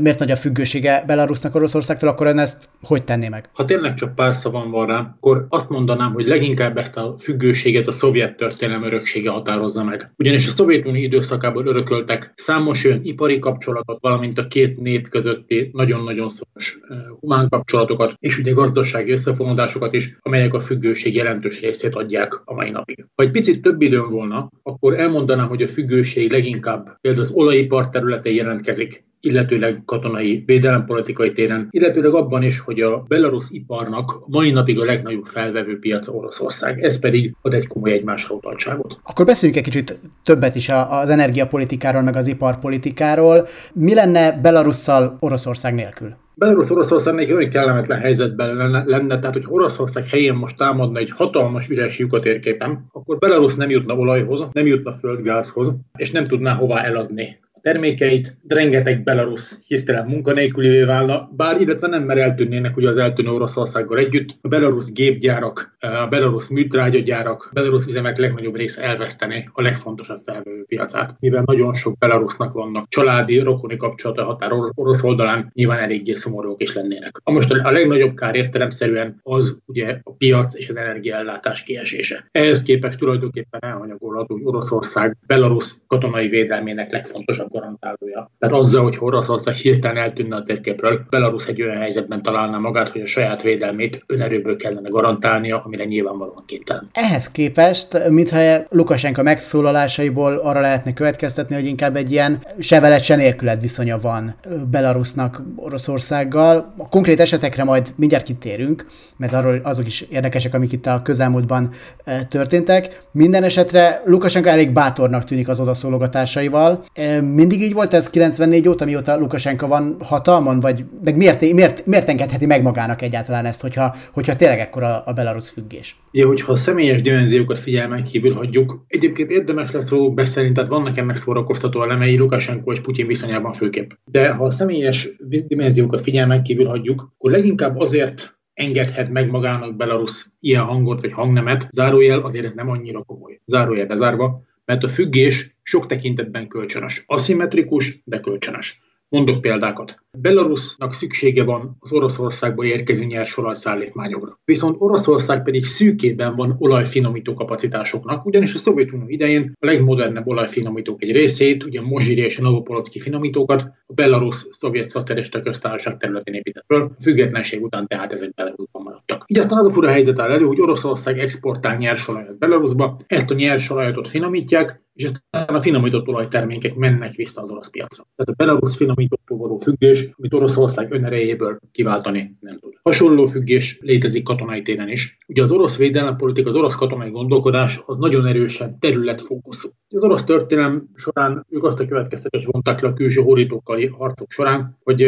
miért 0.00 0.18
nagy 0.18 0.30
a 0.30 0.36
függősége 0.36 1.04
Belarusnak 1.06 1.54
Oroszországtól, 1.54 2.08
akkor 2.08 2.26
ön 2.26 2.38
ezt 2.38 2.68
hogy 2.82 3.04
tenné 3.04 3.28
meg? 3.28 3.48
Ha 3.52 3.64
tényleg 3.64 3.94
csak 3.94 4.14
pár 4.14 4.36
szavam 4.36 4.70
van 4.70 4.86
rá, 4.86 5.14
akkor 5.16 5.46
azt 5.48 5.68
mondanám, 5.68 6.12
hogy 6.12 6.26
leginkább 6.26 6.76
ezt 6.76 6.96
a 6.96 7.14
függőséget 7.18 7.86
a 7.86 7.92
szovjet 7.92 8.36
történelem 8.36 8.82
öröksége 8.82 9.30
határozza 9.30 9.84
meg. 9.84 10.12
Ugyanis 10.16 10.46
a 10.46 10.50
Szovjetunió 10.50 11.02
időszakából 11.02 11.66
örököltek 11.66 12.32
számos 12.36 12.84
olyan 12.84 13.00
ipari 13.02 13.38
kapcsolatot, 13.38 13.98
valamint 14.00 14.38
a 14.38 14.46
két 14.46 14.80
nép 14.80 15.08
közötti 15.08 15.70
nagyon-nagyon 15.72 16.28
szoros 16.28 16.78
humán 17.20 17.48
kapcsolatokat, 17.48 18.14
és 18.18 18.38
ugye 18.38 18.52
gazdasági 18.52 19.12
összefonódásokat 19.12 19.94
is, 19.94 20.16
amelyek 20.20 20.54
a 20.54 20.60
függőség 20.60 21.14
jelentős 21.14 21.60
részét 21.60 21.94
adják 21.94 22.40
a 22.44 22.54
mai 22.54 22.70
napig. 22.70 23.06
Ha 23.14 23.22
egy 23.22 23.30
picit 23.30 23.62
több 23.62 23.80
időm 23.80 24.10
volna, 24.10 24.50
akkor 24.62 25.00
elmondanám, 25.00 25.48
hogy 25.48 25.62
a 25.62 25.68
függőség 25.68 26.30
leginkább 26.30 26.96
például 27.00 27.24
az 27.24 27.30
olajipar 27.30 27.88
területén 27.88 28.34
jelentkezik, 28.34 29.04
illetőleg 29.22 29.82
katonai 29.84 30.42
védelempolitikai 30.46 31.32
téren, 31.32 31.68
illetőleg 31.70 32.14
abban 32.14 32.42
is, 32.42 32.60
hogy 32.60 32.80
a 32.80 33.04
belarusz 33.08 33.50
iparnak 33.50 34.22
mai 34.26 34.50
napig 34.50 34.80
a 34.80 34.84
legnagyobb 34.84 35.24
felvevő 35.24 35.78
piac 35.78 36.08
Oroszország. 36.08 36.82
Ez 36.82 37.00
pedig 37.00 37.34
ad 37.42 37.54
egy 37.54 37.66
komoly 37.66 37.92
egymásra 37.92 38.34
utaltságot. 38.34 39.00
Akkor 39.02 39.26
beszéljünk 39.26 39.60
egy 39.60 39.72
kicsit 39.72 39.98
többet 40.22 40.54
is 40.54 40.70
az 40.88 41.10
energiapolitikáról, 41.10 42.02
meg 42.02 42.16
az 42.16 42.26
iparpolitikáról. 42.26 43.46
Mi 43.74 43.94
lenne 43.94 44.40
Belarusszal 44.40 45.16
Oroszország 45.20 45.74
nélkül? 45.74 46.14
Belarus 46.34 46.70
Oroszország 46.70 47.14
még 47.14 47.32
olyan 47.32 47.50
kellemetlen 47.50 48.00
helyzetben 48.00 48.54
lenne, 48.54 48.84
lenne, 48.86 49.18
tehát 49.18 49.34
hogy 49.34 49.44
Oroszország 49.48 50.08
helyén 50.08 50.34
most 50.34 50.56
támadna 50.56 50.98
egy 50.98 51.10
hatalmas 51.10 51.68
üres 51.68 51.98
lyuk 51.98 52.12
a 52.12 52.20
térképen, 52.20 52.86
akkor 52.92 53.18
Belarus 53.18 53.54
nem 53.54 53.70
jutna 53.70 53.94
olajhoz, 53.94 54.46
nem 54.52 54.66
jutna 54.66 54.92
földgázhoz, 54.92 55.74
és 55.96 56.10
nem 56.10 56.26
tudná 56.26 56.54
hová 56.54 56.82
eladni 56.82 57.40
termékeit, 57.62 58.36
de 58.42 58.54
rengeteg 58.54 59.02
belarusz 59.02 59.60
hirtelen 59.66 60.06
munkanélkülivé 60.06 60.82
válna, 60.82 61.30
bár 61.36 61.60
illetve 61.60 61.86
nem 61.86 62.02
mer 62.02 62.18
eltűnnének 62.18 62.76
ugye 62.76 62.88
az 62.88 62.96
eltűnő 62.96 63.30
Oroszországgal 63.30 63.98
együtt. 63.98 64.36
A 64.40 64.48
belarusz 64.48 64.92
gépgyárak, 64.92 65.76
a 65.80 66.06
belarusz 66.06 66.48
műtrágyagyárak, 66.48 67.48
a 67.50 67.52
belarusz 67.52 67.86
üzemek 67.86 68.18
legnagyobb 68.18 68.56
része 68.56 68.82
elvesztené 68.82 69.48
a 69.52 69.62
legfontosabb 69.62 70.18
felvevő 70.24 70.64
piacát, 70.64 71.16
mivel 71.20 71.42
nagyon 71.46 71.74
sok 71.74 71.98
belarusznak 71.98 72.52
vannak 72.52 72.88
családi, 72.88 73.38
rokoni 73.38 73.76
kapcsolata 73.76 74.24
határ 74.24 74.50
orosz 74.74 75.02
oldalán, 75.02 75.50
nyilván 75.54 75.78
eléggé 75.78 76.14
szomorúak 76.14 76.62
is 76.62 76.74
lennének. 76.74 77.20
A 77.24 77.32
most 77.32 77.52
a 77.52 77.70
legnagyobb 77.70 78.14
kár 78.14 78.34
értelemszerűen 78.34 79.20
az 79.22 79.58
ugye 79.66 79.98
a 80.02 80.12
piac 80.12 80.54
és 80.54 80.68
az 80.68 80.76
energiaellátás 80.76 81.62
kiesése. 81.62 82.28
Ehhez 82.30 82.62
képest 82.62 82.98
tulajdonképpen 82.98 83.60
elhanyagolható, 83.62 84.34
hogy 84.34 84.44
Oroszország 84.44 85.16
Belarus 85.26 85.74
katonai 85.86 86.28
védelmének 86.28 86.92
legfontosabb 86.92 87.51
garantálója. 87.52 88.30
Tehát 88.38 88.54
azzal, 88.54 88.82
hogy 88.82 88.96
Oroszország 88.98 89.54
hirtelen 89.54 90.02
eltűnne 90.02 90.36
a 90.36 90.42
térképről, 90.42 91.00
Belarus 91.10 91.46
egy 91.46 91.62
olyan 91.62 91.76
helyzetben 91.76 92.22
találná 92.22 92.58
magát, 92.58 92.88
hogy 92.88 93.00
a 93.00 93.06
saját 93.06 93.42
védelmét 93.42 94.04
önerőből 94.06 94.56
kellene 94.56 94.88
garantálnia, 94.88 95.62
amire 95.64 95.84
nyilvánvalóan 95.84 96.42
képtelen. 96.46 96.88
Ehhez 96.92 97.30
képest, 97.30 98.08
mintha 98.08 98.64
Lukasenka 98.68 99.22
megszólalásaiból 99.22 100.32
arra 100.32 100.60
lehetne 100.60 100.92
következtetni, 100.92 101.54
hogy 101.54 101.66
inkább 101.66 101.96
egy 101.96 102.10
ilyen 102.10 102.38
sevelet 102.58 103.02
se 103.02 103.16
nélkület 103.16 103.60
viszonya 103.60 103.98
van 103.98 104.34
Belarusnak 104.70 105.42
Oroszországgal. 105.56 106.74
A 106.76 106.88
konkrét 106.88 107.20
esetekre 107.20 107.64
majd 107.64 107.92
mindjárt 107.96 108.24
kitérünk, 108.24 108.86
mert 109.16 109.32
arról 109.32 109.60
azok 109.62 109.86
is 109.86 110.00
érdekesek, 110.00 110.54
amik 110.54 110.72
itt 110.72 110.86
a 110.86 111.02
közelmúltban 111.02 111.70
eh, 112.04 112.20
történtek. 112.28 113.02
Minden 113.10 113.42
esetre 113.42 114.02
Lukasenka 114.04 114.48
elég 114.48 114.70
bátornak 114.70 115.24
tűnik 115.24 115.48
az 115.48 115.60
odaszólogatásaival. 115.60 116.84
Eh, 116.92 117.20
mindig 117.42 117.62
így 117.62 117.74
volt 117.74 117.94
ez 117.94 118.10
94 118.10 118.68
óta, 118.68 118.84
mióta 118.84 119.18
Lukasenka 119.18 119.66
van 119.66 119.96
hatalmon, 120.00 120.60
vagy 120.60 120.84
meg 121.04 121.16
miért, 121.16 121.52
miért, 121.52 121.86
miért 121.86 122.08
engedheti 122.08 122.46
meg 122.46 122.62
magának 122.62 123.02
egyáltalán 123.02 123.44
ezt, 123.44 123.60
hogyha, 123.60 123.94
hogyha 124.12 124.36
tényleg 124.36 124.58
ekkora 124.58 125.00
a 125.00 125.12
belarusz 125.12 125.50
függés? 125.50 125.96
Ja, 126.10 126.26
hogyha 126.26 126.52
a 126.52 126.56
személyes 126.56 127.02
dimenziókat 127.02 127.58
figyelmen 127.58 128.04
kívül 128.04 128.34
hagyjuk, 128.34 128.84
egyébként 128.88 129.30
érdemes 129.30 129.70
lesz 129.70 129.88
róluk 129.88 130.14
beszélni, 130.14 130.52
tehát 130.52 130.70
vannak 130.70 130.96
ennek 130.96 131.16
szórakoztató 131.16 131.82
elemei 131.82 132.18
Lukasenko 132.18 132.72
és 132.72 132.80
Putyin 132.80 133.06
viszonyában 133.06 133.52
főképp. 133.52 133.90
De 134.04 134.30
ha 134.30 134.44
a 134.44 134.50
személyes 134.50 135.08
dimenziókat 135.46 136.00
figyelmen 136.00 136.42
kívül 136.42 136.66
hagyjuk, 136.66 137.12
akkor 137.18 137.30
leginkább 137.30 137.80
azért 137.80 138.36
engedhet 138.54 139.10
meg 139.10 139.30
magának 139.30 139.76
Belarus 139.76 140.26
ilyen 140.40 140.62
hangot 140.62 141.00
vagy 141.00 141.12
hangnemet, 141.12 141.68
zárójel 141.70 142.18
azért 142.18 142.44
ez 142.44 142.54
nem 142.54 142.70
annyira 142.70 143.02
komoly. 143.02 143.40
Zárójel 143.44 143.86
bezárva, 143.86 144.42
mert 144.64 144.82
a 144.82 144.88
függés 144.88 145.56
sok 145.62 145.86
tekintetben 145.86 146.48
kölcsönös. 146.48 147.04
Aszimmetrikus, 147.06 147.98
de 148.04 148.20
kölcsönös. 148.20 148.80
Mondok 149.08 149.40
példákat. 149.40 150.01
Belarusnak 150.18 150.92
szüksége 150.92 151.44
van 151.44 151.76
az 151.80 151.92
Oroszországból 151.92 152.64
érkező 152.64 153.04
nyers 153.04 153.36
olajszállítmányokra. 153.36 154.40
Viszont 154.44 154.76
Oroszország 154.78 155.42
pedig 155.42 155.64
szűkében 155.64 156.36
van 156.36 156.56
olajfinomító 156.58 157.34
kapacitásoknak, 157.34 158.26
ugyanis 158.26 158.54
a 158.54 158.58
Szovjetunió 158.58 159.08
idején 159.08 159.52
a 159.60 159.66
legmodernebb 159.66 160.26
olajfinomítók 160.26 161.02
egy 161.02 161.12
részét, 161.12 161.64
ugye 161.64 161.80
Mozsiri 161.80 162.20
és 162.20 162.38
a 162.38 162.42
Novopolocki 162.42 163.00
finomítókat 163.00 163.62
a 163.86 163.92
Belarus 163.92 164.46
szovjet 164.50 164.88
szocialista 164.88 165.42
köztársaság 165.42 165.96
területén 165.96 166.34
épített 166.34 166.64
föl, 166.66 166.82
a 166.82 167.02
függetlenség 167.02 167.62
után 167.62 167.86
tehát 167.86 168.12
ezek 168.12 168.34
Belarusban 168.34 168.82
maradtak. 168.82 169.24
Így 169.26 169.38
aztán 169.38 169.58
az 169.58 169.66
a 169.66 169.70
fura 169.70 169.90
helyzet 169.90 170.18
áll 170.18 170.30
elő, 170.30 170.44
hogy 170.44 170.60
Oroszország 170.60 171.18
exportál 171.18 171.76
nyersolajat 171.76 172.38
Belarusba, 172.38 172.96
ezt 173.06 173.30
a 173.30 173.34
nyersolajat 173.34 174.08
finomítják, 174.08 174.82
és 174.94 175.04
aztán 175.04 175.56
a 175.56 175.60
finomított 175.60 176.08
olajtermékek 176.08 176.74
mennek 176.74 177.12
vissza 177.14 177.40
az 177.40 177.50
orosz 177.50 177.70
piacra. 177.70 178.06
Tehát 178.16 178.32
a 178.32 178.44
belarusz 178.44 178.76
finomítottól 178.76 179.38
való 179.38 179.58
függés, 179.58 180.01
amit 180.16 180.34
Oroszország 180.34 180.92
önerejéből 180.92 181.58
kiváltani 181.72 182.36
nem 182.40 182.58
tud. 182.58 182.72
Hasonló 182.82 183.26
függés 183.26 183.78
létezik 183.80 184.22
katonai 184.22 184.62
téren 184.62 184.88
is. 184.88 185.18
Ugye 185.26 185.42
az 185.42 185.50
orosz 185.50 185.76
védelempolitika, 185.76 186.48
az 186.48 186.56
orosz 186.56 186.74
katonai 186.74 187.10
gondolkodás 187.10 187.82
az 187.86 187.96
nagyon 187.96 188.26
erősen 188.26 188.78
területfókuszú. 188.78 189.68
Az 189.88 190.02
orosz 190.02 190.24
történelem 190.24 190.88
során 190.94 191.46
ők 191.50 191.64
azt 191.64 191.80
a 191.80 191.86
következtetést 191.86 192.46
vontak 192.50 192.80
le 192.80 192.88
a 192.88 192.92
külső 192.92 193.22
horítókkal 193.22 193.88
harcok 193.98 194.30
során, 194.30 194.78
hogy 194.82 195.02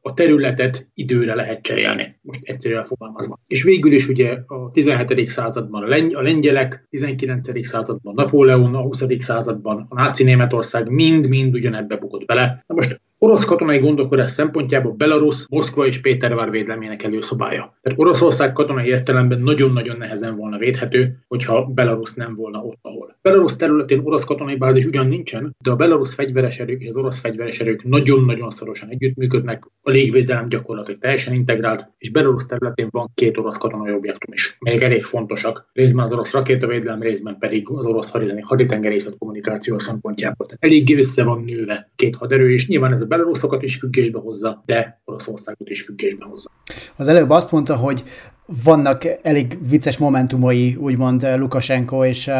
a 0.00 0.14
területet 0.14 0.88
időre 0.94 1.34
lehet 1.34 1.62
cserélni, 1.62 2.18
most 2.22 2.40
egyszerűen 2.42 2.84
fogalmazva. 2.84 3.38
És 3.46 3.62
végül 3.62 3.92
is 3.92 4.08
ugye 4.08 4.38
a 4.46 4.70
17. 4.70 5.28
században 5.28 5.82
a 6.12 6.22
lengyelek, 6.22 6.86
19. 6.90 7.66
században 7.66 8.14
Napóleon, 8.14 8.74
a 8.74 8.80
20 8.80 9.04
században 9.18 9.86
a 9.88 9.94
náci 9.94 10.24
Németország 10.24 10.90
mind-mind 10.90 11.54
ugyanebbe 11.54 11.96
bukott 11.96 12.24
bele. 12.24 12.64
Na 12.66 12.74
most 12.74 13.00
orosz 13.24 13.44
katonai 13.44 13.78
gondolkodás 13.78 14.30
szempontjából 14.30 14.92
Belarus, 14.92 15.46
Moszkva 15.48 15.86
és 15.86 16.00
Pétervár 16.00 16.50
védelmének 16.50 17.02
előszobája. 17.02 17.78
Tehát 17.82 17.98
Oroszország 17.98 18.52
katonai 18.52 18.86
értelemben 18.86 19.40
nagyon-nagyon 19.40 19.96
nehezen 19.96 20.36
volna 20.36 20.58
védhető, 20.58 21.18
hogyha 21.28 21.64
Belarus 21.64 22.14
nem 22.14 22.34
volna 22.34 22.58
ott, 22.58 22.78
ahol. 22.82 23.16
Belarus 23.22 23.56
területén 23.56 24.00
orosz 24.04 24.24
katonai 24.24 24.56
bázis 24.56 24.84
ugyan 24.84 25.06
nincsen, 25.06 25.56
de 25.58 25.70
a 25.70 25.76
Belarus 25.76 26.14
fegyveres 26.14 26.58
erők 26.58 26.80
és 26.80 26.88
az 26.88 26.96
orosz 26.96 27.18
fegyveres 27.18 27.60
erők 27.60 27.84
nagyon-nagyon 27.84 28.50
szorosan 28.50 28.88
együttműködnek, 28.88 29.64
a 29.82 29.90
légvédelem 29.90 30.48
gyakorlatilag 30.48 31.00
teljesen 31.00 31.34
integrált, 31.34 31.90
és 31.98 32.10
Belarus 32.10 32.46
területén 32.46 32.88
van 32.90 33.10
két 33.14 33.38
orosz 33.38 33.56
katonai 33.56 33.92
objektum 33.92 34.32
is, 34.32 34.56
melyek 34.60 34.82
elég 34.82 35.04
fontosak. 35.04 35.70
Részben 35.72 36.04
az 36.04 36.12
orosz 36.12 36.32
rakétavédelem, 36.32 37.02
részben 37.02 37.38
pedig 37.38 37.68
az 37.68 37.86
orosz 37.86 38.10
haditengerészet 38.40 39.18
kommunikáció 39.18 39.78
szempontjából. 39.78 40.46
Tehát 40.46 40.64
eléggé 40.64 40.96
össze 40.96 41.24
van 41.24 41.44
nőve 41.44 41.90
két 41.96 42.16
haderő, 42.16 42.52
és 42.52 42.68
nyilván 42.68 42.92
ez 42.92 43.00
a 43.00 43.06
belaruszokat 43.12 43.62
is 43.62 43.76
függésbe 43.76 44.18
hozza, 44.18 44.62
de 44.66 45.00
Oroszországot 45.04 45.68
is 45.68 45.82
függésbe 45.82 46.24
hozza. 46.24 46.50
Az 46.96 47.08
előbb 47.08 47.30
azt 47.30 47.52
mondta, 47.52 47.76
hogy 47.76 48.04
vannak 48.64 49.04
elég 49.22 49.58
vicces 49.68 49.98
momentumai, 49.98 50.76
úgymond 50.78 51.26
Lukasenko 51.36 52.04
és, 52.04 52.30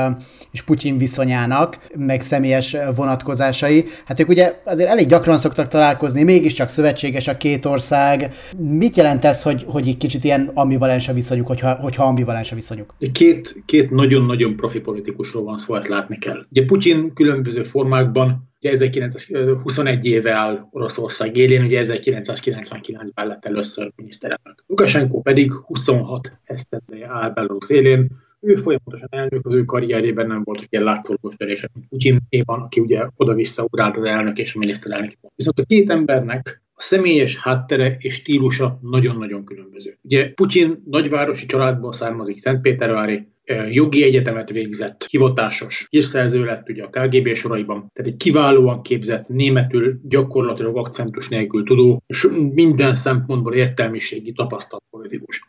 és 0.51 0.63
Putyin 0.63 0.99
viszonyának, 0.99 1.79
meg 1.97 2.21
személyes 2.21 2.77
vonatkozásai. 2.97 3.85
Hát 4.05 4.21
ők 4.21 4.29
ugye 4.29 4.61
azért 4.65 4.89
elég 4.89 5.07
gyakran 5.07 5.37
szoktak 5.37 5.69
találkozni, 5.69 6.23
mégiscsak 6.23 6.71
szövetséges 6.71 7.29
a 7.29 7.37
két 7.37 7.65
ország. 7.65 8.35
Mit 8.57 8.97
jelent 8.97 9.25
ez, 9.25 9.43
hogy, 9.43 9.65
hogy 9.69 9.89
egy 9.89 9.97
kicsit 9.97 10.25
ilyen 10.25 10.51
ambivalens 10.55 11.09
a 11.09 11.13
viszonyuk, 11.13 11.47
hogyha, 11.47 11.75
hogyha 11.75 12.05
ambivalens 12.05 12.53
a 12.53 12.55
viszonyuk? 12.55 12.95
Két, 13.13 13.63
két 13.67 13.91
nagyon-nagyon 13.91 14.57
profi 14.57 14.81
politikusról 14.81 15.45
van 15.45 15.59
szó, 15.59 15.75
ezt 15.75 15.89
látni 15.89 16.19
kell. 16.19 16.47
Ugye 16.51 16.65
Putyin 16.65 17.13
különböző 17.15 17.63
formákban 17.63 18.52
Ugye 18.63 18.71
1921 18.71 20.05
éve 20.05 20.33
áll 20.33 20.69
Oroszország 20.71 21.37
élén, 21.37 21.65
ugye 21.65 21.81
1999-ben 21.85 23.27
lett 23.27 23.45
először 23.45 23.93
miniszterelnök. 23.97 24.65
Lukashenko 24.67 25.21
pedig 25.21 25.53
26 25.53 26.39
esztendeje 26.45 27.09
áll 27.09 27.31
Belarus 27.31 27.71
élén, 27.71 28.11
ő 28.41 28.55
folyamatosan 28.55 29.09
elnök, 29.11 29.47
az 29.47 29.55
ő 29.55 29.65
karrierében 29.65 30.27
nem 30.27 30.43
voltak 30.45 30.67
ilyen 30.71 30.85
látszólagos 30.85 31.35
törések, 31.37 31.71
mint 31.75 31.89
Putyinéban, 31.89 32.61
aki 32.61 32.81
ugye 32.81 33.07
oda-vissza 33.17 33.63
ugrált 33.63 33.97
az 33.97 34.05
elnök 34.05 34.39
és 34.39 34.55
a 34.55 34.59
miniszterelnök. 34.59 35.13
Viszont 35.35 35.59
a 35.59 35.65
két 35.65 35.91
embernek 35.91 36.62
személyes 36.83 37.37
háttere 37.37 37.97
és 37.99 38.15
stílusa 38.15 38.79
nagyon-nagyon 38.83 39.45
különböző. 39.45 39.99
Ugye 40.03 40.31
Putyin 40.31 40.83
nagyvárosi 40.85 41.47
családból 41.47 41.93
származik, 41.93 42.37
Szentpétervári, 42.37 43.27
jogi 43.71 44.03
egyetemet 44.03 44.51
végzett, 44.51 45.07
hivatásos 45.11 45.87
hírszerző 45.91 46.45
lett 46.45 46.69
ugye 46.69 46.83
a 46.83 46.89
KGB 46.89 47.35
soraiban, 47.35 47.91
tehát 47.93 48.13
egy 48.13 48.17
kiválóan 48.17 48.83
képzett, 48.83 49.29
németül 49.29 50.01
gyakorlatilag 50.03 50.77
akcentus 50.77 51.29
nélkül 51.29 51.65
tudó, 51.65 52.03
és 52.07 52.29
minden 52.53 52.95
szempontból 52.95 53.55
értelmiségi 53.55 54.33
tapasztalt 54.33 54.83
politikus. 54.91 55.49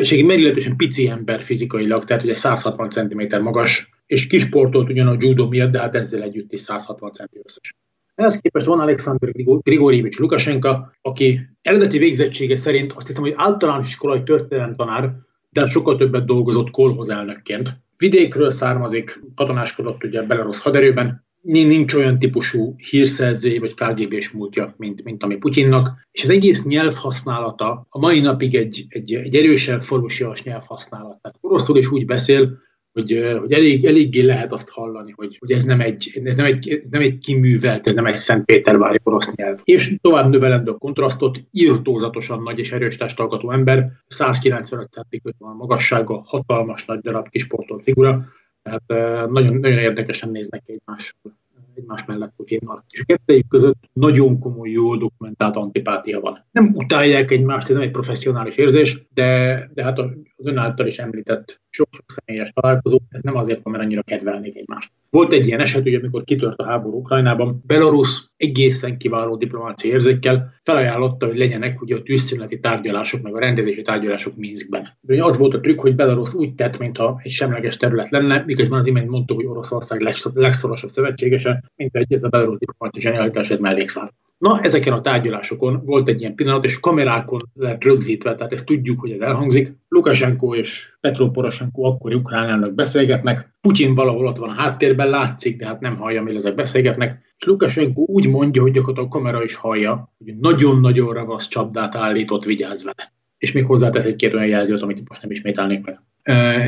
És 0.00 0.12
egy 0.12 0.24
meglehetősen 0.24 0.76
pici 0.76 1.08
ember 1.08 1.44
fizikailag, 1.44 2.04
tehát 2.04 2.22
ugye 2.22 2.34
160 2.34 2.88
cm 2.88 3.42
magas, 3.42 3.88
és 4.06 4.26
kisportolt 4.26 4.88
ugyan 4.88 5.06
a 5.06 5.16
judo 5.18 5.48
miatt, 5.48 5.70
de 5.70 5.80
hát 5.80 5.94
ezzel 5.94 6.22
együtt 6.22 6.52
is 6.52 6.60
160 6.60 7.12
cm 7.12 7.38
összesen. 7.44 7.74
Ehhez 8.18 8.40
képest 8.40 8.66
van 8.66 8.80
Alexander 8.80 9.30
Grigorievics 9.62 10.18
Lukasenka, 10.18 10.92
aki 11.02 11.40
eredeti 11.62 11.98
végzettsége 11.98 12.56
szerint 12.56 12.92
azt 12.92 13.06
hiszem, 13.06 13.22
hogy 13.22 13.32
általános 13.36 13.88
iskolai 13.88 14.22
történelemtanár, 14.22 15.12
de 15.50 15.66
sokkal 15.66 15.96
többet 15.96 16.24
dolgozott 16.24 16.70
kolhoz 16.70 17.08
elnökként. 17.08 17.80
Vidékről 17.96 18.50
származik, 18.50 19.20
katonáskodott 19.34 20.04
ugye 20.04 20.22
Belarus 20.22 20.58
haderőben, 20.58 21.24
nincs 21.40 21.94
olyan 21.94 22.18
típusú 22.18 22.74
hírszerzői 22.90 23.58
vagy 23.58 23.74
KGB-s 23.74 24.30
múltja, 24.30 24.74
mint, 24.76 25.04
mint 25.04 25.22
ami 25.22 25.36
Putyinnak, 25.36 25.90
és 26.10 26.22
az 26.22 26.28
egész 26.28 26.64
nyelvhasználata 26.64 27.86
a 27.88 27.98
mai 27.98 28.20
napig 28.20 28.54
egy, 28.54 28.86
egy, 28.88 29.14
egy 29.14 29.36
erősen 29.36 29.80
forrósias 29.80 30.42
nyelvhasználat. 30.42 31.18
Tehát 31.22 31.38
oroszul 31.40 31.76
is 31.76 31.90
úgy 31.90 32.06
beszél, 32.06 32.58
hogy, 32.98 33.38
hogy 33.40 33.52
elég, 33.52 33.84
eléggé 33.84 34.20
lehet 34.20 34.52
azt 34.52 34.68
hallani, 34.68 35.12
hogy, 35.16 35.36
hogy 35.38 35.50
ez, 35.50 35.64
nem 35.64 35.80
egy, 35.80 36.20
ez, 36.24 36.36
nem 36.36 36.46
egy, 36.46 36.68
ez 36.82 36.88
nem 36.88 37.00
egy 37.00 37.18
kiművelt, 37.18 37.86
ez 37.86 37.94
nem 37.94 38.06
egy 38.06 38.16
Szentpétervári 38.16 38.98
orosz 39.02 39.34
nyelv. 39.34 39.60
És 39.64 39.94
tovább 40.00 40.30
növelendő 40.30 40.70
a 40.70 40.78
kontrasztot, 40.78 41.40
írtózatosan 41.50 42.42
nagy 42.42 42.58
és 42.58 42.72
erős 42.72 42.96
testalkatú 42.96 43.50
ember, 43.50 43.90
195 44.06 44.92
cm 44.92 45.28
van 45.38 45.56
magassága, 45.56 46.22
hatalmas 46.26 46.84
nagy 46.84 47.00
darab 47.00 47.28
kisportolt 47.28 47.82
figura, 47.82 48.24
tehát 48.62 48.82
nagyon, 49.30 49.54
nagyon 49.54 49.78
érdekesen 49.78 50.30
néznek 50.30 50.62
egymással 50.66 51.36
egymás 51.78 52.04
mellett 52.04 52.32
Putyinnal. 52.36 52.84
És 52.90 53.00
a 53.00 53.04
kettőjük 53.04 53.48
között 53.48 53.88
nagyon 53.92 54.38
komoly, 54.38 54.70
jól 54.70 54.98
dokumentált 54.98 55.56
antipátia 55.56 56.20
van. 56.20 56.44
Nem 56.50 56.72
utálják 56.74 57.30
egymást, 57.30 57.68
ez 57.68 57.74
nem 57.74 57.84
egy 57.84 57.90
professzionális 57.90 58.56
érzés, 58.56 59.06
de, 59.14 59.70
de 59.74 59.82
hát 59.82 59.98
az 60.36 60.46
ön 60.46 60.58
által 60.58 60.86
is 60.86 60.98
említett 60.98 61.60
sok-sok 61.78 62.04
személyes 62.06 62.50
találkozó, 62.52 62.98
ez 63.08 63.20
nem 63.20 63.36
azért 63.36 63.60
van, 63.62 63.72
mert 63.72 63.84
annyira 63.84 64.02
kedvelnék 64.02 64.56
egymást. 64.56 64.92
Volt 65.10 65.32
egy 65.32 65.46
ilyen 65.46 65.60
eset, 65.60 65.82
hogy 65.82 65.94
amikor 65.94 66.24
kitört 66.24 66.58
a 66.58 66.64
háború 66.64 66.98
Ukrajnában, 66.98 67.62
Belarus 67.66 68.26
egészen 68.36 68.98
kiváló 68.98 69.36
diplomáciai 69.36 69.92
érzékkel 69.92 70.54
felajánlotta, 70.62 71.26
hogy 71.26 71.38
legyenek 71.38 71.82
ugye 71.82 71.96
a 71.96 72.02
tűzszüneti 72.02 72.60
tárgyalások, 72.60 73.22
meg 73.22 73.34
a 73.34 73.38
rendezési 73.38 73.82
tárgyalások 73.82 74.36
Minskben. 74.36 74.88
Ugye 75.00 75.24
az 75.24 75.38
volt 75.38 75.54
a 75.54 75.60
trükk, 75.60 75.80
hogy 75.80 75.94
Belarus 75.94 76.34
úgy 76.34 76.54
tett, 76.54 76.78
mintha 76.78 77.20
egy 77.22 77.30
semleges 77.30 77.76
terület 77.76 78.10
lenne, 78.10 78.42
miközben 78.46 78.78
az 78.78 78.86
imént 78.86 79.08
mondta, 79.08 79.34
hogy 79.34 79.46
Oroszország 79.46 80.00
legszorosabb 80.34 80.90
szövetségese, 80.90 81.64
mint 81.76 81.96
egy 81.96 82.12
ez 82.12 82.22
a 82.22 82.28
Belarus 82.28 82.58
diplomáciai 82.58 83.02
zsenialitás, 83.04 83.50
ez 83.50 83.60
mellékszál. 83.60 84.12
Na, 84.38 84.60
ezeken 84.60 84.92
a 84.92 85.00
tárgyalásokon 85.00 85.82
volt 85.84 86.08
egy 86.08 86.20
ilyen 86.20 86.34
pillanat, 86.34 86.64
és 86.64 86.80
kamerákon 86.80 87.40
lett 87.54 87.84
rögzítve, 87.84 88.34
tehát 88.34 88.52
ezt 88.52 88.66
tudjuk, 88.66 89.00
hogy 89.00 89.10
ez 89.10 89.20
elhangzik. 89.20 89.72
Lukashenko 89.88 90.54
és 90.54 90.96
Petro 91.00 91.30
Poroshenko 91.30 91.82
akkor 91.82 92.14
ukrán 92.14 92.48
elnök 92.48 92.74
beszélgetnek, 92.74 93.56
Putyin 93.60 93.94
valahol 93.94 94.26
ott 94.26 94.36
van 94.36 94.48
a 94.48 94.60
háttérben, 94.62 95.08
látszik, 95.08 95.58
de 95.58 95.66
hát 95.66 95.80
nem 95.80 95.96
hallja, 95.96 96.22
mi 96.22 96.34
ezek 96.34 96.54
beszélgetnek. 96.54 97.20
És 97.38 97.44
Lukashenko 97.44 98.02
úgy 98.02 98.28
mondja, 98.28 98.62
hogy 98.62 98.72
gyakorlatilag 98.72 99.14
a 99.14 99.18
kamera 99.18 99.42
is 99.42 99.54
hallja, 99.54 100.14
hogy 100.24 100.36
nagyon-nagyon 100.36 101.12
ravasz 101.12 101.48
csapdát 101.48 101.94
állított, 101.94 102.44
vigyázz 102.44 102.84
vele. 102.84 103.12
És 103.38 103.52
még 103.52 103.64
hozzátesz 103.64 104.04
egy-két 104.04 104.34
olyan 104.34 104.46
jelzőt, 104.46 104.82
amit 104.82 105.08
most 105.08 105.22
nem 105.22 105.30
ismételnék 105.30 105.84
meg. 105.84 106.00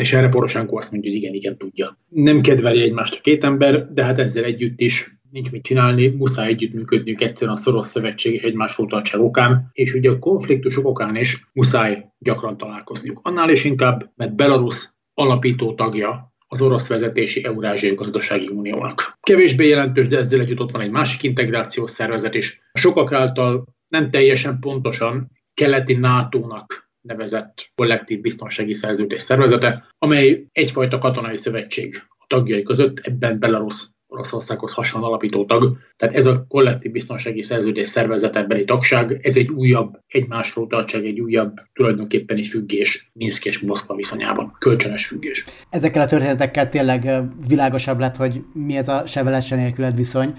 És 0.00 0.12
erre 0.12 0.28
Poroshenko 0.28 0.76
azt 0.76 0.92
mondja, 0.92 1.11
hogy 1.11 1.18
igen, 1.18 1.35
igen, 1.35 1.56
tudja. 1.56 1.98
Nem 2.09 2.40
kedveli 2.40 2.83
egymást 2.83 3.14
a 3.14 3.20
két 3.22 3.44
ember, 3.44 3.90
de 3.90 4.04
hát 4.04 4.18
ezzel 4.18 4.44
együtt 4.44 4.80
is 4.80 5.19
nincs 5.31 5.51
mit 5.53 5.62
csinálni, 5.62 6.07
muszáj 6.07 6.49
együttműködniük 6.49 7.21
egyszerűen 7.21 7.57
a 7.57 7.61
szoros 7.61 7.87
szövetség 7.87 8.35
és 8.35 8.43
egymásról 8.43 8.87
tartság 8.87 9.21
okán, 9.21 9.71
és 9.73 9.95
ugye 9.95 10.11
a 10.11 10.19
konfliktusok 10.19 10.87
okán 10.87 11.16
is 11.16 11.47
muszáj 11.53 12.07
gyakran 12.19 12.57
találkozniuk. 12.57 13.21
Annál 13.23 13.51
is 13.51 13.64
inkább, 13.64 14.11
mert 14.16 14.35
Belarus 14.35 14.88
alapító 15.14 15.75
tagja 15.75 16.33
az 16.49 16.62
orosz 16.62 16.88
vezetési 16.88 17.45
Eurázsiai 17.45 17.95
Gazdasági 17.95 18.49
Uniónak. 18.49 19.19
Kevésbé 19.21 19.69
jelentős, 19.69 20.09
de 20.09 20.19
ezzel 20.19 20.40
együtt 20.40 20.61
ott 20.61 20.71
van 20.71 20.83
egy 20.83 20.90
másik 20.90 21.23
integrációs 21.23 21.90
szervezet 21.90 22.35
is. 22.35 22.61
Sokak 22.73 23.12
által 23.12 23.64
nem 23.88 24.11
teljesen 24.11 24.59
pontosan 24.61 25.31
keleti 25.55 25.95
NATO-nak 25.95 26.90
nevezett 27.01 27.71
kollektív 27.75 28.21
biztonsági 28.21 28.75
szerződés 28.75 29.23
szervezete, 29.23 29.87
amely 29.99 30.47
egyfajta 30.53 30.99
katonai 30.99 31.37
szövetség 31.37 32.03
a 32.09 32.25
tagjai 32.27 32.62
között, 32.62 32.99
ebben 32.99 33.38
Belarus 33.38 33.87
Oroszországhoz 34.12 34.73
hasonló 34.73 35.07
alapító 35.07 35.44
tag. 35.44 35.77
Tehát 35.96 36.14
ez 36.14 36.27
a 36.27 36.44
kollektív 36.49 36.92
biztonsági 36.92 37.42
szerződés 37.42 37.88
szervezetebeli 37.88 38.64
tagság, 38.64 39.18
ez 39.23 39.37
egy 39.37 39.51
újabb 39.51 39.99
egymásról 40.09 40.66
tartság, 40.66 41.05
egy 41.05 41.20
újabb 41.20 41.61
tulajdonképpen 41.75 42.37
egy 42.37 42.46
függés 42.46 43.11
Minszk 43.12 43.44
és 43.44 43.59
Moszkva 43.59 43.94
viszonyában. 43.94 44.57
Kölcsönös 44.59 45.07
függés. 45.07 45.44
Ezekkel 45.70 46.03
a 46.03 46.07
történetekkel 46.07 46.68
tényleg 46.68 47.23
világosabb 47.49 47.99
lett, 47.99 48.16
hogy 48.16 48.42
mi 48.53 48.77
ez 48.77 48.88
a 48.88 49.07
se 49.07 49.55
nélküled 49.57 49.96
viszony 49.96 50.33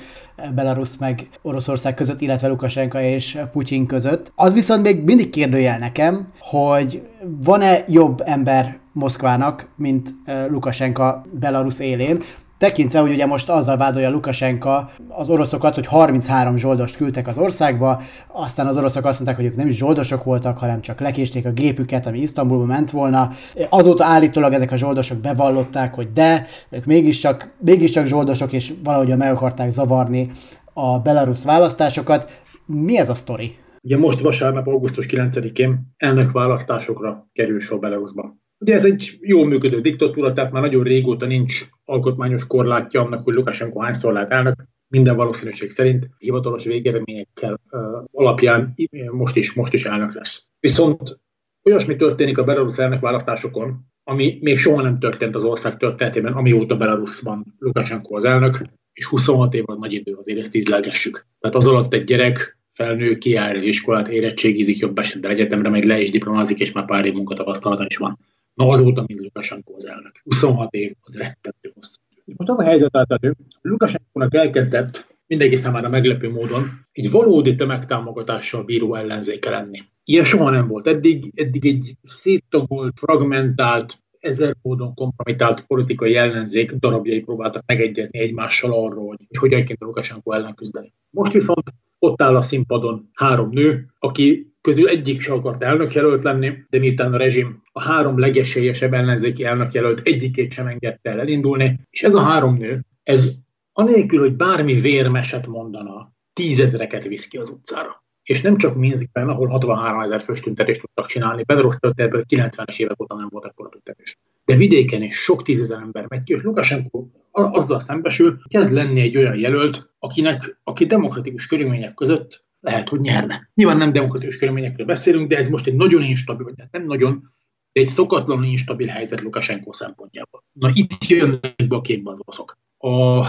Belarus 0.56 0.98
meg 0.98 1.30
Oroszország 1.42 1.94
között, 1.94 2.22
illetve 2.22 2.48
Lukasenka 2.48 3.02
és 3.02 3.38
Putyin 3.52 3.86
között. 3.86 4.32
Az 4.36 4.54
viszont 4.54 4.82
még 4.82 5.04
mindig 5.04 5.30
kérdőjel 5.30 5.80
nekem, 5.80 6.32
hogy 6.40 7.02
van-e 7.44 7.84
jobb 7.88 8.22
ember 8.26 8.80
Moszkvának, 8.94 9.68
mint 9.76 10.10
Lukasenka 10.50 11.26
Belarus 11.40 11.80
élén 11.80 12.18
tekintve, 12.62 13.00
hogy 13.00 13.12
ugye 13.12 13.26
most 13.26 13.50
azzal 13.50 13.78
vádolja 13.78 14.10
Lukasenka 14.10 14.90
az 15.08 15.30
oroszokat, 15.30 15.76
hogy 15.76 15.88
33 15.88 16.58
zsoldost 16.58 16.96
küldtek 16.96 17.28
az 17.28 17.38
országba, 17.38 18.02
aztán 18.28 18.68
az 18.68 18.78
oroszok 18.78 19.06
azt 19.06 19.20
mondták, 19.20 19.36
hogy 19.36 19.52
ők 19.52 19.56
nem 19.56 19.68
is 19.68 19.76
zsoldosok 19.76 20.24
voltak, 20.24 20.58
hanem 20.58 20.82
csak 20.82 21.00
lekésték 21.00 21.46
a 21.46 21.52
gépüket, 21.52 22.06
ami 22.06 22.20
Isztambulba 22.20 22.66
ment 22.66 22.92
volna. 22.92 23.30
Azóta 23.70 24.06
állítólag 24.06 24.54
ezek 24.54 24.72
a 24.72 24.76
zsoldosok 24.76 25.18
bevallották, 25.18 25.94
hogy 25.94 26.12
de, 26.14 26.46
ők 26.70 26.86
mégiscsak, 26.86 27.54
mégiscsak 27.60 28.06
zsoldosok, 28.06 28.54
és 28.54 28.74
valahogy 28.84 29.18
meg 29.18 29.32
akarták 29.32 29.70
zavarni 29.70 30.32
a 30.74 31.00
belarusz 31.00 31.44
választásokat. 31.44 32.42
Mi 32.66 32.98
ez 32.98 33.10
a 33.10 33.14
sztori? 33.14 33.56
Ugye 33.82 33.98
most 33.98 34.20
vasárnap, 34.20 34.68
augusztus 34.68 35.06
9-én 35.10 35.94
elnök 35.98 36.32
választásokra 36.32 37.30
kerül 37.34 37.60
sor 37.60 37.80
Belarusban. 37.80 38.42
Ugye 38.62 38.74
ez 38.74 38.86
egy 38.86 39.18
jól 39.22 39.48
működő 39.48 39.82
diktatúra, 39.82 40.34
tehát 40.34 40.52
már 40.52 40.62
nagyon 40.62 40.84
régóta 40.84 41.26
nincs 41.26 41.66
alkotmányos 41.86 42.48
korlátja 42.48 43.02
annak, 43.02 43.24
hogy 43.24 43.34
Lukashenko 43.34 43.80
hányszor 43.80 44.14
lát 44.14 44.32
elnök. 44.32 44.64
Minden 44.88 45.16
valószínűség 45.16 45.72
szerint 45.72 46.10
hivatalos 46.18 46.66
végeredményekkel 46.66 47.60
uh, 47.72 47.82
alapján 48.12 48.76
most 49.12 49.36
is, 49.36 49.54
most 49.54 49.74
is 49.74 49.86
elnök 49.86 50.14
lesz. 50.14 50.48
Viszont 50.60 51.20
olyasmi 51.64 51.96
történik 51.96 52.38
a 52.38 52.44
Belarus 52.44 52.78
elnök 52.78 53.00
választásokon, 53.00 53.80
ami 54.04 54.38
még 54.42 54.58
soha 54.58 54.82
nem 54.82 55.00
történt 55.00 55.36
az 55.36 55.44
ország 55.44 55.78
történetében, 55.78 56.34
amióta 56.34 56.78
Belarusban 56.78 57.56
Lukashenko 57.60 58.16
az 58.16 58.26
elnök, 58.26 58.62
és 58.94 59.06
26 59.06 59.54
év 59.54 59.64
az 59.66 59.78
nagy 59.78 59.94
idő, 59.94 60.14
azért 60.14 60.40
ezt 60.40 60.56
ízlelgessük. 60.56 61.26
Tehát 61.40 61.56
az 61.56 61.68
alatt 61.68 61.94
egy 61.94 62.04
gyerek 62.04 62.58
felnő, 62.74 63.18
kiáll 63.18 63.58
az 63.58 63.64
iskolát, 63.64 64.08
érettségizik, 64.08 64.78
jobb 64.78 64.98
esetben 64.98 65.32
egyetemre 65.32 65.70
megy 65.70 65.84
le, 65.84 66.02
és 66.02 66.10
diplomázik, 66.10 66.60
és 66.60 66.72
már 66.72 66.86
pár 66.86 67.06
év 67.06 67.14
munkatapasztalata 67.14 67.86
is 67.86 67.98
van. 67.98 68.20
Na 68.54 68.68
azóta, 68.68 69.04
mint 69.08 69.20
Lukasenko 69.20 69.74
az 69.76 69.88
elnök. 69.88 70.22
26 70.24 70.74
év, 70.74 70.94
az 71.02 71.16
rettentő 71.18 71.72
hosszú. 71.74 72.02
Most 72.26 72.50
az 72.50 72.60
a 72.60 72.64
helyzet 72.64 72.96
hogy 73.20 73.32
Lukasenkónak 73.62 74.34
elkezdett 74.34 75.16
mindenki 75.28 75.56
számára 75.56 75.90
meglepő 75.90 76.30
módon 76.30 76.70
egy 76.92 77.12
valódi 77.12 77.56
tömegtámogatással 77.56 78.64
bíró 78.64 78.96
ellenzéke 78.96 79.50
lenni. 79.50 79.80
Ilyen 80.04 80.26
soha 80.26 80.50
nem 80.50 80.68
volt. 80.68 80.88
Eddig, 80.88 81.32
eddig 81.36 81.66
egy 81.66 81.92
széttagolt, 82.04 83.00
fragmentált, 83.00 83.98
ezer 84.20 84.56
módon 84.62 84.94
kompromitált 84.94 85.66
politikai 85.66 86.16
ellenzék 86.16 86.72
darabjai 86.72 87.20
próbáltak 87.20 87.64
megegyezni 87.66 88.20
egymással 88.20 88.74
arról, 88.74 89.08
hogy 89.08 89.38
hogyan 89.40 89.64
kéne 89.64 89.78
Lukasenko 89.80 90.32
ellen 90.32 90.56
küzdeni. 90.56 90.94
Most 91.10 91.34
viszont 91.34 91.74
ott 92.04 92.22
áll 92.22 92.36
a 92.36 92.42
színpadon 92.42 93.10
három 93.14 93.50
nő, 93.50 93.86
aki 94.00 94.54
közül 94.62 94.88
egyik 94.88 95.22
se 95.22 95.34
akart 95.34 95.64
elnökjelölt 95.64 96.24
lenni, 96.24 96.54
de 96.70 96.80
miután 96.80 97.14
a 97.14 97.18
rezsim 97.18 97.62
a 97.72 97.82
három 97.82 98.20
legesélyesebb 98.20 98.94
ellenzéki 98.94 99.44
elnökjelölt 99.44 100.00
egyikét 100.04 100.52
sem 100.52 100.68
engedte 100.68 101.10
el 101.10 101.20
elindulni, 101.20 101.80
és 101.90 102.04
ez 102.04 102.16
a 102.16 102.22
három 102.22 102.58
nő, 102.58 102.86
ez 103.04 103.32
anélkül, 103.74 104.20
hogy 104.20 104.36
bármi 104.36 104.74
vérmeset 104.74 105.48
mondana, 105.48 106.14
tízezreket 106.34 107.04
visz 107.04 107.28
ki 107.28 107.38
az 107.38 107.50
utcára. 107.50 108.04
És 108.24 108.42
nem 108.42 108.58
csak 108.58 108.76
Minskben, 108.76 109.30
ahol 109.30 109.48
63 109.48 110.02
ezer 110.02 110.22
fős 110.22 110.40
tüntetést 110.40 110.82
tudtak 110.82 111.06
csinálni, 111.06 111.44
Bedros 111.44 111.76
ebből 111.96 112.26
90-es 112.30 112.80
évek 112.80 113.02
óta 113.02 113.16
nem 113.16 113.28
volt 113.30 113.46
ekkora 113.46 113.70
tüntetés. 113.70 114.18
De 114.46 114.56
vidéken 114.56 115.02
is 115.02 115.16
sok 115.16 115.44
tízezer 115.44 115.78
ember 115.78 116.06
megy 116.08 116.24
ki, 116.24 116.34
és 116.34 116.42
Lukashenko 116.42 117.08
azzal 117.32 117.80
szembesül, 117.80 118.40
kezd 118.48 118.74
lenni 118.74 119.02
egy 119.02 119.18
olyan 119.18 119.36
jelölt, 119.38 119.94
akinek, 120.00 120.60
aki 120.64 120.86
demokratikus 120.86 121.48
körülmények 121.48 121.94
között 121.94 122.46
lehet, 122.60 122.90
hogy 122.90 123.00
nyerne. 123.00 123.50
Nyilván 123.54 123.78
nem 123.78 123.94
demokratikus 123.94 124.38
körülményekről 124.38 124.86
beszélünk, 124.86 125.30
de 125.30 125.38
ez 125.38 125.50
most 125.50 125.68
egy 125.68 125.76
nagyon 125.76 126.04
instabil, 126.04 126.46
vagy 126.46 126.54
hát 126.58 126.72
nem 126.72 126.84
nagyon, 126.84 127.32
de 127.72 127.82
egy 127.82 127.88
szokatlanul 127.88 128.44
instabil 128.44 128.88
helyzet 128.88 129.22
Lukashenko 129.22 129.74
szempontjából. 129.74 130.44
Na 130.52 130.70
itt 130.74 131.06
jönnek 131.06 131.68
be 131.68 131.76
a 131.76 131.82
képbe 131.82 132.10
az 132.10 132.20
oroszok. 132.20 132.58
A 132.78 133.26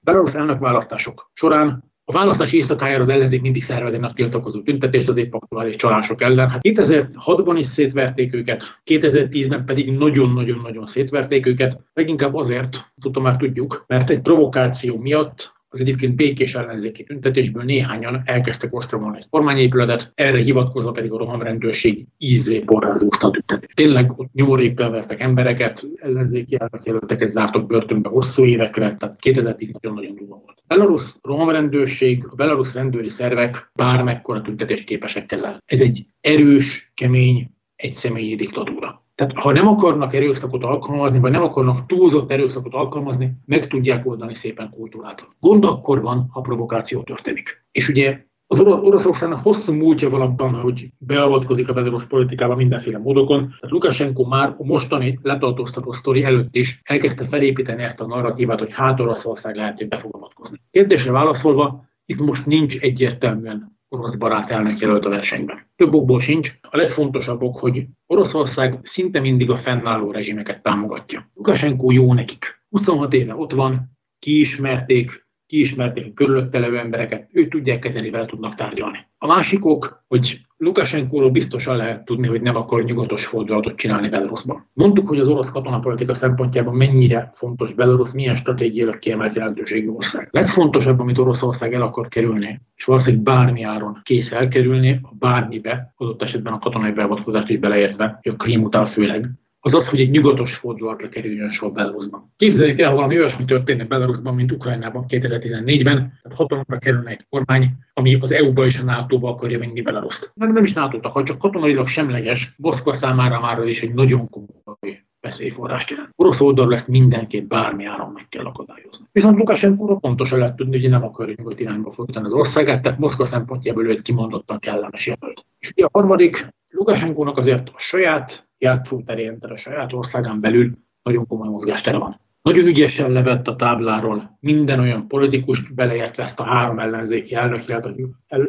Belarus 0.00 0.34
elnökválasztások 0.34 1.30
során 1.32 1.92
a 2.04 2.12
választás 2.12 2.52
éjszakájára 2.52 3.02
az 3.02 3.08
ellenzék 3.08 3.40
mindig 3.40 3.62
szervezett 3.62 4.14
tiltakozó 4.14 4.60
tüntetést 4.62 5.08
az 5.08 5.16
épp 5.16 5.34
aktuális 5.34 5.76
csalások 5.76 6.22
ellen. 6.22 6.50
Hát 6.50 6.60
2006-ban 6.62 7.54
is 7.58 7.66
szétverték 7.66 8.34
őket, 8.34 8.80
2010-ben 8.84 9.64
pedig 9.64 9.90
nagyon-nagyon-nagyon 9.90 10.86
szétverték 10.86 11.46
őket, 11.46 11.80
leginkább 11.94 12.34
azért, 12.34 12.92
tudom 13.00 13.22
már 13.22 13.36
tudjuk, 13.36 13.84
mert 13.86 14.10
egy 14.10 14.20
provokáció 14.20 14.96
miatt 14.96 15.52
az 15.74 15.80
egyébként 15.80 16.14
békés 16.14 16.54
ellenzéki 16.54 17.04
tüntetésből 17.04 17.62
néhányan 17.62 18.20
elkezdtek 18.24 18.74
ostromolni 18.74 19.16
egy 19.18 19.26
kormányépületet, 19.30 20.12
erre 20.14 20.38
hivatkozva 20.38 20.90
pedig 20.90 21.12
a 21.12 21.18
roham 21.18 21.42
rendőrség 21.42 22.06
ízé 22.18 22.58
borrázózta 22.58 23.26
a 23.26 23.30
tüntetést. 23.30 23.76
Tényleg 23.76 24.18
ott 24.18 24.32
nyomorékkel 24.32 24.90
vertek 24.90 25.20
embereket, 25.20 25.86
ellenzéki 25.96 26.56
elnökjelölteket 26.58 27.28
zártak 27.28 27.66
börtönbe 27.66 28.08
hosszú 28.08 28.44
évekre, 28.44 28.96
tehát 28.96 29.20
2010 29.20 29.70
nagyon-nagyon 29.72 30.16
durva 30.16 30.40
volt. 30.44 30.62
Belarus 30.66 31.14
roham 31.22 31.50
rendőrség, 31.50 32.26
a 32.30 32.34
belarusz 32.34 32.74
rendőri 32.74 33.08
szervek 33.08 33.70
bármekkora 33.74 34.42
tüntetést 34.42 34.84
képesek 34.84 35.26
kezelni. 35.26 35.58
Ez 35.66 35.80
egy 35.80 36.06
erős, 36.20 36.92
kemény, 36.94 37.50
egyszemélyi 37.76 38.34
diktatúra. 38.34 39.03
Tehát 39.14 39.38
ha 39.38 39.52
nem 39.52 39.66
akarnak 39.66 40.14
erőszakot 40.14 40.62
alkalmazni, 40.62 41.18
vagy 41.18 41.30
nem 41.30 41.42
akarnak 41.42 41.86
túlzott 41.86 42.30
erőszakot 42.30 42.74
alkalmazni, 42.74 43.32
meg 43.44 43.66
tudják 43.66 44.06
oldani 44.06 44.34
szépen 44.34 44.70
kultúrát. 44.70 45.28
Gond 45.40 45.64
akkor 45.64 46.02
van, 46.02 46.26
ha 46.30 46.40
provokáció 46.40 47.02
történik. 47.02 47.64
És 47.72 47.88
ugye 47.88 48.24
az 48.46 48.60
Oroszországnak 48.60 49.42
hosszú 49.42 49.72
múltja 49.72 50.10
van 50.10 50.20
abban, 50.20 50.54
hogy 50.54 50.88
beavatkozik 50.98 51.68
a 51.68 51.72
belorusz 51.72 52.06
politikába 52.06 52.54
mindenféle 52.54 52.98
módokon. 52.98 53.40
Tehát 53.40 53.70
Lukashenko 53.70 54.24
már 54.24 54.54
a 54.58 54.64
mostani 54.64 55.18
letartóztató 55.22 55.92
sztori 55.92 56.24
előtt 56.24 56.54
is 56.54 56.80
elkezdte 56.82 57.24
felépíteni 57.24 57.82
ezt 57.82 58.00
a 58.00 58.06
narratívát, 58.06 58.58
hogy 58.58 58.72
hát 58.74 59.00
Oroszország 59.00 59.54
lehet, 59.54 59.76
hogy 59.76 59.88
be 59.88 59.98
fog 59.98 60.14
avatkozni. 60.14 60.60
Kérdésre 60.70 61.10
válaszolva, 61.10 61.84
itt 62.06 62.18
most 62.18 62.46
nincs 62.46 62.78
egyértelműen 62.78 63.78
orosz 63.94 64.14
barát 64.14 64.50
elnök 64.50 64.78
jelölt 64.78 65.04
a 65.04 65.08
versenyben. 65.08 65.70
Több 65.76 65.94
okból 65.94 66.20
sincs. 66.20 66.52
A 66.60 66.76
legfontosabb 66.76 67.42
ok, 67.42 67.58
hogy 67.58 67.86
Oroszország 68.06 68.78
szinte 68.82 69.20
mindig 69.20 69.50
a 69.50 69.56
fennálló 69.56 70.10
rezsimeket 70.10 70.62
támogatja. 70.62 71.30
Lukashenko 71.34 71.90
jó 71.90 72.14
nekik. 72.14 72.62
26 72.68 73.12
éve 73.12 73.34
ott 73.34 73.52
van, 73.52 73.98
kiismerték, 74.18 75.26
kiismerték 75.46 76.06
a 76.06 76.12
körülötte 76.14 76.58
levő 76.58 76.78
embereket, 76.78 77.28
őt 77.32 77.50
tudják 77.50 77.78
kezelni, 77.78 78.10
vele 78.10 78.26
tudnak 78.26 78.54
tárgyalni. 78.54 78.98
A 79.18 79.26
másikok, 79.26 80.04
hogy 80.06 80.40
Lukashenko-ról 80.64 81.30
biztosan 81.30 81.76
lehet 81.76 82.04
tudni, 82.04 82.26
hogy 82.26 82.40
nem 82.40 82.56
akar 82.56 82.82
nyugatos 82.82 83.26
fordulatot 83.26 83.76
csinálni 83.76 84.08
Belarusban. 84.08 84.70
Mondtuk, 84.72 85.08
hogy 85.08 85.18
az 85.18 85.28
orosz 85.28 85.50
katonapolitika 85.50 86.14
szempontjában 86.14 86.74
mennyire 86.74 87.30
fontos 87.32 87.74
Belarus, 87.74 88.12
milyen 88.12 88.34
stratégiailag 88.34 88.98
kiemelt 88.98 89.34
jelentőségű 89.34 89.88
ország. 89.88 90.28
Legfontosabb, 90.30 91.00
amit 91.00 91.18
Oroszország 91.18 91.74
el 91.74 91.82
akar 91.82 92.08
kerülni, 92.08 92.60
és 92.76 92.84
valószínűleg 92.84 93.24
bármi 93.24 93.62
áron 93.62 94.00
kész 94.02 94.32
elkerülni, 94.32 95.00
bármibe, 95.18 95.94
adott 95.96 96.22
esetben 96.22 96.52
a 96.52 96.58
katonai 96.58 96.92
beavatkozást 96.92 97.48
is 97.48 97.56
beleértve, 97.58 98.20
a 98.22 98.36
Krím 98.36 98.62
után 98.62 98.84
főleg, 98.84 99.30
az 99.64 99.74
az, 99.74 99.88
hogy 99.88 100.00
egy 100.00 100.10
nyugatos 100.10 100.54
fordulatra 100.56 101.08
kerüljön 101.08 101.50
sor 101.50 101.72
Belarusban. 101.72 102.32
Képzeljük 102.36 102.78
el, 102.78 102.94
valami 102.94 103.18
olyasmi 103.18 103.44
történne 103.44 103.84
Belarusban, 103.84 104.34
mint 104.34 104.52
Ukrajnában 104.52 105.04
2014-ben, 105.08 105.94
tehát 105.94 106.38
hatalomra 106.38 106.78
kerülne 106.78 107.10
egy 107.10 107.26
kormány, 107.28 107.70
ami 107.94 108.14
az 108.20 108.32
EU-ba 108.32 108.64
és 108.64 108.78
a 108.78 108.84
NATO-ba 108.84 109.28
akarja 109.28 109.58
vinni 109.58 109.82
Belaruszt. 109.82 110.32
Meg 110.34 110.52
nem 110.52 110.64
is 110.64 110.72
NATO-t 110.72 111.06
akar, 111.06 111.22
csak 111.22 111.38
katonailag 111.38 111.86
semleges, 111.86 112.54
Moszkva 112.56 112.92
számára 112.92 113.40
már 113.40 113.66
is 113.66 113.82
egy 113.82 113.94
nagyon 113.94 114.28
komoly 114.28 115.04
veszélyforrást 115.20 115.90
jelent. 115.90 116.10
Orosz 116.16 116.40
oldalról 116.40 116.74
ezt 116.74 116.88
mindenképp 116.88 117.48
bármi 117.48 117.84
áron 117.84 118.10
meg 118.12 118.28
kell 118.28 118.44
akadályozni. 118.44 119.06
Viszont 119.12 119.38
Lukashenko 119.38 119.98
pontosan 119.98 120.38
lehet 120.38 120.56
tudni, 120.56 120.80
hogy 120.80 120.90
nem 120.90 121.04
akarja 121.04 121.34
nyugat 121.36 121.60
irányba 121.60 121.90
fordítani 121.90 122.26
az 122.26 122.32
országát, 122.32 122.82
tehát 122.82 122.98
Moszkva 122.98 123.26
szempontjából 123.26 123.86
ő 123.86 123.90
egy 123.90 124.02
kimondottan 124.02 124.58
kellemes 124.58 125.06
jelölt. 125.06 125.46
És 125.58 125.72
a 125.76 125.88
harmadik, 125.92 126.48
Lukasenkónak 126.68 127.36
azért 127.36 127.68
a 127.68 127.78
saját 127.78 128.48
játszóterén, 128.64 129.38
tehát 129.38 129.56
a 129.56 129.58
saját 129.58 129.92
országán 129.92 130.40
belül 130.40 130.72
nagyon 131.02 131.26
komoly 131.26 131.48
mozgástere 131.48 131.98
van. 131.98 132.20
Nagyon 132.42 132.66
ügyesen 132.66 133.10
levett 133.10 133.48
a 133.48 133.56
tábláról 133.56 134.38
minden 134.40 134.80
olyan 134.80 135.08
politikust, 135.08 135.74
beleértve 135.74 136.22
ezt 136.22 136.40
a 136.40 136.44
három 136.44 136.78
ellenzéki 136.78 137.34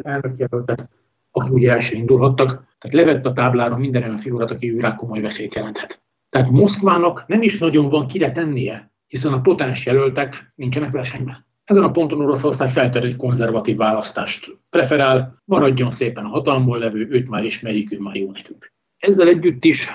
elnökjelöltet, 0.02 0.88
akik 1.30 1.52
ugye 1.52 1.72
első 1.72 1.96
indulhattak. 1.96 2.48
Tehát 2.78 2.96
levett 2.96 3.26
a 3.26 3.32
tábláról 3.32 3.78
minden 3.78 4.02
olyan 4.02 4.16
figurát, 4.16 4.50
aki 4.50 4.74
őrá 4.74 4.94
komoly 4.94 5.20
veszélyt 5.20 5.54
jelenthet. 5.54 6.02
Tehát 6.30 6.50
Moszkvának 6.50 7.24
nem 7.26 7.42
is 7.42 7.58
nagyon 7.58 7.88
van 7.88 8.06
kire 8.06 8.32
tennie 8.32 8.94
hiszen 9.06 9.32
a 9.32 9.40
potens 9.40 9.86
jelöltek 9.86 10.52
nincsenek 10.54 10.90
versenyben. 10.90 11.46
Ezen 11.64 11.82
a 11.82 11.90
ponton 11.90 12.20
Oroszország 12.20 12.70
felter 12.70 13.04
egy 13.04 13.16
konzervatív 13.16 13.76
választást. 13.76 14.56
Preferál, 14.70 15.42
maradjon 15.44 15.90
szépen 15.90 16.24
a 16.24 16.28
hatalmon 16.28 16.78
levő, 16.78 17.08
őt 17.10 17.28
már 17.28 17.44
ismerjük, 17.44 17.92
ő 17.92 17.98
már 17.98 18.14
jó 18.14 18.30
nekünk. 18.30 18.72
Ezzel 18.98 19.28
együtt 19.28 19.64
is, 19.64 19.88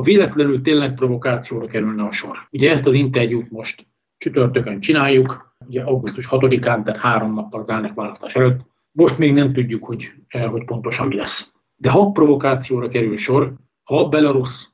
ha 0.00 0.06
véletlenül 0.06 0.60
tényleg 0.60 0.94
provokációra 0.94 1.66
kerülne 1.66 2.02
a 2.02 2.12
sor. 2.12 2.36
Ugye 2.50 2.70
ezt 2.70 2.86
az 2.86 2.94
interjút 2.94 3.50
most 3.50 3.86
csütörtökön 4.18 4.80
csináljuk, 4.80 5.56
ugye 5.66 5.82
augusztus 5.82 6.26
6-án, 6.30 6.82
tehát 6.82 6.96
három 6.96 7.34
nappal 7.34 7.60
az 7.60 7.94
választás 7.94 8.34
előtt. 8.34 8.60
Most 8.92 9.18
még 9.18 9.32
nem 9.32 9.52
tudjuk, 9.52 9.84
hogy, 9.84 10.12
eh, 10.28 10.50
hogy 10.50 10.64
pontosan 10.64 11.06
mi 11.06 11.16
lesz. 11.16 11.54
De 11.76 11.90
ha 11.90 12.10
provokációra 12.10 12.88
kerül 12.88 13.16
sor, 13.16 13.54
ha 13.82 14.08
Belarus 14.08 14.68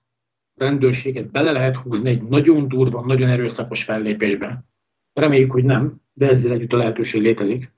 rendőrséget 0.55 1.31
bele 1.31 1.53
lehet 1.53 1.77
húzni 1.77 2.09
egy 2.09 2.23
nagyon 2.23 2.69
durva, 2.69 3.07
nagyon 3.07 3.29
erőszakos 3.29 3.85
fellépésbe, 3.85 4.65
reméljük, 5.13 5.53
hogy 5.53 5.65
nem, 5.65 6.01
de 6.13 6.29
ezzel 6.29 6.53
együtt 6.53 6.73
a 6.73 6.77
lehetőség 6.77 7.23
létezik, 7.23 7.75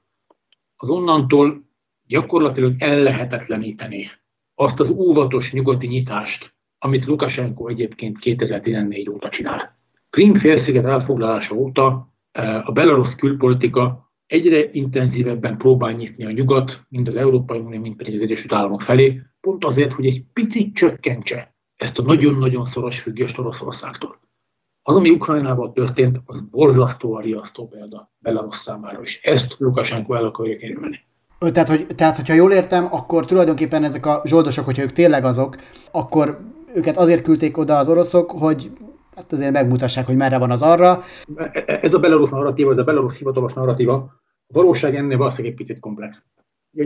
az 0.77 0.91
onnantól 0.91 1.63
gyakorlatilag 2.07 2.75
ellehetetleníteni 2.79 4.11
azt 4.55 4.81
az 4.81 4.91
óvatos 4.91 5.53
nyugati 5.53 5.87
nyitást, 5.87 6.57
amit 6.79 7.05
Lukasenko 7.05 7.69
egyébként 7.69 8.19
2014 8.19 9.11
óta 9.11 9.29
csinál. 9.29 9.77
Krim 10.11 10.35
félsziget 10.35 10.85
elfoglalása 10.85 11.55
óta 11.55 12.13
eh, 12.33 12.69
a 12.69 12.73
belarusz 12.73 13.15
külpolitika 13.15 14.13
egyre 14.27 14.69
intenzívebben 14.71 15.57
próbál 15.57 15.93
nyitni 15.93 16.25
a 16.25 16.31
nyugat, 16.31 16.87
mind 16.89 17.09
az 17.09 17.17
Európai 17.17 17.59
Unió, 17.59 17.81
mind 17.81 17.97
pedig 17.97 18.15
az 18.15 18.23
Egyesült 18.23 18.53
Államok 18.53 18.83
felé, 18.83 19.21
pont 19.41 19.65
azért, 19.65 19.93
hogy 19.93 20.07
egy 20.07 20.25
picit 20.33 20.75
csökkentse 20.75 21.55
ezt 21.77 21.99
a 21.99 22.03
nagyon-nagyon 22.03 22.65
szoros 22.65 23.01
függést 23.01 23.39
Oroszországtól. 23.39 24.19
Az, 24.83 24.97
ami 24.97 25.11
Ukrajnával 25.11 25.73
történt, 25.73 26.21
az 26.25 26.41
borzasztóan 26.41 27.23
riasztó 27.23 27.69
példa 27.69 28.13
Belarus 28.19 28.57
számára, 28.57 29.01
és 29.01 29.21
ezt 29.23 29.55
Lukasenko 29.59 30.15
el 30.15 30.25
akarja 30.25 30.57
kerülni. 30.57 31.01
Tehát, 31.39 31.69
hogy, 31.69 31.87
tehát, 31.87 32.17
hogyha 32.17 32.35
jól 32.35 32.53
értem, 32.53 32.89
akkor 32.91 33.27
tulajdonképpen 33.27 33.85
ezek 33.85 34.07
a 34.07 34.23
zsoldosok, 34.25 34.65
hogyha 34.65 34.83
ők 34.83 34.93
tényleg 34.93 35.25
azok, 35.25 35.57
akkor 35.91 36.39
őket 36.79 36.97
azért 36.97 37.23
küldték 37.23 37.57
oda 37.57 37.79
az 37.79 37.89
oroszok, 37.89 38.31
hogy 38.31 38.71
hát 39.17 39.33
azért 39.33 39.53
megmutassák, 39.53 40.07
hogy 40.07 40.17
merre 40.17 40.39
van 40.39 40.51
az 40.51 40.63
arra. 40.63 41.01
Ez 41.67 41.95
a 41.95 41.99
belarusz 41.99 42.31
narratíva, 42.31 42.73
ez 42.73 42.79
a 42.79 42.85
belarusz 42.85 43.19
hivatalos 43.19 43.53
narratíva, 43.53 43.95
a 44.47 44.53
valóság 44.53 44.95
ennél 44.95 45.17
valószínűleg 45.17 45.53
egy 45.53 45.59
picit 45.59 45.81
komplex. 45.81 46.27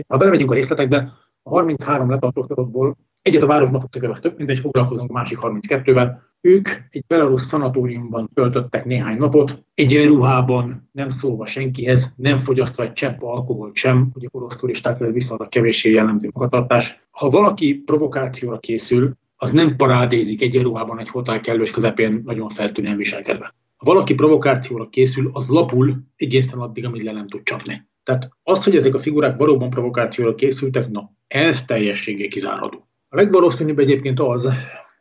Ha 0.07 0.17
belemegyünk 0.17 0.51
a 0.51 0.53
részletekbe, 0.53 1.11
a 1.43 1.49
33 1.49 2.09
letartóztatottból 2.09 2.97
egyet 3.21 3.41
a 3.41 3.45
városban 3.45 3.79
fogtak 3.79 4.03
el, 4.03 4.11
az 4.11 4.19
több, 4.19 4.37
mint 4.37 4.49
egy 4.49 4.59
foglalkozunk 4.59 5.09
a 5.09 5.13
másik 5.13 5.37
32-vel. 5.41 6.11
Ők 6.41 6.69
egy 6.89 7.03
belarusz 7.07 7.45
szanatóriumban 7.45 8.29
töltöttek 8.33 8.85
néhány 8.85 9.17
napot, 9.17 9.63
egy 9.73 10.05
ruhában, 10.05 10.89
nem 10.91 11.09
szólva 11.09 11.45
senkihez, 11.45 12.13
nem 12.15 12.39
fogyasztva 12.39 12.83
egy 12.83 12.93
csepp 12.93 13.21
alkoholt 13.21 13.75
sem, 13.75 14.09
ugye 14.13 14.27
orosz 14.31 14.55
turisták 14.55 14.97
viszonylag 14.97 15.49
kevéssé 15.49 15.91
jellemző 15.91 16.29
magatartás. 16.33 17.07
Ha 17.11 17.29
valaki 17.29 17.73
provokációra 17.85 18.59
készül, 18.59 19.13
az 19.43 19.51
nem 19.51 19.75
parádézik 19.75 20.41
egyenruhában 20.41 20.99
egy 20.99 21.09
hotel 21.09 21.41
kellős 21.41 21.71
közepén 21.71 22.21
nagyon 22.25 22.49
feltűnően 22.49 22.97
viselkedve. 22.97 23.55
Ha 23.75 23.85
valaki 23.85 24.13
provokációra 24.13 24.89
készül, 24.89 25.29
az 25.33 25.47
lapul 25.47 26.03
egészen 26.15 26.59
addig, 26.59 26.85
amíg 26.85 27.03
le 27.03 27.11
nem 27.11 27.25
tud 27.25 27.43
csapni. 27.43 27.87
Tehát 28.03 28.29
az, 28.43 28.63
hogy 28.63 28.75
ezek 28.75 28.93
a 28.93 28.99
figurák 28.99 29.37
valóban 29.37 29.69
provokációra 29.69 30.35
készültek, 30.35 30.89
na, 30.89 31.11
ez 31.27 31.65
teljességé 31.65 32.27
kizárható. 32.27 32.87
A 33.09 33.15
legvalószínűbb 33.15 33.79
egyébként 33.79 34.19
az, 34.19 34.49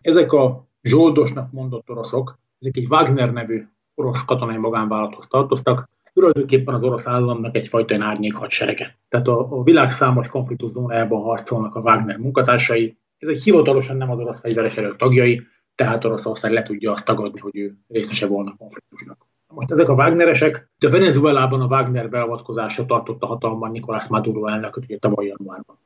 ezek 0.00 0.32
a 0.32 0.68
zsoldosnak 0.82 1.52
mondott 1.52 1.90
oroszok, 1.90 2.38
ezek 2.58 2.76
egy 2.76 2.86
Wagner 2.90 3.32
nevű 3.32 3.62
orosz 3.94 4.24
katonai 4.24 4.56
magánvállalathoz 4.56 5.26
tartoztak, 5.26 5.88
tulajdonképpen 6.12 6.74
az 6.74 6.84
orosz 6.84 7.06
államnak 7.06 7.56
egyfajta 7.56 8.04
árnyék 8.04 8.34
hadserege. 8.34 8.98
Tehát 9.08 9.28
a, 9.28 9.58
a 9.58 9.62
világ 9.62 9.90
számos 9.90 10.28
konfliktus 10.28 10.70
zónájában 10.70 11.22
harcolnak 11.22 11.74
a 11.74 11.80
Wagner 11.80 12.16
munkatársai, 12.16 12.96
ezek 13.22 13.36
hivatalosan 13.36 13.96
nem 13.96 14.10
az 14.10 14.20
orosz 14.20 14.40
fegyveres 14.40 14.76
erők 14.76 14.96
tagjai, 14.96 15.42
tehát 15.74 16.04
Oroszország 16.04 16.52
le 16.52 16.62
tudja 16.62 16.92
azt 16.92 17.04
tagadni, 17.04 17.40
hogy 17.40 17.56
ő 17.56 17.74
részese 17.88 18.26
volna 18.26 18.50
a 18.50 18.56
konfliktusnak. 18.58 19.26
Most 19.46 19.70
ezek 19.70 19.88
a 19.88 19.94
Wagneresek, 19.94 20.70
de 20.78 20.90
Venezuelában 20.90 21.60
a 21.60 21.66
Wagner 21.66 22.08
beavatkozása 22.08 22.86
tartotta 22.86 23.26
hatalman 23.26 23.70
Nicolás 23.70 24.06
Maduro 24.08 24.46
elnököt, 24.46 24.84
ugye 24.84 24.98
tavaly 24.98 25.26
januárban. 25.26 25.78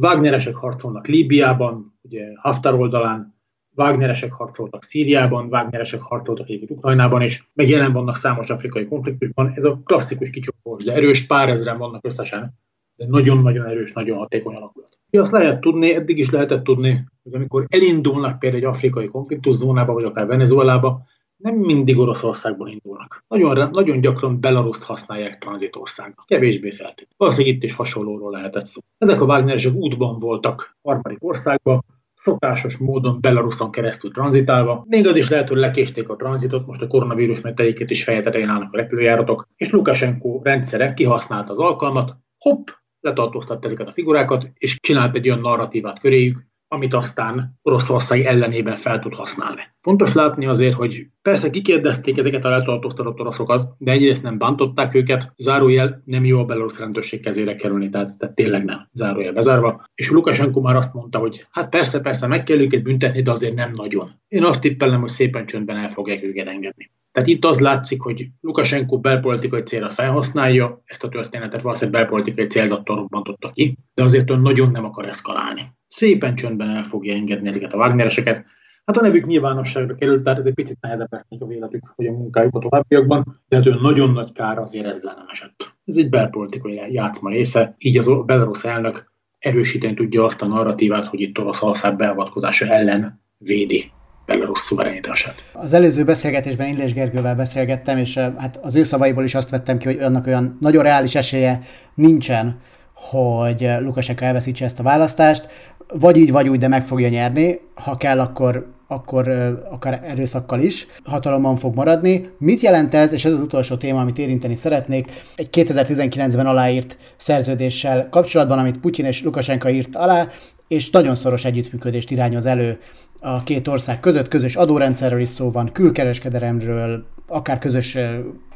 Wagneresek 0.00 0.54
harcolnak 0.54 1.06
Líbiában, 1.06 1.98
ugye 2.02 2.24
Haftar 2.34 2.74
oldalán, 2.74 3.34
Wagneresek 3.74 4.32
harcoltak 4.32 4.82
Szíriában, 4.82 5.46
Wagneresek 5.50 6.00
harcoltak 6.00 6.48
egyébként 6.48 6.70
Ukrajnában, 6.70 7.22
és 7.22 7.44
meg 7.52 7.68
jelen 7.68 7.92
vannak 7.92 8.16
számos 8.16 8.50
afrikai 8.50 8.86
konfliktusban. 8.86 9.52
Ez 9.54 9.64
a 9.64 9.80
klasszikus 9.84 10.30
kicsopós, 10.30 10.84
de 10.84 10.92
erős 10.92 11.26
pár 11.26 11.48
ezeren 11.48 11.78
vannak 11.78 12.06
összesen, 12.06 12.54
de 12.96 13.06
nagyon-nagyon 13.08 13.66
erős, 13.66 13.92
nagyon 13.92 14.18
hatékony 14.18 14.54
alakulat. 14.54 14.95
Azt 15.10 15.32
lehet 15.32 15.60
tudni, 15.60 15.94
eddig 15.94 16.18
is 16.18 16.30
lehetett 16.30 16.64
tudni, 16.64 17.04
hogy 17.22 17.34
amikor 17.34 17.64
elindulnak 17.68 18.38
például 18.38 18.62
egy 18.62 18.68
afrikai 18.68 19.08
konfliktuszónába, 19.08 19.92
vagy 19.92 20.04
akár 20.04 20.26
Venezuelába, 20.26 21.02
nem 21.36 21.54
mindig 21.54 21.98
Oroszországból 21.98 22.68
indulnak. 22.68 23.24
Nagyon, 23.28 23.68
nagyon 23.72 24.00
gyakran 24.00 24.40
Belaruszt 24.40 24.82
használják 24.82 25.38
tranzitországnak. 25.38 26.26
Kevésbé 26.26 26.70
feltűnt. 26.70 27.10
Valószínűleg 27.16 27.56
itt 27.56 27.62
is 27.62 27.74
hasonlóról 27.74 28.30
lehetett 28.30 28.66
szó. 28.66 28.80
Ezek 28.98 29.20
a 29.20 29.24
Wagneresek 29.24 29.74
útban 29.74 30.18
voltak 30.18 30.76
harmadik 30.82 31.24
országba, 31.24 31.82
szokásos 32.14 32.76
módon 32.76 33.20
Belaruson 33.20 33.70
keresztül 33.70 34.12
tranzitálva. 34.12 34.84
Még 34.88 35.06
az 35.06 35.16
is 35.16 35.28
lehet, 35.28 35.48
hogy 35.48 35.56
lekésték 35.56 36.08
a 36.08 36.16
tranzitot, 36.16 36.66
most 36.66 36.82
a 36.82 36.86
koronavírus 36.86 37.40
meteiket 37.40 37.90
is 37.90 38.04
fejetetején 38.04 38.48
állnak 38.48 38.72
a 38.72 38.76
repülőjáratok, 38.76 39.48
és 39.56 39.70
Lukashenko 39.70 40.40
rendszere 40.42 40.94
kihasználta 40.94 41.52
az 41.52 41.58
alkalmat, 41.58 42.16
hopp, 42.38 42.68
letartóztatta 43.00 43.66
ezeket 43.66 43.88
a 43.88 43.92
figurákat, 43.92 44.50
és 44.54 44.80
csinált 44.80 45.16
egy 45.16 45.28
olyan 45.28 45.40
narratívát 45.40 45.98
köréjük, 45.98 46.46
amit 46.68 46.94
aztán 46.94 47.58
Oroszország 47.62 48.24
ellenében 48.24 48.76
fel 48.76 48.98
tud 48.98 49.14
használni. 49.14 49.60
Fontos 49.80 50.12
látni 50.12 50.46
azért, 50.46 50.74
hogy 50.74 51.06
persze 51.22 51.50
kikérdezték 51.50 52.18
ezeket 52.18 52.44
a 52.44 52.48
letartóztatott 52.48 53.20
oroszokat, 53.20 53.74
de 53.78 53.92
egyrészt 53.92 54.22
nem 54.22 54.38
bántották 54.38 54.94
őket, 54.94 55.32
zárójel 55.36 56.02
nem 56.04 56.24
jó 56.24 56.38
a 56.38 56.44
belorusz 56.44 56.78
rendőrség 56.78 57.20
kezére 57.20 57.56
kerülni, 57.56 57.88
tehát, 57.88 58.18
tehát 58.18 58.34
tényleg 58.34 58.64
nem, 58.64 58.88
zárójel 58.92 59.32
bezárva. 59.32 59.84
És 59.94 60.10
Lukashenko 60.10 60.60
már 60.60 60.76
azt 60.76 60.94
mondta, 60.94 61.18
hogy 61.18 61.46
hát 61.50 61.68
persze, 61.68 62.00
persze, 62.00 62.26
meg 62.26 62.42
kell 62.42 62.60
őket 62.60 62.82
büntetni, 62.82 63.22
de 63.22 63.30
azért 63.30 63.54
nem 63.54 63.70
nagyon. 63.74 64.10
Én 64.28 64.44
azt 64.44 64.60
tippelem, 64.60 65.00
hogy 65.00 65.10
szépen 65.10 65.46
csöndben 65.46 65.76
el 65.76 65.88
fogják 65.88 66.22
őket 66.22 66.48
engedni. 66.48 66.90
Tehát 67.16 67.30
itt 67.30 67.44
az 67.44 67.58
látszik, 67.58 68.00
hogy 68.00 68.28
Lukashenko 68.40 68.98
belpolitikai 68.98 69.62
célra 69.62 69.90
felhasználja 69.90 70.82
ezt 70.84 71.04
a 71.04 71.08
történetet, 71.08 71.62
valószínűleg 71.62 72.00
belpolitikai 72.00 72.46
célzattal 72.46 72.96
robbantotta 72.96 73.50
ki, 73.50 73.78
de 73.94 74.02
azért 74.02 74.30
ön 74.30 74.40
nagyon 74.40 74.70
nem 74.70 74.84
akar 74.84 75.08
eszkalálni. 75.08 75.62
Szépen 75.86 76.34
csöndben 76.34 76.68
el 76.68 76.82
fogja 76.82 77.14
engedni 77.14 77.48
ezeket 77.48 77.72
a 77.72 77.76
Wagnereseket. 77.76 78.44
Hát 78.84 78.96
a 78.96 79.00
nevük 79.00 79.26
nyilvánosságra 79.26 79.94
került, 79.94 80.22
tehát 80.22 80.38
ez 80.38 80.44
egy 80.44 80.54
picit 80.54 80.78
nehezebb 80.80 81.06
lesz 81.10 81.26
a 81.38 81.46
véletük, 81.46 81.92
hogy 81.94 82.06
a 82.06 82.12
munkájuk 82.12 82.54
a 82.54 82.58
továbbiakban, 82.58 83.42
de 83.48 83.56
hát 83.56 83.80
nagyon 83.80 84.10
nagy 84.10 84.32
kár 84.32 84.58
azért 84.58 84.86
ezzel 84.86 85.14
nem 85.14 85.26
esett. 85.30 85.74
Ez 85.84 85.96
egy 85.96 86.08
belpolitikai 86.08 86.92
játszma 86.92 87.30
része, 87.30 87.74
így 87.78 87.98
az 87.98 88.10
Belarus 88.26 88.64
elnök 88.64 89.12
erősíteni 89.38 89.94
tudja 89.94 90.24
azt 90.24 90.42
a 90.42 90.46
narratívát, 90.46 91.06
hogy 91.06 91.20
itt 91.20 91.38
Oroszország 91.38 91.96
beavatkozása 91.96 92.66
ellen 92.66 93.22
védi 93.38 93.90
Belarus 94.26 94.58
szuverenitását. 94.58 95.50
Az 95.52 95.72
előző 95.72 96.04
beszélgetésben 96.04 96.68
Illés 96.68 96.92
Gergővel 96.92 97.34
beszélgettem, 97.34 97.98
és 97.98 98.18
hát 98.18 98.58
az 98.62 98.76
ő 98.76 98.82
szavaiból 98.82 99.24
is 99.24 99.34
azt 99.34 99.50
vettem 99.50 99.78
ki, 99.78 99.86
hogy 99.86 99.98
annak 99.98 100.26
olyan 100.26 100.56
nagyon 100.60 100.82
reális 100.82 101.14
esélye 101.14 101.60
nincsen, 101.94 102.60
hogy 102.94 103.68
Lukashenko 103.80 104.24
elveszítse 104.24 104.64
ezt 104.64 104.80
a 104.80 104.82
választást, 104.82 105.48
vagy 105.94 106.16
így, 106.16 106.32
vagy 106.32 106.48
úgy, 106.48 106.58
de 106.58 106.68
meg 106.68 106.82
fogja 106.82 107.08
nyerni, 107.08 107.60
ha 107.74 107.96
kell, 107.96 108.20
akkor 108.20 108.74
akkor 108.88 109.28
akár 109.70 110.02
erőszakkal 110.04 110.60
is. 110.60 110.86
Hatalomban 111.04 111.56
fog 111.56 111.74
maradni. 111.74 112.28
Mit 112.38 112.60
jelent 112.60 112.94
ez, 112.94 113.12
és 113.12 113.24
ez 113.24 113.32
az 113.32 113.40
utolsó 113.40 113.76
téma, 113.76 114.00
amit 114.00 114.18
érinteni 114.18 114.54
szeretnék, 114.54 115.10
egy 115.36 115.48
2019-ben 115.52 116.46
aláírt 116.46 116.96
szerződéssel 117.16 118.08
kapcsolatban, 118.08 118.58
amit 118.58 118.78
Putyin 118.78 119.04
és 119.04 119.22
Lukasenka 119.22 119.70
írt 119.70 119.96
alá, 119.96 120.26
és 120.68 120.90
nagyon 120.90 121.14
szoros 121.14 121.44
együttműködést 121.44 122.10
irányoz 122.10 122.46
elő 122.46 122.78
a 123.20 123.42
két 123.42 123.68
ország 123.68 124.00
között, 124.00 124.28
közös 124.28 124.56
adórendszerről 124.56 125.20
is 125.20 125.28
szó 125.28 125.50
van, 125.50 125.68
külkereskedelemről, 125.72 127.04
akár 127.26 127.58
közös 127.58 127.98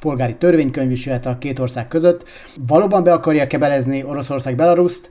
polgári 0.01 0.37
törvénykönyv 0.37 0.91
is 0.91 1.07
jöhet 1.07 1.27
a 1.27 1.39
két 1.39 1.59
ország 1.59 1.89
között. 1.89 2.25
Valóban 2.67 3.03
be 3.03 3.13
akarja 3.13 3.47
kebelezni 3.47 4.05
Oroszország 4.05 4.57
Belaruszt, 4.57 5.11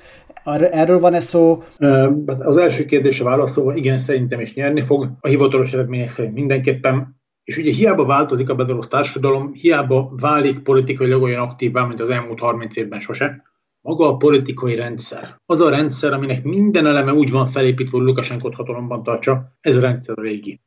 Erről 0.71 0.99
van-e 0.99 1.19
szó? 1.19 1.63
Hát 1.79 2.39
az 2.39 2.57
első 2.57 2.85
kérdése 2.85 3.23
válaszolva, 3.23 3.75
igen, 3.75 3.97
szerintem 3.97 4.39
is 4.39 4.53
nyerni 4.53 4.81
fog. 4.81 5.11
A 5.19 5.27
hivatalos 5.27 5.73
eredmények 5.73 6.09
szerint 6.09 6.33
mindenképpen. 6.33 7.17
És 7.43 7.57
ugye 7.57 7.71
hiába 7.71 8.05
változik 8.05 8.49
a 8.49 8.55
bedarusz 8.55 8.87
társadalom, 8.87 9.53
hiába 9.53 10.13
válik 10.19 10.59
politikailag 10.59 11.21
olyan 11.21 11.41
aktívvá, 11.41 11.83
mint 11.83 11.99
az 11.99 12.09
elmúlt 12.09 12.39
30 12.39 12.75
évben 12.75 12.99
sose, 12.99 13.43
maga 13.81 14.07
a 14.07 14.17
politikai 14.17 14.75
rendszer. 14.75 15.35
Az 15.45 15.61
a 15.61 15.69
rendszer, 15.69 16.13
aminek 16.13 16.43
minden 16.43 16.85
eleme 16.85 17.13
úgy 17.13 17.31
van 17.31 17.47
felépítve, 17.47 17.97
hogy 17.97 18.07
Lukasenkot 18.07 18.55
hatalomban 18.55 19.03
tartsa, 19.03 19.57
ez 19.61 19.75
a 19.75 19.79
rendszer 19.79 20.19
a 20.19 20.21
régi. 20.21 20.61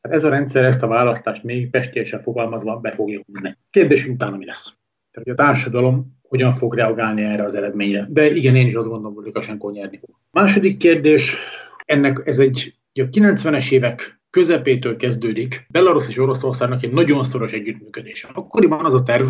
Ez 0.00 0.24
a 0.24 0.28
rendszer 0.28 0.64
ezt 0.64 0.82
a 0.82 0.86
választást 0.86 1.42
még 1.42 1.70
pestésen 1.70 2.20
fogalmazva 2.20 2.76
be 2.76 2.92
fogja 2.92 3.22
húzni. 3.26 3.56
Kérdés 3.70 4.06
utána 4.06 4.36
mi 4.36 4.44
lesz? 4.44 4.76
Tehát 5.10 5.28
a 5.28 5.42
társadalom 5.42 6.18
hogyan 6.22 6.52
fog 6.52 6.74
reagálni 6.74 7.22
erre 7.22 7.44
az 7.44 7.54
eredményre. 7.54 8.06
De 8.10 8.30
igen, 8.30 8.56
én 8.56 8.66
is 8.66 8.74
azt 8.74 8.88
gondolom, 8.88 9.14
hogy 9.14 9.24
Lukasenko 9.24 9.70
nyerni 9.70 9.98
fog. 9.98 10.10
Második 10.30 10.76
kérdés, 10.76 11.36
ennek 11.84 12.22
ez 12.24 12.38
egy 12.38 12.74
a 12.94 13.08
90-es 13.08 13.72
évek 13.72 14.20
közepétől 14.30 14.96
kezdődik 14.96 15.66
Belarus 15.70 16.08
és 16.08 16.18
Oroszországnak 16.18 16.82
egy 16.82 16.92
nagyon 16.92 17.24
szoros 17.24 17.52
együttműködése. 17.52 18.28
Akkoriban 18.32 18.84
az 18.84 18.94
a 18.94 19.02
terv, 19.02 19.26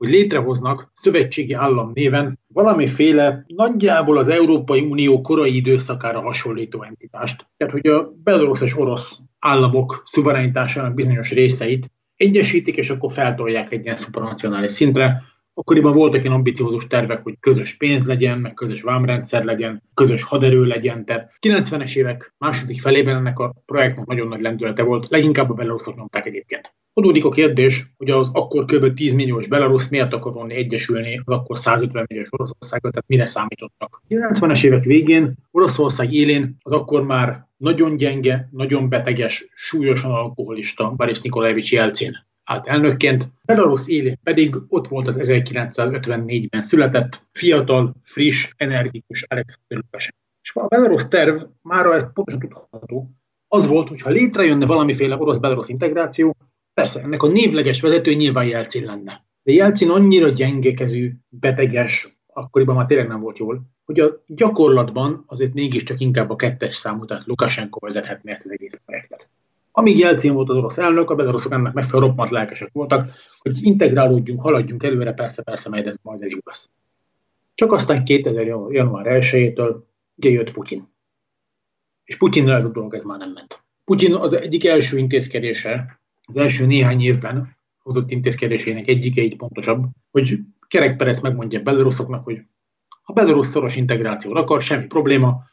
hogy 0.00 0.08
létrehoznak 0.08 0.90
szövetségi 0.94 1.52
állam 1.52 1.90
néven 1.94 2.38
valamiféle 2.46 3.44
nagyjából 3.46 4.18
az 4.18 4.28
Európai 4.28 4.80
Unió 4.80 5.20
korai 5.20 5.56
időszakára 5.56 6.20
hasonlító 6.20 6.82
entitást. 6.82 7.46
Tehát, 7.56 7.72
hogy 7.72 7.86
a 7.86 8.12
belorusz 8.22 8.60
és 8.60 8.78
orosz 8.78 9.18
államok 9.38 10.02
szuverenitásának 10.06 10.94
bizonyos 10.94 11.30
részeit 11.30 11.92
egyesítik, 12.16 12.76
és 12.76 12.90
akkor 12.90 13.12
feltolják 13.12 13.72
egy 13.72 13.84
ilyen 13.84 13.96
szupranacionális 13.96 14.70
szintre, 14.70 15.22
Akkoriban 15.54 15.92
voltak 15.92 16.22
ilyen 16.22 16.34
ambiciózus 16.34 16.86
tervek, 16.86 17.22
hogy 17.22 17.36
közös 17.40 17.76
pénz 17.76 18.04
legyen, 18.04 18.38
meg 18.38 18.54
közös 18.54 18.82
vámrendszer 18.82 19.44
legyen, 19.44 19.82
közös 19.94 20.22
haderő 20.22 20.64
legyen. 20.64 21.04
Tehát 21.04 21.32
90-es 21.46 21.96
évek 21.96 22.34
második 22.38 22.80
felében 22.80 23.16
ennek 23.16 23.38
a 23.38 23.54
projektnek 23.66 24.06
nagyon 24.06 24.28
nagy 24.28 24.40
lendülete 24.40 24.82
volt, 24.82 25.08
leginkább 25.08 25.50
a 25.50 25.54
belaruszok 25.54 25.96
nyomták 25.96 26.26
egyébként. 26.26 26.74
Adódik 26.92 27.24
a 27.24 27.30
kérdés, 27.30 27.92
hogy 27.96 28.10
az 28.10 28.30
akkor 28.32 28.64
kb. 28.64 28.94
10 28.94 29.12
milliós 29.12 29.46
Belarus 29.46 29.88
miért 29.88 30.12
akar 30.12 30.32
volna 30.32 30.52
egyesülni 30.52 31.20
az 31.24 31.32
akkor 31.32 31.58
150 31.58 32.04
milliós 32.08 32.28
Oroszországgal, 32.30 32.90
tehát 32.90 33.08
mire 33.08 33.26
számítottak. 33.26 34.02
90-es 34.08 34.64
évek 34.64 34.82
végén 34.82 35.34
Oroszország 35.50 36.12
élén 36.12 36.56
az 36.62 36.72
akkor 36.72 37.02
már 37.02 37.46
nagyon 37.56 37.96
gyenge, 37.96 38.48
nagyon 38.50 38.88
beteges, 38.88 39.48
súlyosan 39.54 40.10
alkoholista 40.10 40.90
Boris 40.96 41.20
Nikolaevics 41.20 41.72
Jelcin 41.72 42.28
állt 42.44 42.66
elnökként, 42.66 43.28
Belarus 43.44 43.88
élén 43.88 44.18
pedig 44.22 44.56
ott 44.68 44.88
volt 44.88 45.08
az 45.08 45.16
1954-ben 45.20 46.62
született, 46.62 47.22
fiatal, 47.32 47.94
friss, 48.02 48.52
energikus 48.56 49.24
Alexander 49.28 49.78
Lukashenko. 49.78 50.18
És 50.42 50.50
a 50.54 50.66
Belarus 50.66 51.08
terv, 51.08 51.42
már 51.62 51.86
ezt 51.86 52.12
pontosan 52.12 52.40
tudható, 52.40 53.10
az 53.48 53.66
volt, 53.66 53.88
hogy 53.88 54.00
ha 54.00 54.10
létrejönne 54.10 54.66
valamiféle 54.66 55.16
orosz-belarus 55.16 55.68
integráció, 55.68 56.36
persze 56.80 57.00
ennek 57.00 57.22
a 57.22 57.26
névleges 57.26 57.80
vezető 57.80 58.14
nyilván 58.14 58.46
Jelcin 58.46 58.84
lenne. 58.84 59.24
De 59.42 59.52
Jelcin 59.52 59.90
annyira 59.90 60.28
gyengekezű, 60.28 61.12
beteges, 61.28 62.18
akkoriban 62.26 62.76
már 62.76 62.86
tényleg 62.86 63.08
nem 63.08 63.20
volt 63.20 63.38
jól, 63.38 63.62
hogy 63.84 64.00
a 64.00 64.22
gyakorlatban 64.26 65.24
azért 65.26 65.54
mégiscsak 65.54 66.00
inkább 66.00 66.30
a 66.30 66.36
kettes 66.36 66.74
számú, 66.74 67.04
tehát 67.04 67.26
Lukashenko 67.26 67.78
vezethetné 67.80 68.32
ezt 68.32 68.44
az 68.44 68.52
egész 68.52 68.80
projektet. 68.86 69.28
Amíg 69.72 69.98
Jelcin 69.98 70.32
volt 70.32 70.48
az 70.48 70.56
orosz 70.56 70.78
elnök, 70.78 71.10
a 71.10 71.14
beloruszok 71.14 71.52
ennek 71.52 71.72
megfelelő 71.72 72.06
roppant 72.06 72.30
lelkesek 72.30 72.72
voltak, 72.72 73.06
hogy 73.38 73.52
integrálódjunk, 73.60 74.40
haladjunk 74.40 74.82
előre, 74.82 75.12
persze, 75.12 75.42
persze, 75.42 75.68
majd 75.68 75.86
ez, 75.86 75.96
majd 76.02 76.22
ez 76.22 76.30
jó 76.30 76.38
lesz. 76.44 76.68
Csak 77.54 77.72
aztán 77.72 78.04
2000. 78.04 78.46
január 78.70 79.06
1-től 79.08 79.76
ugye 80.14 80.30
jött 80.30 80.52
Putyin. 80.52 80.88
És 82.04 82.16
Putyinnal 82.16 82.56
ez 82.56 82.64
a 82.64 82.70
dolog 82.70 82.94
ez 82.94 83.04
már 83.04 83.18
nem 83.18 83.32
ment. 83.32 83.62
Putyin 83.84 84.14
az 84.14 84.32
egyik 84.32 84.66
első 84.66 84.98
intézkedése, 84.98 85.99
az 86.30 86.36
első 86.36 86.66
néhány 86.66 87.00
évben 87.00 87.56
hozott 87.82 88.10
intézkedésének 88.10 88.88
egyike 88.88 89.22
így 89.22 89.36
pontosabb, 89.36 89.84
hogy 90.10 90.38
Kerek 90.68 90.96
Perez 90.96 91.20
megmondja 91.20 91.60
Belarusoknak, 91.60 92.24
hogy 92.24 92.40
ha 93.02 93.12
Belarus 93.12 93.46
szoros 93.46 93.76
integrációt 93.76 94.38
akar, 94.38 94.62
semmi 94.62 94.86
probléma, 94.86 95.48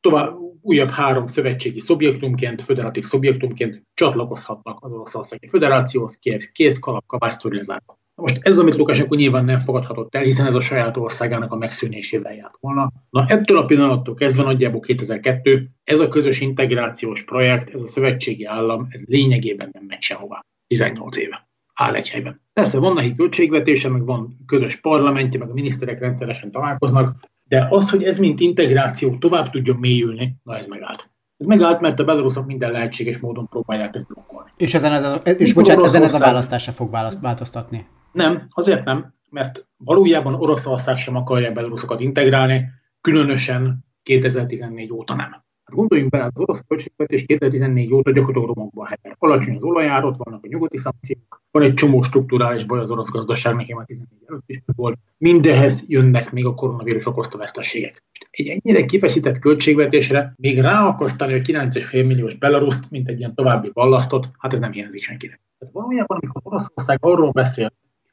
tovább, 0.00 0.36
újabb 0.60 0.90
három 0.90 1.26
szövetségi 1.26 1.80
szubjektumként, 1.80 2.62
föderatív 2.62 3.04
szubjektumként 3.04 3.82
csatlakozhatnak 3.94 4.84
az 4.84 4.92
Oroszországi 4.92 5.48
Föderációhoz, 5.48 6.18
kész 6.52 6.78
kalapka 6.78 7.18
vásztorilezárva. 7.18 8.01
Most 8.22 8.38
ez, 8.42 8.58
amit 8.58 8.76
Lukasenko 8.76 9.14
nyilván 9.14 9.44
nem 9.44 9.58
fogadhatott 9.58 10.14
el, 10.14 10.22
hiszen 10.22 10.46
ez 10.46 10.54
a 10.54 10.60
saját 10.60 10.96
országának 10.96 11.52
a 11.52 11.56
megszűnésével 11.56 12.34
járt 12.34 12.56
volna. 12.60 12.92
Na 13.10 13.24
ettől 13.28 13.58
a 13.58 13.64
pillanattól 13.64 14.14
kezdve 14.14 14.42
nagyjából 14.42 14.80
2002 14.80 15.68
ez 15.84 16.00
a 16.00 16.08
közös 16.08 16.40
integrációs 16.40 17.24
projekt, 17.24 17.74
ez 17.74 17.80
a 17.80 17.86
szövetségi 17.86 18.44
állam, 18.44 18.86
ez 18.90 19.02
lényegében 19.06 19.68
nem 19.72 19.84
megy 19.88 20.02
sehová. 20.02 20.44
18 20.66 21.16
éve 21.16 21.48
áll 21.74 21.94
egy 21.94 22.08
helyben. 22.08 22.40
Persze 22.52 22.78
van 22.78 22.94
neki 22.94 23.12
költségvetése, 23.12 23.88
meg 23.88 24.04
van 24.04 24.36
közös 24.46 24.76
parlamentje, 24.76 25.38
meg 25.38 25.50
a 25.50 25.54
miniszterek 25.54 26.00
rendszeresen 26.00 26.50
találkoznak, 26.50 27.16
de 27.48 27.66
az, 27.70 27.90
hogy 27.90 28.02
ez 28.02 28.18
mint 28.18 28.40
integráció 28.40 29.16
tovább 29.18 29.50
tudjon 29.50 29.76
mélyülni, 29.76 30.34
na 30.42 30.56
ez 30.56 30.66
megállt. 30.66 31.10
Ez 31.36 31.46
megállt, 31.46 31.80
mert 31.80 32.00
a 32.00 32.04
beloruszok 32.04 32.46
minden 32.46 32.70
lehetséges 32.70 33.18
módon 33.18 33.48
próbálják 33.48 33.94
ezt 33.94 34.06
blokkolni. 34.06 34.50
És, 34.56 34.74
ezen 34.74 34.92
ez 34.92 35.04
a, 35.04 35.14
és 35.16 35.52
bocsánat, 35.54 35.84
ezen 35.84 36.02
ez 36.02 36.14
a 36.14 36.18
választásra 36.18 36.72
fog 36.72 36.90
választ, 36.90 37.20
változtatni? 37.20 37.86
Nem, 38.12 38.42
azért 38.48 38.84
nem, 38.84 39.14
mert 39.30 39.66
valójában 39.76 40.34
Oroszország 40.34 40.96
sem 40.96 41.16
akarja 41.16 41.52
beloruszokat 41.52 42.00
integrálni, 42.00 42.64
különösen 43.00 43.84
2014 44.02 44.92
óta 44.92 45.14
nem. 45.14 45.30
Hát 45.64 45.76
gondoljunk 45.76 46.10
bele, 46.10 46.24
az 46.24 46.40
orosz 46.40 46.62
költségvetés 46.68 47.24
2014 47.26 47.92
óta 47.92 48.10
gyakorlatilag 48.10 48.56
romokban 48.56 48.86
hever. 48.86 49.16
Alacsony 49.18 49.54
az 49.54 49.64
olajár, 49.64 50.04
ott 50.04 50.16
vannak 50.16 50.44
a 50.44 50.48
nyugati 50.48 50.78
szankciók, 50.78 51.42
van 51.50 51.62
egy 51.62 51.74
csomó 51.74 52.02
strukturális 52.02 52.64
baj 52.64 52.78
az 52.80 52.90
orosz 52.90 53.08
gazdaságnak, 53.08 53.68
már 53.68 53.86
14 53.86 54.18
előtt 54.26 54.42
is 54.46 54.62
volt. 54.76 54.98
Mindehez 55.18 55.84
jönnek 55.88 56.32
még 56.32 56.46
a 56.46 56.54
koronavírus 56.54 57.06
okozta 57.06 57.38
veszteségek. 57.38 58.04
Egy 58.30 58.46
ennyire 58.46 58.84
kifeszített 58.84 59.38
költségvetésre 59.38 60.34
még 60.36 60.60
ráakasztani 60.60 61.32
a 61.34 61.38
9,5 61.38 62.06
milliós 62.06 62.34
Belaruszt, 62.34 62.90
mint 62.90 63.08
egy 63.08 63.18
ilyen 63.18 63.34
további 63.34 63.70
ballasztot, 63.72 64.28
hát 64.38 64.52
ez 64.52 64.60
nem 64.60 64.72
hiányzik 64.72 65.02
senkinek. 65.02 65.40
Tehát 65.58 65.74
valójában, 65.74 66.18
amikor 66.20 66.40
Oroszország 66.44 66.98
arról 67.00 67.30
beszél, 67.30 67.72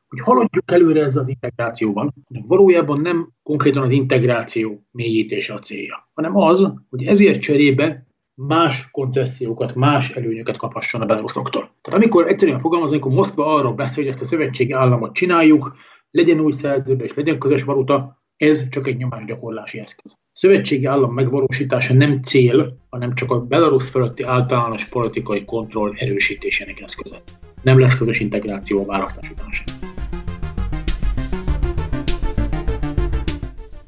hogy 0.10 0.20
haladjuk 0.20 0.72
előre 0.72 1.04
ezzel 1.04 1.22
az 1.22 1.30
integrációban, 1.30 2.14
hanem 2.28 2.48
valójában 2.48 3.02
nem 3.02 3.30
konkrétan 3.44 3.84
az 3.84 3.92
integráció 3.92 4.86
mélyítése 4.92 5.54
a 5.54 5.60
célja, 5.60 6.10
hanem 6.14 6.36
az, 6.36 6.74
hogy 6.90 7.04
ezért 7.04 7.42
cserébe 7.42 8.08
más 8.34 8.92
koncesziókat, 8.92 9.76
más 9.76 10.10
előnyöket 10.10 10.58
kaphasson 10.58 11.02
a 11.02 11.06
belaruszoktól. 11.06 11.62
Tehát 11.82 12.00
amikor 12.00 12.28
egyszerűen 12.28 12.60
fogalmazunk, 12.60 13.06
amikor 13.06 13.20
Moszkva 13.20 13.56
arról 13.56 13.74
beszél, 13.74 14.04
hogy 14.04 14.14
ezt 14.14 14.22
a 14.22 14.26
szövetségi 14.26 14.72
államot 14.72 15.14
csináljuk, 15.14 15.76
legyen 16.12 16.40
új 16.40 16.52
szerződés, 16.52 17.14
legyen 17.14 17.40
közös 17.40 17.64
valuta, 17.64 18.18
ez 18.38 18.70
csak 18.70 18.88
egy 18.88 18.98
nyomásgyakorlási 18.98 19.80
eszköz. 19.80 20.12
A 20.18 20.32
szövetségi 20.32 20.86
állam 20.86 21.14
megvalósítása 21.14 21.94
nem 21.94 22.22
cél, 22.22 22.78
hanem 22.90 23.14
csak 23.14 23.32
a 23.32 23.40
Belarus 23.40 23.90
fölötti 23.90 24.24
általános 24.24 24.86
politikai 24.86 25.46
kontroll 25.46 25.94
erősítésének 25.96 26.80
eszköze. 26.80 27.22
Nem 27.62 27.80
lesz 27.80 27.98
közös 27.98 28.20
integráció 28.20 28.80
a 28.80 28.86
választás 28.86 29.30
után 29.30 29.52
sem. 29.52 29.89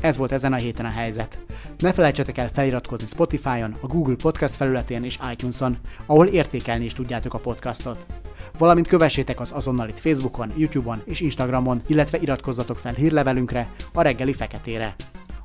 Ez 0.01 0.17
volt 0.17 0.31
ezen 0.31 0.53
a 0.53 0.55
héten 0.55 0.85
a 0.85 0.89
helyzet. 0.89 1.39
Ne 1.77 1.93
felejtsetek 1.93 2.37
el 2.37 2.49
feliratkozni 2.53 3.05
Spotify-on, 3.05 3.75
a 3.81 3.87
Google 3.87 4.15
Podcast 4.15 4.55
felületén 4.55 5.03
és 5.03 5.19
iTunes-on, 5.31 5.77
ahol 6.05 6.25
értékelni 6.25 6.85
is 6.85 6.93
tudjátok 6.93 7.33
a 7.33 7.37
podcastot. 7.37 8.05
Valamint 8.57 8.87
kövessétek 8.87 9.39
az 9.39 9.51
azonnal 9.51 9.87
itt 9.87 9.99
Facebookon, 9.99 10.53
YouTube-on 10.57 11.01
és 11.05 11.19
Instagramon, 11.19 11.79
illetve 11.87 12.17
iratkozzatok 12.17 12.77
fel 12.77 12.93
hírlevelünkre, 12.93 13.71
a 13.93 14.01
reggeli 14.01 14.33
feketére. 14.33 14.95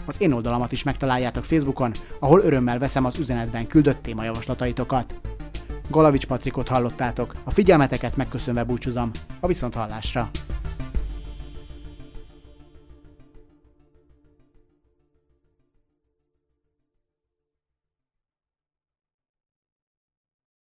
Az 0.07 0.21
én 0.21 0.33
oldalamat 0.33 0.73
is 0.73 0.83
megtaláljátok 0.83 1.45
Facebookon, 1.45 1.93
ahol 2.21 2.41
örömmel 2.41 2.79
veszem 2.79 3.05
az 3.05 3.19
üzenetben 3.19 3.67
küldött 3.67 4.03
témajavaslataitokat. 4.03 5.15
Galavics 5.91 6.27
Patrikot 6.27 6.69
hallottátok, 6.69 7.35
a 7.45 7.51
figyelmeteket 7.51 8.17
megköszönve 8.17 8.65
búcsúzom, 8.65 9.11
a 9.41 9.47
viszonthallásra! 9.47 10.31